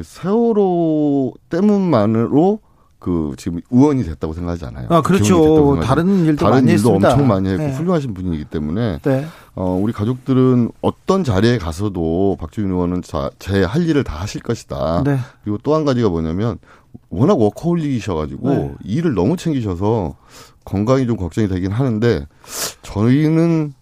세월호 0.00 1.34
때문만으로 1.48 2.60
그 3.00 3.32
지금 3.38 3.60
의원이 3.70 4.04
됐다고 4.04 4.34
생각하지 4.34 4.66
않아요. 4.66 4.86
아 4.90 5.00
그렇죠. 5.02 5.80
다른 5.82 6.26
일도 6.26 6.44
다른 6.44 6.56
많이 6.58 6.72
일도 6.72 6.90
했습니다. 6.90 7.12
엄청 7.12 7.26
많이 7.28 7.48
했고 7.48 7.62
네. 7.64 7.72
훌륭하신 7.72 8.12
분이기 8.14 8.44
때문에 8.44 8.98
네. 9.02 9.26
어, 9.54 9.72
우리 9.82 9.92
가족들은 9.92 10.70
어떤 10.82 11.24
자리에 11.24 11.58
가서도 11.58 12.36
박주민 12.38 12.70
의원은 12.70 13.02
제 13.38 13.64
할 13.64 13.88
일을 13.88 14.04
다 14.04 14.16
하실 14.20 14.42
것이다. 14.42 15.02
네. 15.04 15.18
그리고 15.42 15.58
또 15.62 15.74
한 15.74 15.84
가지가 15.84 16.08
뭐냐면 16.10 16.58
워낙 17.08 17.38
워커홀릭이셔가지고 17.38 18.48
네. 18.50 18.74
일을 18.84 19.14
너무 19.14 19.36
챙기셔서 19.36 20.16
건강이 20.64 21.06
좀 21.06 21.16
걱정이 21.16 21.48
되긴 21.48 21.72
하는데 21.72 22.26
저희는 22.82 23.74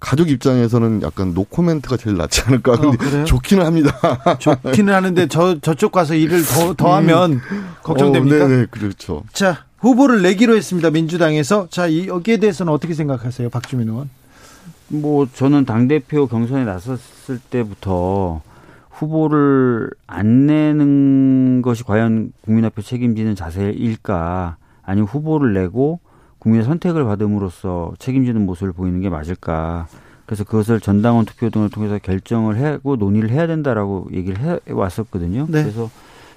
가족 0.00 0.28
입장에서는 0.28 1.00
약간 1.02 1.32
노코멘트가 1.32 1.96
제일 1.96 2.16
낫지 2.16 2.42
않을까. 2.42 2.72
어, 2.72 2.76
근데 2.76 3.24
좋기는 3.24 3.64
합니다. 3.64 3.98
좋기는 4.38 4.92
하는데 4.92 5.26
저 5.28 5.58
저쪽 5.60 5.92
가서 5.92 6.14
일을 6.14 6.44
더 6.44 6.74
더하면 6.74 7.32
음. 7.32 7.68
걱정됩니까? 7.82 8.44
어, 8.44 8.48
네, 8.48 8.66
그렇죠. 8.70 9.22
자 9.32 9.64
후보를 9.78 10.20
내기로 10.22 10.56
했습니다 10.56 10.90
민주당에서. 10.90 11.68
자 11.70 11.90
여기에 12.06 12.36
대해서는 12.36 12.72
어떻게 12.72 12.92
생각하세요, 12.92 13.48
박주민 13.48 13.88
의원? 13.88 14.10
뭐 14.88 15.26
저는 15.32 15.64
당 15.64 15.88
대표 15.88 16.26
경선에 16.26 16.64
나섰을 16.64 17.38
때부터 17.50 18.42
후보를 18.94 19.90
안 20.06 20.46
내는 20.46 21.62
것이 21.62 21.82
과연 21.84 22.32
국민 22.42 22.64
앞에 22.64 22.80
책임지는 22.80 23.34
자세일까? 23.34 24.56
아니면 24.82 25.08
후보를 25.08 25.52
내고 25.52 25.98
국민의 26.38 26.64
선택을 26.64 27.04
받음으로써 27.04 27.94
책임지는 27.98 28.44
모습을 28.46 28.72
보이는 28.72 29.00
게 29.00 29.08
맞을까? 29.08 29.86
그래서 30.26 30.44
그것을 30.44 30.80
전당원 30.80 31.24
투표 31.24 31.50
등을 31.50 31.70
통해서 31.70 31.98
결정을 31.98 32.62
하고 32.62 32.96
논의를 32.96 33.30
해야 33.30 33.46
된다라고 33.46 34.08
얘기를 34.12 34.38
해 34.38 34.58
왔었거든요. 34.70 35.46
네. 35.48 35.62
그래서 35.62 35.90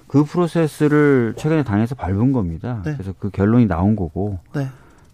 그 0.08 0.24
프로세스를 0.24 1.34
최근에 1.38 1.64
당에서 1.64 1.96
밟은 1.96 2.32
겁니다. 2.32 2.82
네. 2.86 2.94
그래서 2.94 3.14
그 3.20 3.30
결론이 3.30 3.68
나온 3.68 3.96
거고. 3.96 4.40
네. 4.56 4.68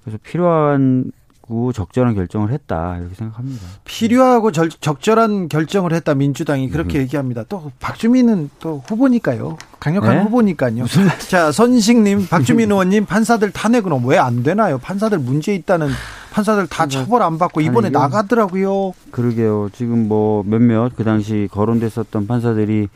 그래서 0.04 0.18
필요한 0.24 1.12
고 1.54 1.72
적절한 1.72 2.16
결정을 2.16 2.52
했다 2.52 2.98
이렇게 2.98 3.14
생각합니다. 3.14 3.62
필요하고 3.86 4.52
절, 4.52 4.70
적절한 4.70 5.48
결정을 5.50 5.94
했다 5.94 6.16
민주당이 6.16 6.70
그렇게 6.70 6.98
음. 6.98 7.02
얘기합니다. 7.04 7.44
또 7.48 7.72
박주민은 7.80 8.50
또 8.60 8.82
후보니까요. 8.88 9.58
강력한 9.80 10.18
네? 10.18 10.24
후보니까요. 10.24 10.86
자 11.30 11.52
선식님, 11.52 12.28
박주민 12.34 12.72
의원님 12.72 13.06
판사들 13.06 13.52
탄핵은 13.52 13.92
왜 14.06 14.24
안 14.24 14.42
되나요? 14.42 14.78
판사들 14.78 15.20
문제 15.20 15.54
있다는 15.54 15.90
판사들 16.32 16.68
다 16.68 16.88
처벌 16.88 17.22
안 17.22 17.38
받고 17.38 17.62
이번에 17.62 17.88
아니, 17.88 17.94
나가더라고요. 17.94 18.94
그러게요. 19.12 19.70
지금 19.74 20.08
뭐 20.08 20.44
몇몇 20.44 20.94
그 20.96 21.04
당시 21.04 21.48
거론됐었던 21.52 22.26
판사들이 22.26 22.88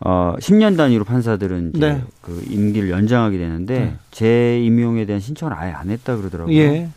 어 0.00 0.34
10년 0.40 0.76
단위로 0.76 1.04
판사들은 1.04 1.72
이제 1.74 1.92
네. 1.92 2.02
그 2.20 2.44
임기를 2.50 2.90
연장하게 2.90 3.38
되는데 3.38 3.78
네. 3.78 3.96
재임용에 4.10 5.06
대한 5.06 5.20
신청을 5.20 5.54
아예 5.54 5.72
안 5.72 5.88
했다 5.90 6.16
그러더라고요. 6.16 6.54
예. 6.54 6.88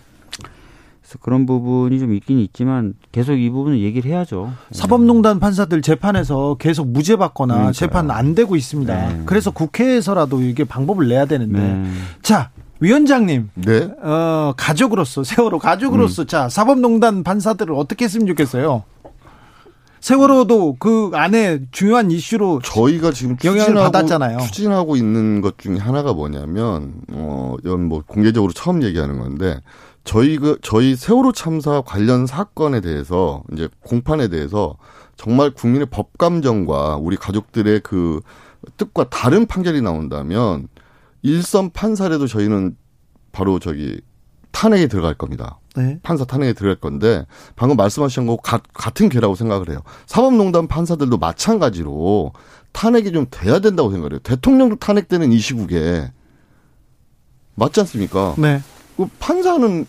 그래서 1.10 1.18
그런 1.22 1.47
부분이 1.47 1.99
좀 1.99 2.14
있긴 2.14 2.38
있지만 2.39 2.93
계속 3.12 3.34
이 3.34 3.49
부분은 3.49 3.80
얘기를 3.80 4.12
해야죠. 4.12 4.53
사법농단 4.72 5.39
판사들 5.39 5.82
재판에서 5.82 6.55
계속 6.60 6.88
무죄 6.88 7.16
받거나 7.16 7.53
그러니까요. 7.55 7.74
재판 7.74 8.12
안 8.12 8.36
되고 8.36 8.55
있습니다. 8.55 8.93
네. 8.93 9.22
그래서 9.26 9.49
국회에서라도 9.49 10.41
이게 10.41 10.64
방법을 10.64 11.07
내야 11.07 11.26
되는데 11.26 11.60
네. 11.60 11.89
자 12.22 12.51
위원장님, 12.80 13.49
네. 13.55 13.89
어, 14.03 14.53
가족으로서 14.55 15.24
세월호 15.24 15.57
가족으로서 15.57 16.22
음. 16.24 16.28
자 16.28 16.47
사법농단 16.47 17.24
판사들을 17.24 17.74
어떻게 17.74 18.05
했으면 18.05 18.28
좋겠어요. 18.28 18.84
세월호도 20.01 20.78
그 20.80 21.12
안에 21.14 21.60
중요한 21.72 22.10
이슈로 22.12 22.62
저희가 22.64 23.12
지금 23.12 23.36
영향을 23.43 23.74
받았잖아요. 23.74 24.38
추진하고 24.39 24.95
있는 24.95 25.41
것 25.41 25.57
중에 25.57 25.78
하나가 25.78 26.14
뭐냐면 26.14 26.93
어 27.12 27.55
이건 27.66 27.86
뭐 27.86 28.03
공개적으로 28.05 28.53
처음 28.53 28.82
얘기하는 28.84 29.20
건데 29.20 29.60
저희 30.10 30.38
그 30.38 30.57
저희 30.64 30.95
세월호 30.95 31.34
참사 31.34 31.82
관련 31.82 32.26
사건에 32.26 32.82
대해서 32.82 33.43
이제 33.53 33.70
공판에 33.82 34.28
대해서 34.28 34.76
정말 35.18 35.51
국민의 35.51 35.86
법 35.91 36.18
감정과 36.18 36.95
우리 36.95 37.16
가족들의 37.16 37.82
그 37.82 38.20
뜻과 38.78 39.12
다른 39.12 39.45
판결이 39.45 39.84
나온다면 39.84 40.68
일선 41.22 41.70
판사라도 41.70 42.26
저희는 42.26 42.76
바로 43.32 43.60
저기 43.60 44.01
탄핵에 44.49 44.88
들어갈 44.88 45.14
겁니다. 45.14 45.60
네. 45.76 45.99
판사 46.01 46.26
탄핵에 46.26 46.53
들어갈 46.53 46.78
건데 46.78 47.28
방금 47.55 47.78
말씀하신 47.78 48.26
거 48.26 48.38
가, 48.38 48.60
같은 48.74 49.10
괴라고 49.10 49.36
생각을 49.36 49.70
해요. 49.70 49.82
사법농단 50.07 50.68
판사들도 50.68 51.20
마찬가지로 51.20 52.34
탄핵이 52.72 53.12
좀 53.12 53.28
돼야 53.30 53.60
된다고 53.60 53.91
생각해요. 53.91 54.18
대통령도 54.24 54.78
탄핵되는 54.78 55.32
이 55.32 55.38
시국에 55.38 56.12
맞지 57.53 57.82
않습니까? 57.82 58.34
네. 58.39 58.64
그 58.97 59.07
판사는 59.20 59.86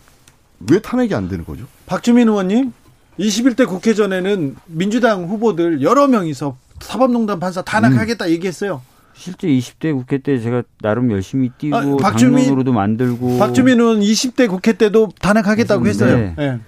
왜 0.70 0.80
탄핵이 0.80 1.14
안 1.14 1.28
되는 1.28 1.44
거죠? 1.44 1.64
박주민 1.86 2.28
의원님, 2.28 2.72
21대 3.18 3.66
국회 3.66 3.94
전에는 3.94 4.56
민주당 4.66 5.24
후보들 5.24 5.82
여러 5.82 6.06
명이서 6.08 6.56
사법농단 6.80 7.38
판사 7.40 7.62
탄핵하겠다 7.62 8.26
음. 8.26 8.30
얘기했어요. 8.30 8.82
실제 9.14 9.48
20대 9.48 9.92
국회 9.94 10.18
때 10.18 10.38
제가 10.38 10.62
나름 10.80 11.10
열심히 11.10 11.50
뛰고 11.58 11.76
아, 11.76 11.82
박주민, 12.00 12.36
당론으로도 12.38 12.72
만들고 12.72 13.38
박주민 13.38 13.78
의원 13.80 14.00
20대 14.00 14.48
국회 14.48 14.72
때도 14.72 15.10
단행하겠다고 15.20 15.86
했어요. 15.86 16.16
네. 16.16 16.34
네. 16.36 16.60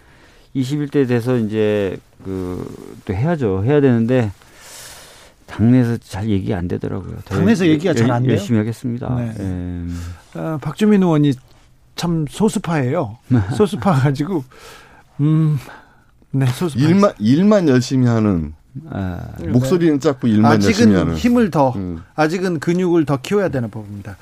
21대 0.56 1.06
돼서 1.08 1.36
이제 1.38 1.96
그 2.24 2.92
또 3.04 3.14
해야죠. 3.14 3.64
해야 3.64 3.80
되는데 3.80 4.30
당내에서 5.46 5.96
잘 5.98 6.28
얘기 6.28 6.54
안 6.54 6.68
되더라고요. 6.68 7.16
당내에서 7.24 7.66
얘기가 7.66 7.94
잘 7.94 8.10
안 8.10 8.22
돼요. 8.22 8.32
열심히 8.32 8.58
하겠습니다. 8.58 9.14
네. 9.16 9.32
네. 9.36 9.86
어, 10.34 10.58
박주민 10.60 11.02
의원이 11.02 11.32
참 12.02 12.26
소수파예요. 12.28 13.18
소수파 13.56 13.92
가지고 13.92 14.42
음. 15.20 15.56
네, 16.32 16.46
소수파. 16.46 16.82
일만 16.84 17.12
일만 17.20 17.68
열심히 17.68 18.08
하는 18.08 18.54
아, 18.90 19.20
목소리는 19.46 20.00
작고 20.00 20.26
일만 20.26 20.60
열심히 20.64 20.96
하는. 20.96 21.14
힘을 21.14 21.52
더 21.52 21.70
음. 21.76 22.02
아직은 22.16 22.58
근육을 22.58 23.04
더 23.04 23.18
키워야 23.18 23.50
되는 23.50 23.70
법입니다. 23.70 24.16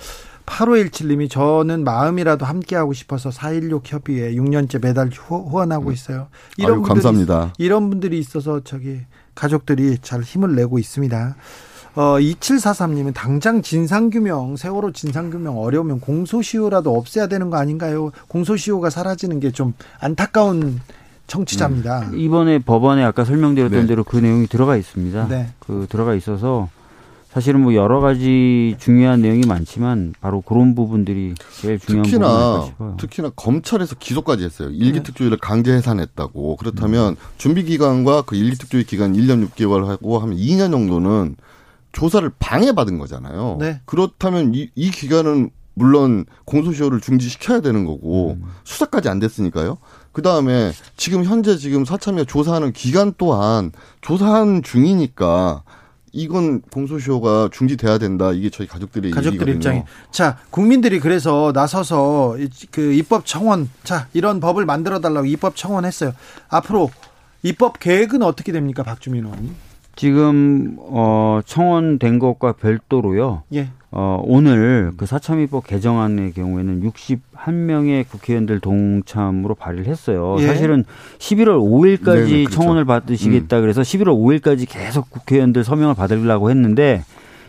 8517님이 0.44 1.30
저는 1.30 1.84
마음이라도 1.84 2.44
함께하고 2.44 2.92
싶어서 2.92 3.30
4.16 3.30 3.82
협의회 3.86 4.34
6년째 4.34 4.82
매달 4.82 5.08
후원하고 5.08 5.88
음. 5.88 5.92
있어요. 5.94 6.28
이런 6.58 6.72
아유, 6.72 6.82
분들이, 6.82 6.94
감사합니다. 7.02 7.54
이런 7.56 7.88
분들이 7.88 8.18
있어서 8.18 8.60
저기 8.62 9.00
가족들이 9.34 9.98
잘 10.02 10.20
힘을 10.20 10.54
내고 10.54 10.78
있습니다. 10.78 11.34
어, 11.96 12.18
2743님은 12.18 13.12
당장 13.14 13.62
진상규명, 13.62 14.56
세월호 14.56 14.92
진상규명 14.92 15.58
어려우면 15.58 16.00
공소시효라도 16.00 16.96
없애야 16.96 17.26
되는 17.26 17.50
거 17.50 17.56
아닌가요? 17.58 18.10
공소시효가 18.28 18.90
사라지는 18.90 19.40
게 19.40 19.50
좀 19.50 19.74
안타까운 19.98 20.80
청취자입니다. 21.26 22.10
음. 22.12 22.18
이번에 22.18 22.60
법안에 22.60 23.02
아까 23.04 23.24
설명드렸던 23.24 23.80
네. 23.80 23.86
대로 23.86 24.04
그 24.04 24.16
내용이 24.16 24.46
들어가 24.46 24.76
있습니다. 24.76 25.26
네. 25.28 25.48
그 25.58 25.86
들어가 25.90 26.14
있어서 26.14 26.68
사실은 27.32 27.60
뭐 27.60 27.74
여러 27.74 28.00
가지 28.00 28.76
중요한 28.78 29.22
내용이 29.22 29.42
많지만 29.46 30.14
바로 30.20 30.40
그런 30.40 30.74
부분들이 30.74 31.34
제일 31.60 31.78
중요한 31.80 32.04
특히나 32.04 32.64
싶어요. 32.66 32.96
특히나 32.98 33.30
검찰에서 33.36 33.96
기소까지 33.98 34.44
했어요. 34.44 34.70
일기 34.70 35.02
특조위를 35.02 35.38
강제 35.38 35.72
해산했다고. 35.72 36.56
그렇다면 36.56 37.10
음. 37.12 37.16
준비 37.38 37.64
기간과 37.64 38.22
그 38.22 38.36
일기 38.36 38.56
특조위 38.56 38.84
기간 38.84 39.12
1년 39.14 39.48
6개월 39.48 39.86
하고 39.86 40.18
하면 40.20 40.36
2년 40.36 40.70
정도는 40.70 41.36
조사를 41.92 42.30
방해받은 42.38 42.98
거잖아요. 42.98 43.56
네. 43.60 43.80
그렇다면 43.84 44.54
이, 44.54 44.70
이 44.74 44.90
기간은 44.90 45.50
물론 45.74 46.26
공소시효를 46.44 47.00
중지시켜야 47.00 47.60
되는 47.60 47.84
거고 47.84 48.36
음. 48.40 48.44
수사까지 48.64 49.08
안 49.08 49.18
됐으니까요. 49.18 49.78
그 50.12 50.22
다음에 50.22 50.72
지금 50.96 51.24
현재 51.24 51.56
지금 51.56 51.84
사참위가 51.84 52.24
조사하는 52.24 52.72
기간 52.72 53.14
또한 53.16 53.72
조사한 54.00 54.62
중이니까 54.62 55.62
이건 56.12 56.60
공소시효가 56.62 57.50
중지돼야 57.52 57.98
된다. 57.98 58.32
이게 58.32 58.50
저희 58.50 58.66
가족들의 58.66 59.12
가족들 59.12 59.48
입장이. 59.48 59.84
자, 60.10 60.38
국민들이 60.50 60.98
그래서 60.98 61.52
나서서 61.54 62.36
그 62.72 62.92
입법 62.92 63.24
청원, 63.24 63.70
자 63.84 64.08
이런 64.12 64.40
법을 64.40 64.66
만들어 64.66 64.98
달라고 65.00 65.26
입법 65.26 65.54
청원했어요. 65.54 66.12
앞으로 66.48 66.90
입법 67.42 67.78
계획은 67.78 68.22
어떻게 68.22 68.50
됩니까, 68.50 68.82
박주민 68.82 69.24
의원님? 69.24 69.54
지금 70.00 70.78
어 70.78 71.40
청원된 71.44 72.20
것과 72.20 72.52
별도로요. 72.52 73.42
예. 73.52 73.68
어 73.90 74.18
오늘 74.24 74.92
그 74.96 75.04
사참위법 75.04 75.66
개정안의 75.66 76.32
경우에는 76.32 76.90
61명의 76.90 78.08
국회의원들 78.08 78.60
동참으로 78.60 79.56
발의를 79.56 79.88
했어요. 79.88 80.36
예. 80.38 80.46
사실은 80.46 80.86
11월 81.18 81.58
5일까지 81.60 82.14
네, 82.14 82.22
네, 82.22 82.44
그렇죠. 82.44 82.50
청원을 82.50 82.86
받으시겠다 82.86 83.58
음. 83.58 83.60
그래서 83.60 83.82
11월 83.82 84.40
5일까지 84.40 84.66
계속 84.66 85.10
국회의원들 85.10 85.64
서명을 85.64 85.94
받으려고 85.94 86.48
했는데 86.48 87.04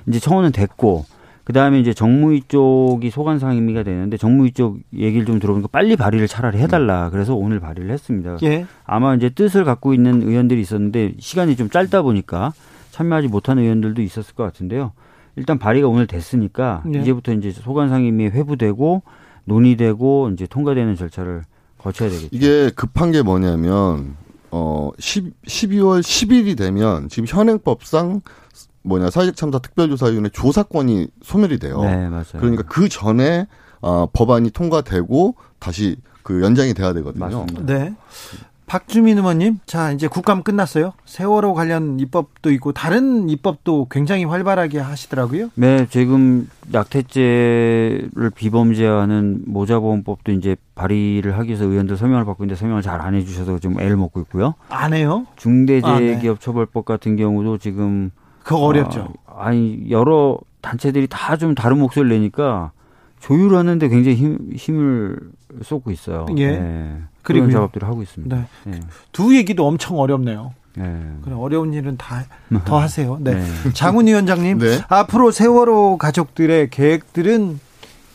이제 0.07 0.19
청원은 0.19 0.51
됐고 0.51 1.05
그 1.43 1.53
다음에 1.53 1.79
이제 1.79 1.93
정무위 1.93 2.43
쪽이 2.47 3.09
소관 3.09 3.39
상임위가 3.39 3.83
되는데 3.83 4.17
정무위 4.17 4.51
쪽 4.51 4.79
얘기를 4.95 5.25
좀 5.25 5.39
들어보니까 5.39 5.69
빨리 5.71 5.95
발의를 5.95 6.27
차라리 6.27 6.59
해달라. 6.59 7.09
그래서 7.09 7.35
오늘 7.35 7.59
발의를 7.59 7.91
했습니다. 7.91 8.37
예. 8.43 8.65
아마 8.85 9.15
이제 9.15 9.29
뜻을 9.29 9.63
갖고 9.63 9.93
있는 9.93 10.21
의원들이 10.21 10.61
있었는데 10.61 11.15
시간이 11.19 11.55
좀 11.55 11.69
짧다 11.69 12.03
보니까 12.03 12.53
참여하지 12.91 13.27
못한 13.29 13.57
의원들도 13.57 14.01
있었을 14.01 14.35
것 14.35 14.43
같은데요. 14.43 14.91
일단 15.35 15.57
발의가 15.57 15.87
오늘 15.87 16.07
됐으니까 16.07 16.83
예. 16.93 16.99
이제부터 16.99 17.33
이제 17.33 17.51
소관 17.51 17.89
상임위에 17.89 18.27
회부되고 18.27 19.01
논의되고 19.45 20.31
이제 20.33 20.45
통과되는 20.45 20.95
절차를 20.95 21.43
거쳐야 21.77 22.09
되겠죠. 22.09 22.29
이게 22.31 22.69
급한 22.75 23.11
게 23.11 23.23
뭐냐면 23.23 24.15
어 24.51 24.91
10, 24.99 25.41
12월 25.45 26.01
10일이 26.01 26.57
되면 26.57 27.09
지금 27.09 27.25
현행법상 27.27 28.21
뭐냐 28.83 29.09
사회적 29.09 29.35
참사 29.35 29.59
특별조사위원회 29.59 30.29
조사권이 30.29 31.07
소멸이 31.23 31.59
돼요. 31.59 31.81
네, 31.81 32.07
맞아요. 32.09 32.23
그러니까 32.39 32.63
그 32.63 32.89
전에 32.89 33.47
어, 33.81 34.07
법안이 34.11 34.51
통과되고 34.51 35.35
다시 35.59 35.97
그 36.23 36.41
연장이 36.43 36.73
돼야 36.73 36.93
되거든요. 36.93 37.25
맞습니다. 37.25 37.65
네. 37.65 37.93
박주민 38.67 39.17
의원님, 39.17 39.59
자 39.65 39.91
이제 39.91 40.07
국감 40.07 40.43
끝났어요. 40.43 40.93
세월호 41.03 41.53
관련 41.55 41.99
입법도 41.99 42.51
있고 42.51 42.71
다른 42.71 43.27
입법도 43.29 43.87
굉장히 43.91 44.23
활발하게 44.23 44.79
하시더라고요. 44.79 45.49
네, 45.55 45.87
지금 45.89 46.49
약태죄를 46.73 48.29
비범죄하는 48.33 49.41
모자보험법도 49.45 50.31
이제 50.31 50.55
발의를 50.75 51.37
하기 51.37 51.49
위해서 51.49 51.65
의원들 51.65 51.97
서명을 51.97 52.23
받고 52.23 52.45
있는데 52.45 52.57
서명을 52.57 52.81
잘 52.81 53.01
안 53.01 53.13
해주셔서 53.15 53.59
좀 53.59 53.77
애를 53.79 53.97
먹고 53.97 54.21
있고요. 54.21 54.53
안 54.69 54.93
해요? 54.93 55.25
중대재해기업처벌법 55.35 56.85
같은 56.85 57.15
경우도 57.17 57.57
지금 57.57 58.11
그거 58.43 58.57
어렵죠. 58.61 59.13
아, 59.25 59.45
아니 59.47 59.85
여러 59.89 60.37
단체들이 60.61 61.07
다 61.07 61.35
좀 61.37 61.55
다른 61.55 61.79
목소리를 61.79 62.15
내니까 62.15 62.71
조율하는데 63.19 63.87
굉장히 63.89 64.17
힘, 64.17 64.37
힘을 64.55 65.17
쏟고 65.63 65.91
있어요. 65.91 66.25
예. 66.37 66.51
네. 66.57 66.97
그리고 67.23 67.51
작업들을 67.51 67.87
하고 67.87 68.01
있습니다. 68.01 68.35
네. 68.35 68.45
네. 68.65 68.79
두 69.11 69.35
얘기도 69.35 69.67
엄청 69.67 69.99
어렵네요. 69.99 70.53
네. 70.75 70.83
그래 71.21 71.35
어려운 71.35 71.73
일은 71.73 71.97
다 71.97 72.23
더 72.65 72.79
하세요. 72.79 73.17
네. 73.21 73.35
네. 73.35 73.73
장훈 73.73 74.07
위원장님, 74.07 74.57
네. 74.59 74.79
앞으로 74.87 75.29
세월호 75.31 75.97
가족들의 75.97 76.69
계획들은 76.71 77.59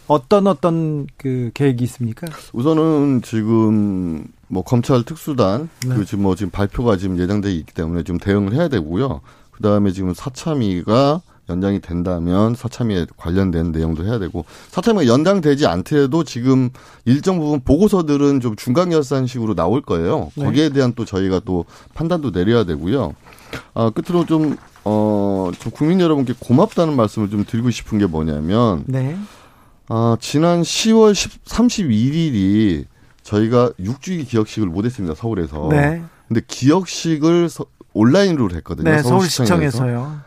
어떤 0.09 0.47
어떤 0.47 1.07
그 1.17 1.51
계획이 1.55 1.83
있습니까? 1.85 2.27
우선은 2.53 3.23
지금 3.23 4.25
뭐 4.49 4.63
검찰 4.63 5.03
특수단 5.05 5.69
네. 5.87 5.95
그 5.97 6.05
지금 6.05 6.23
뭐 6.23 6.35
지금 6.35 6.51
발표가 6.51 6.97
지금 6.97 7.19
예정돼 7.19 7.53
있기 7.53 7.75
때문에 7.75 8.03
좀 8.05 8.19
대응을 8.19 8.55
해야 8.55 8.69
되고요. 8.69 9.21
그 9.57 9.63
다음에 9.63 9.91
지금 9.91 10.13
사참위가 10.13 11.23
연장이 11.49 11.81
된다면 11.81 12.55
사참위에 12.55 13.07
관련된 13.17 13.73
내용도 13.73 14.05
해야 14.05 14.19
되고 14.19 14.45
사참위가 14.71 15.07
연장되지 15.07 15.67
않더라도 15.67 16.25
지금 16.25 16.71
일정 17.05 17.39
부분 17.39 17.61
보고서들은 17.61 18.41
좀 18.41 18.57
중간 18.57 18.91
결산식으로 18.91 19.55
나올 19.55 19.81
거예요. 19.81 20.31
네. 20.35 20.45
거기에 20.45 20.71
대한 20.71 20.93
또 20.95 21.05
저희가 21.05 21.41
또 21.45 21.65
판단도 21.95 22.33
내려야 22.33 22.65
되고요. 22.65 23.15
아, 23.75 23.91
끝으로 23.91 24.27
좀, 24.27 24.57
어, 24.85 25.51
좀 25.59 25.73
국민 25.73 26.01
여러분께 26.01 26.35
고맙다는 26.39 26.97
말씀을 26.97 27.31
좀 27.31 27.45
드리고 27.45 27.71
싶은 27.71 27.99
게 27.99 28.07
뭐냐면, 28.07 28.83
네. 28.87 29.17
아, 29.89 30.17
지난 30.21 30.63
10월 30.63 31.15
10, 31.15 31.45
31일이 31.45 32.85
저희가 33.23 33.71
6주기 33.79 34.27
기억식을 34.27 34.69
못 34.69 34.85
했습니다, 34.85 35.15
서울에서. 35.15 35.69
네. 35.71 36.03
근데 36.27 36.41
기억식을 36.47 37.49
서, 37.49 37.67
온라인으로 37.97 38.55
했거든요. 38.57 38.91
네, 38.91 39.03
서울시청에서요. 39.03 40.21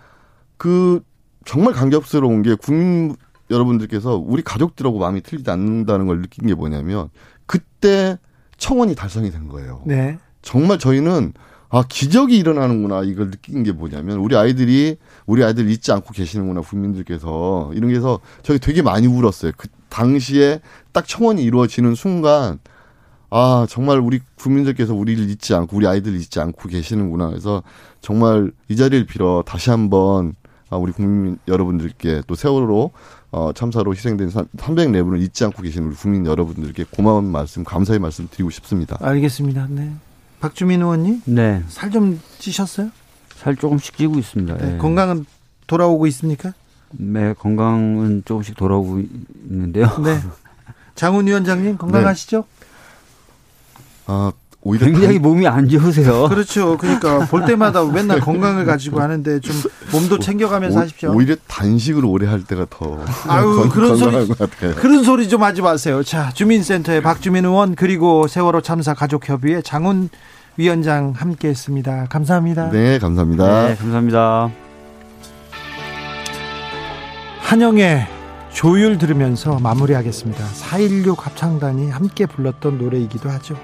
그 0.58 1.02
정말 1.46 1.74
감격스러운 1.74 2.42
게 2.42 2.56
국민 2.56 3.16
여러분들께서 3.50 4.16
우리 4.16 4.42
가족들하고 4.42 5.00
마음이 5.00 5.22
틀리지 5.22 5.50
않는다는 5.50 6.08
걸 6.08 6.22
느낀 6.22 6.48
게 6.48 6.54
뭐냐면 6.54 7.10
그때 7.46 8.18
청원이 8.58 8.96
달성이 8.96 9.32
된 9.32 9.48
거예요. 9.48 9.82
네. 9.86 10.20
정말 10.42 10.80
저희는 10.80 11.34
아 11.70 11.84
기적이 11.88 12.38
일어나는구나 12.38 13.04
이걸 13.04 13.30
느낀 13.30 13.64
게 13.64 13.72
뭐냐면 13.72 14.18
우리 14.18 14.36
아이들이 14.36 14.98
우리 15.28 15.44
아이들 15.44 15.70
잊지 15.70 15.92
않고 15.92 16.14
계시는구나 16.14 16.62
국민들께서 16.62 17.72
이런 17.76 17.92
게서 17.92 18.20
저희 18.42 18.60
되게 18.60 18.82
많이 18.82 19.08
울었어요. 19.08 19.52
그 19.56 19.68
당시에 19.90 20.62
딱 20.92 21.08
청원이 21.08 21.44
이루어지는 21.44 21.96
순간 21.96 22.60
아, 23.32 23.66
정말 23.70 24.00
우리 24.00 24.20
국민들께서 24.36 24.94
우리를 24.94 25.30
잊지 25.30 25.54
않고 25.54 25.78
우리 25.78 25.88
아이들을 25.88 26.20
잊지 26.20 26.40
않고 26.40 26.68
계시는구나. 26.70 27.30
그래서 27.30 27.62
정말 28.02 28.52
이 28.70 28.76
자리를 28.76 29.06
빌어 29.06 29.44
다시 29.46 29.70
한번 29.70 30.34
아, 30.70 30.78
우리 30.78 30.92
국민 30.92 31.38
여러분들께 31.48 32.24
또 32.28 32.36
세월호 32.36 32.92
어, 33.32 33.52
참사로 33.54 33.94
희생된 33.94 34.30
304분을 34.30 35.22
잊지 35.22 35.44
않고 35.46 35.62
계시는 35.62 35.88
우리 35.90 35.96
국민 35.96 36.26
여러분들께 36.26 36.86
고마운 36.90 37.26
말씀, 37.26 37.64
감사의 37.64 38.00
말씀 38.00 38.28
드리고 38.30 38.50
싶습니다. 38.50 38.98
알겠습니다. 39.02 39.68
네. 39.70 39.92
박주민 40.40 40.82
의원님? 40.82 41.22
네. 41.26 41.64
살 41.68 41.92
좀 41.92 42.20
찌셨어요? 42.40 42.90
살 43.36 43.56
조금씩 43.56 43.98
찌고 43.98 44.18
있습니다. 44.18 44.58
네. 44.58 44.72
네. 44.74 44.78
건강은 44.78 45.26
돌아오고 45.68 46.08
있습니까? 46.08 46.54
네, 46.92 47.34
건강은 47.34 48.24
조금씩 48.26 48.56
돌아오고 48.58 49.02
있는데요. 49.48 49.86
네. 50.04 50.20
장훈 50.96 51.28
위원장님 51.28 51.78
건강하시죠? 51.78 52.38
네. 52.38 52.59
아, 54.12 54.32
오히려 54.62 54.88
굉장히 54.88 55.14
단... 55.14 55.22
몸이 55.22 55.48
안 55.48 55.70
좋으세요. 55.70 56.28
그렇죠. 56.30 56.78
그러니까 56.78 57.26
볼 57.28 57.46
때마다 57.46 57.86
맨날 57.86 58.20
건강을 58.20 58.66
가지고 58.66 59.02
하는데 59.02 59.40
좀 59.40 59.56
몸도 59.92 60.18
챙겨가면서 60.20 60.80
오, 60.80 60.82
하십시오. 60.82 61.14
오히려 61.14 61.36
단식을 61.48 62.04
오래 62.04 62.28
할 62.28 62.44
때가 62.44 62.66
더 62.70 63.00
아유 63.28 63.56
건, 63.56 63.70
그런 63.70 63.96
소리 63.96 64.28
그런 64.76 65.04
소리 65.04 65.30
좀 65.30 65.44
하지 65.44 65.62
마세요. 65.62 66.04
자 66.04 66.32
주민센터의 66.34 67.02
박주민 67.02 67.46
의원 67.46 67.76
그리고 67.76 68.28
세월호 68.28 68.62
참사 68.62 68.94
가족협의회 68.96 69.62
장훈 69.62 70.10
위원장 70.58 71.14
함께했습니다. 71.16 72.08
감사합니다. 72.10 72.70
네, 72.72 73.00
감사합니다. 73.00 73.68
네, 73.68 73.76
감사합니다. 73.76 74.52
한영의 77.40 78.08
조율 78.52 78.98
들으면서 78.98 79.58
마무리하겠습니다. 79.60 80.44
416 80.46 81.26
합창단이 81.26 81.90
함께 81.92 82.26
불렀던 82.26 82.78
노래이기도 82.78 83.30
하죠. 83.30 83.56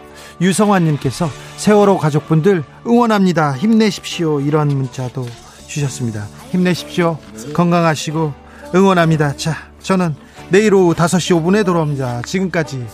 유성환님께서 0.42 1.30
세월호 1.58 1.98
가족분들 1.98 2.64
응원합니다. 2.86 3.56
힘내십시오. 3.56 4.42
이런 4.42 4.68
문자도 4.70 5.26
주셨습니다. 5.68 6.28
힘내십시오. 6.52 7.18
건강하시고 7.54 8.34
응원합니다. 8.74 9.36
자, 9.38 9.56
저는 9.82 10.16
내일 10.50 10.74
오후 10.74 10.94
5시 10.94 11.42
5분에 11.42 11.66
돌아옵니다. 11.66 12.22
지금까지 12.24 12.86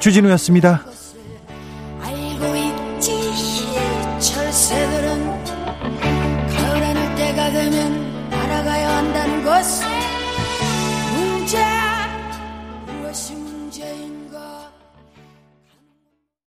주진우였습니다. 0.00 0.84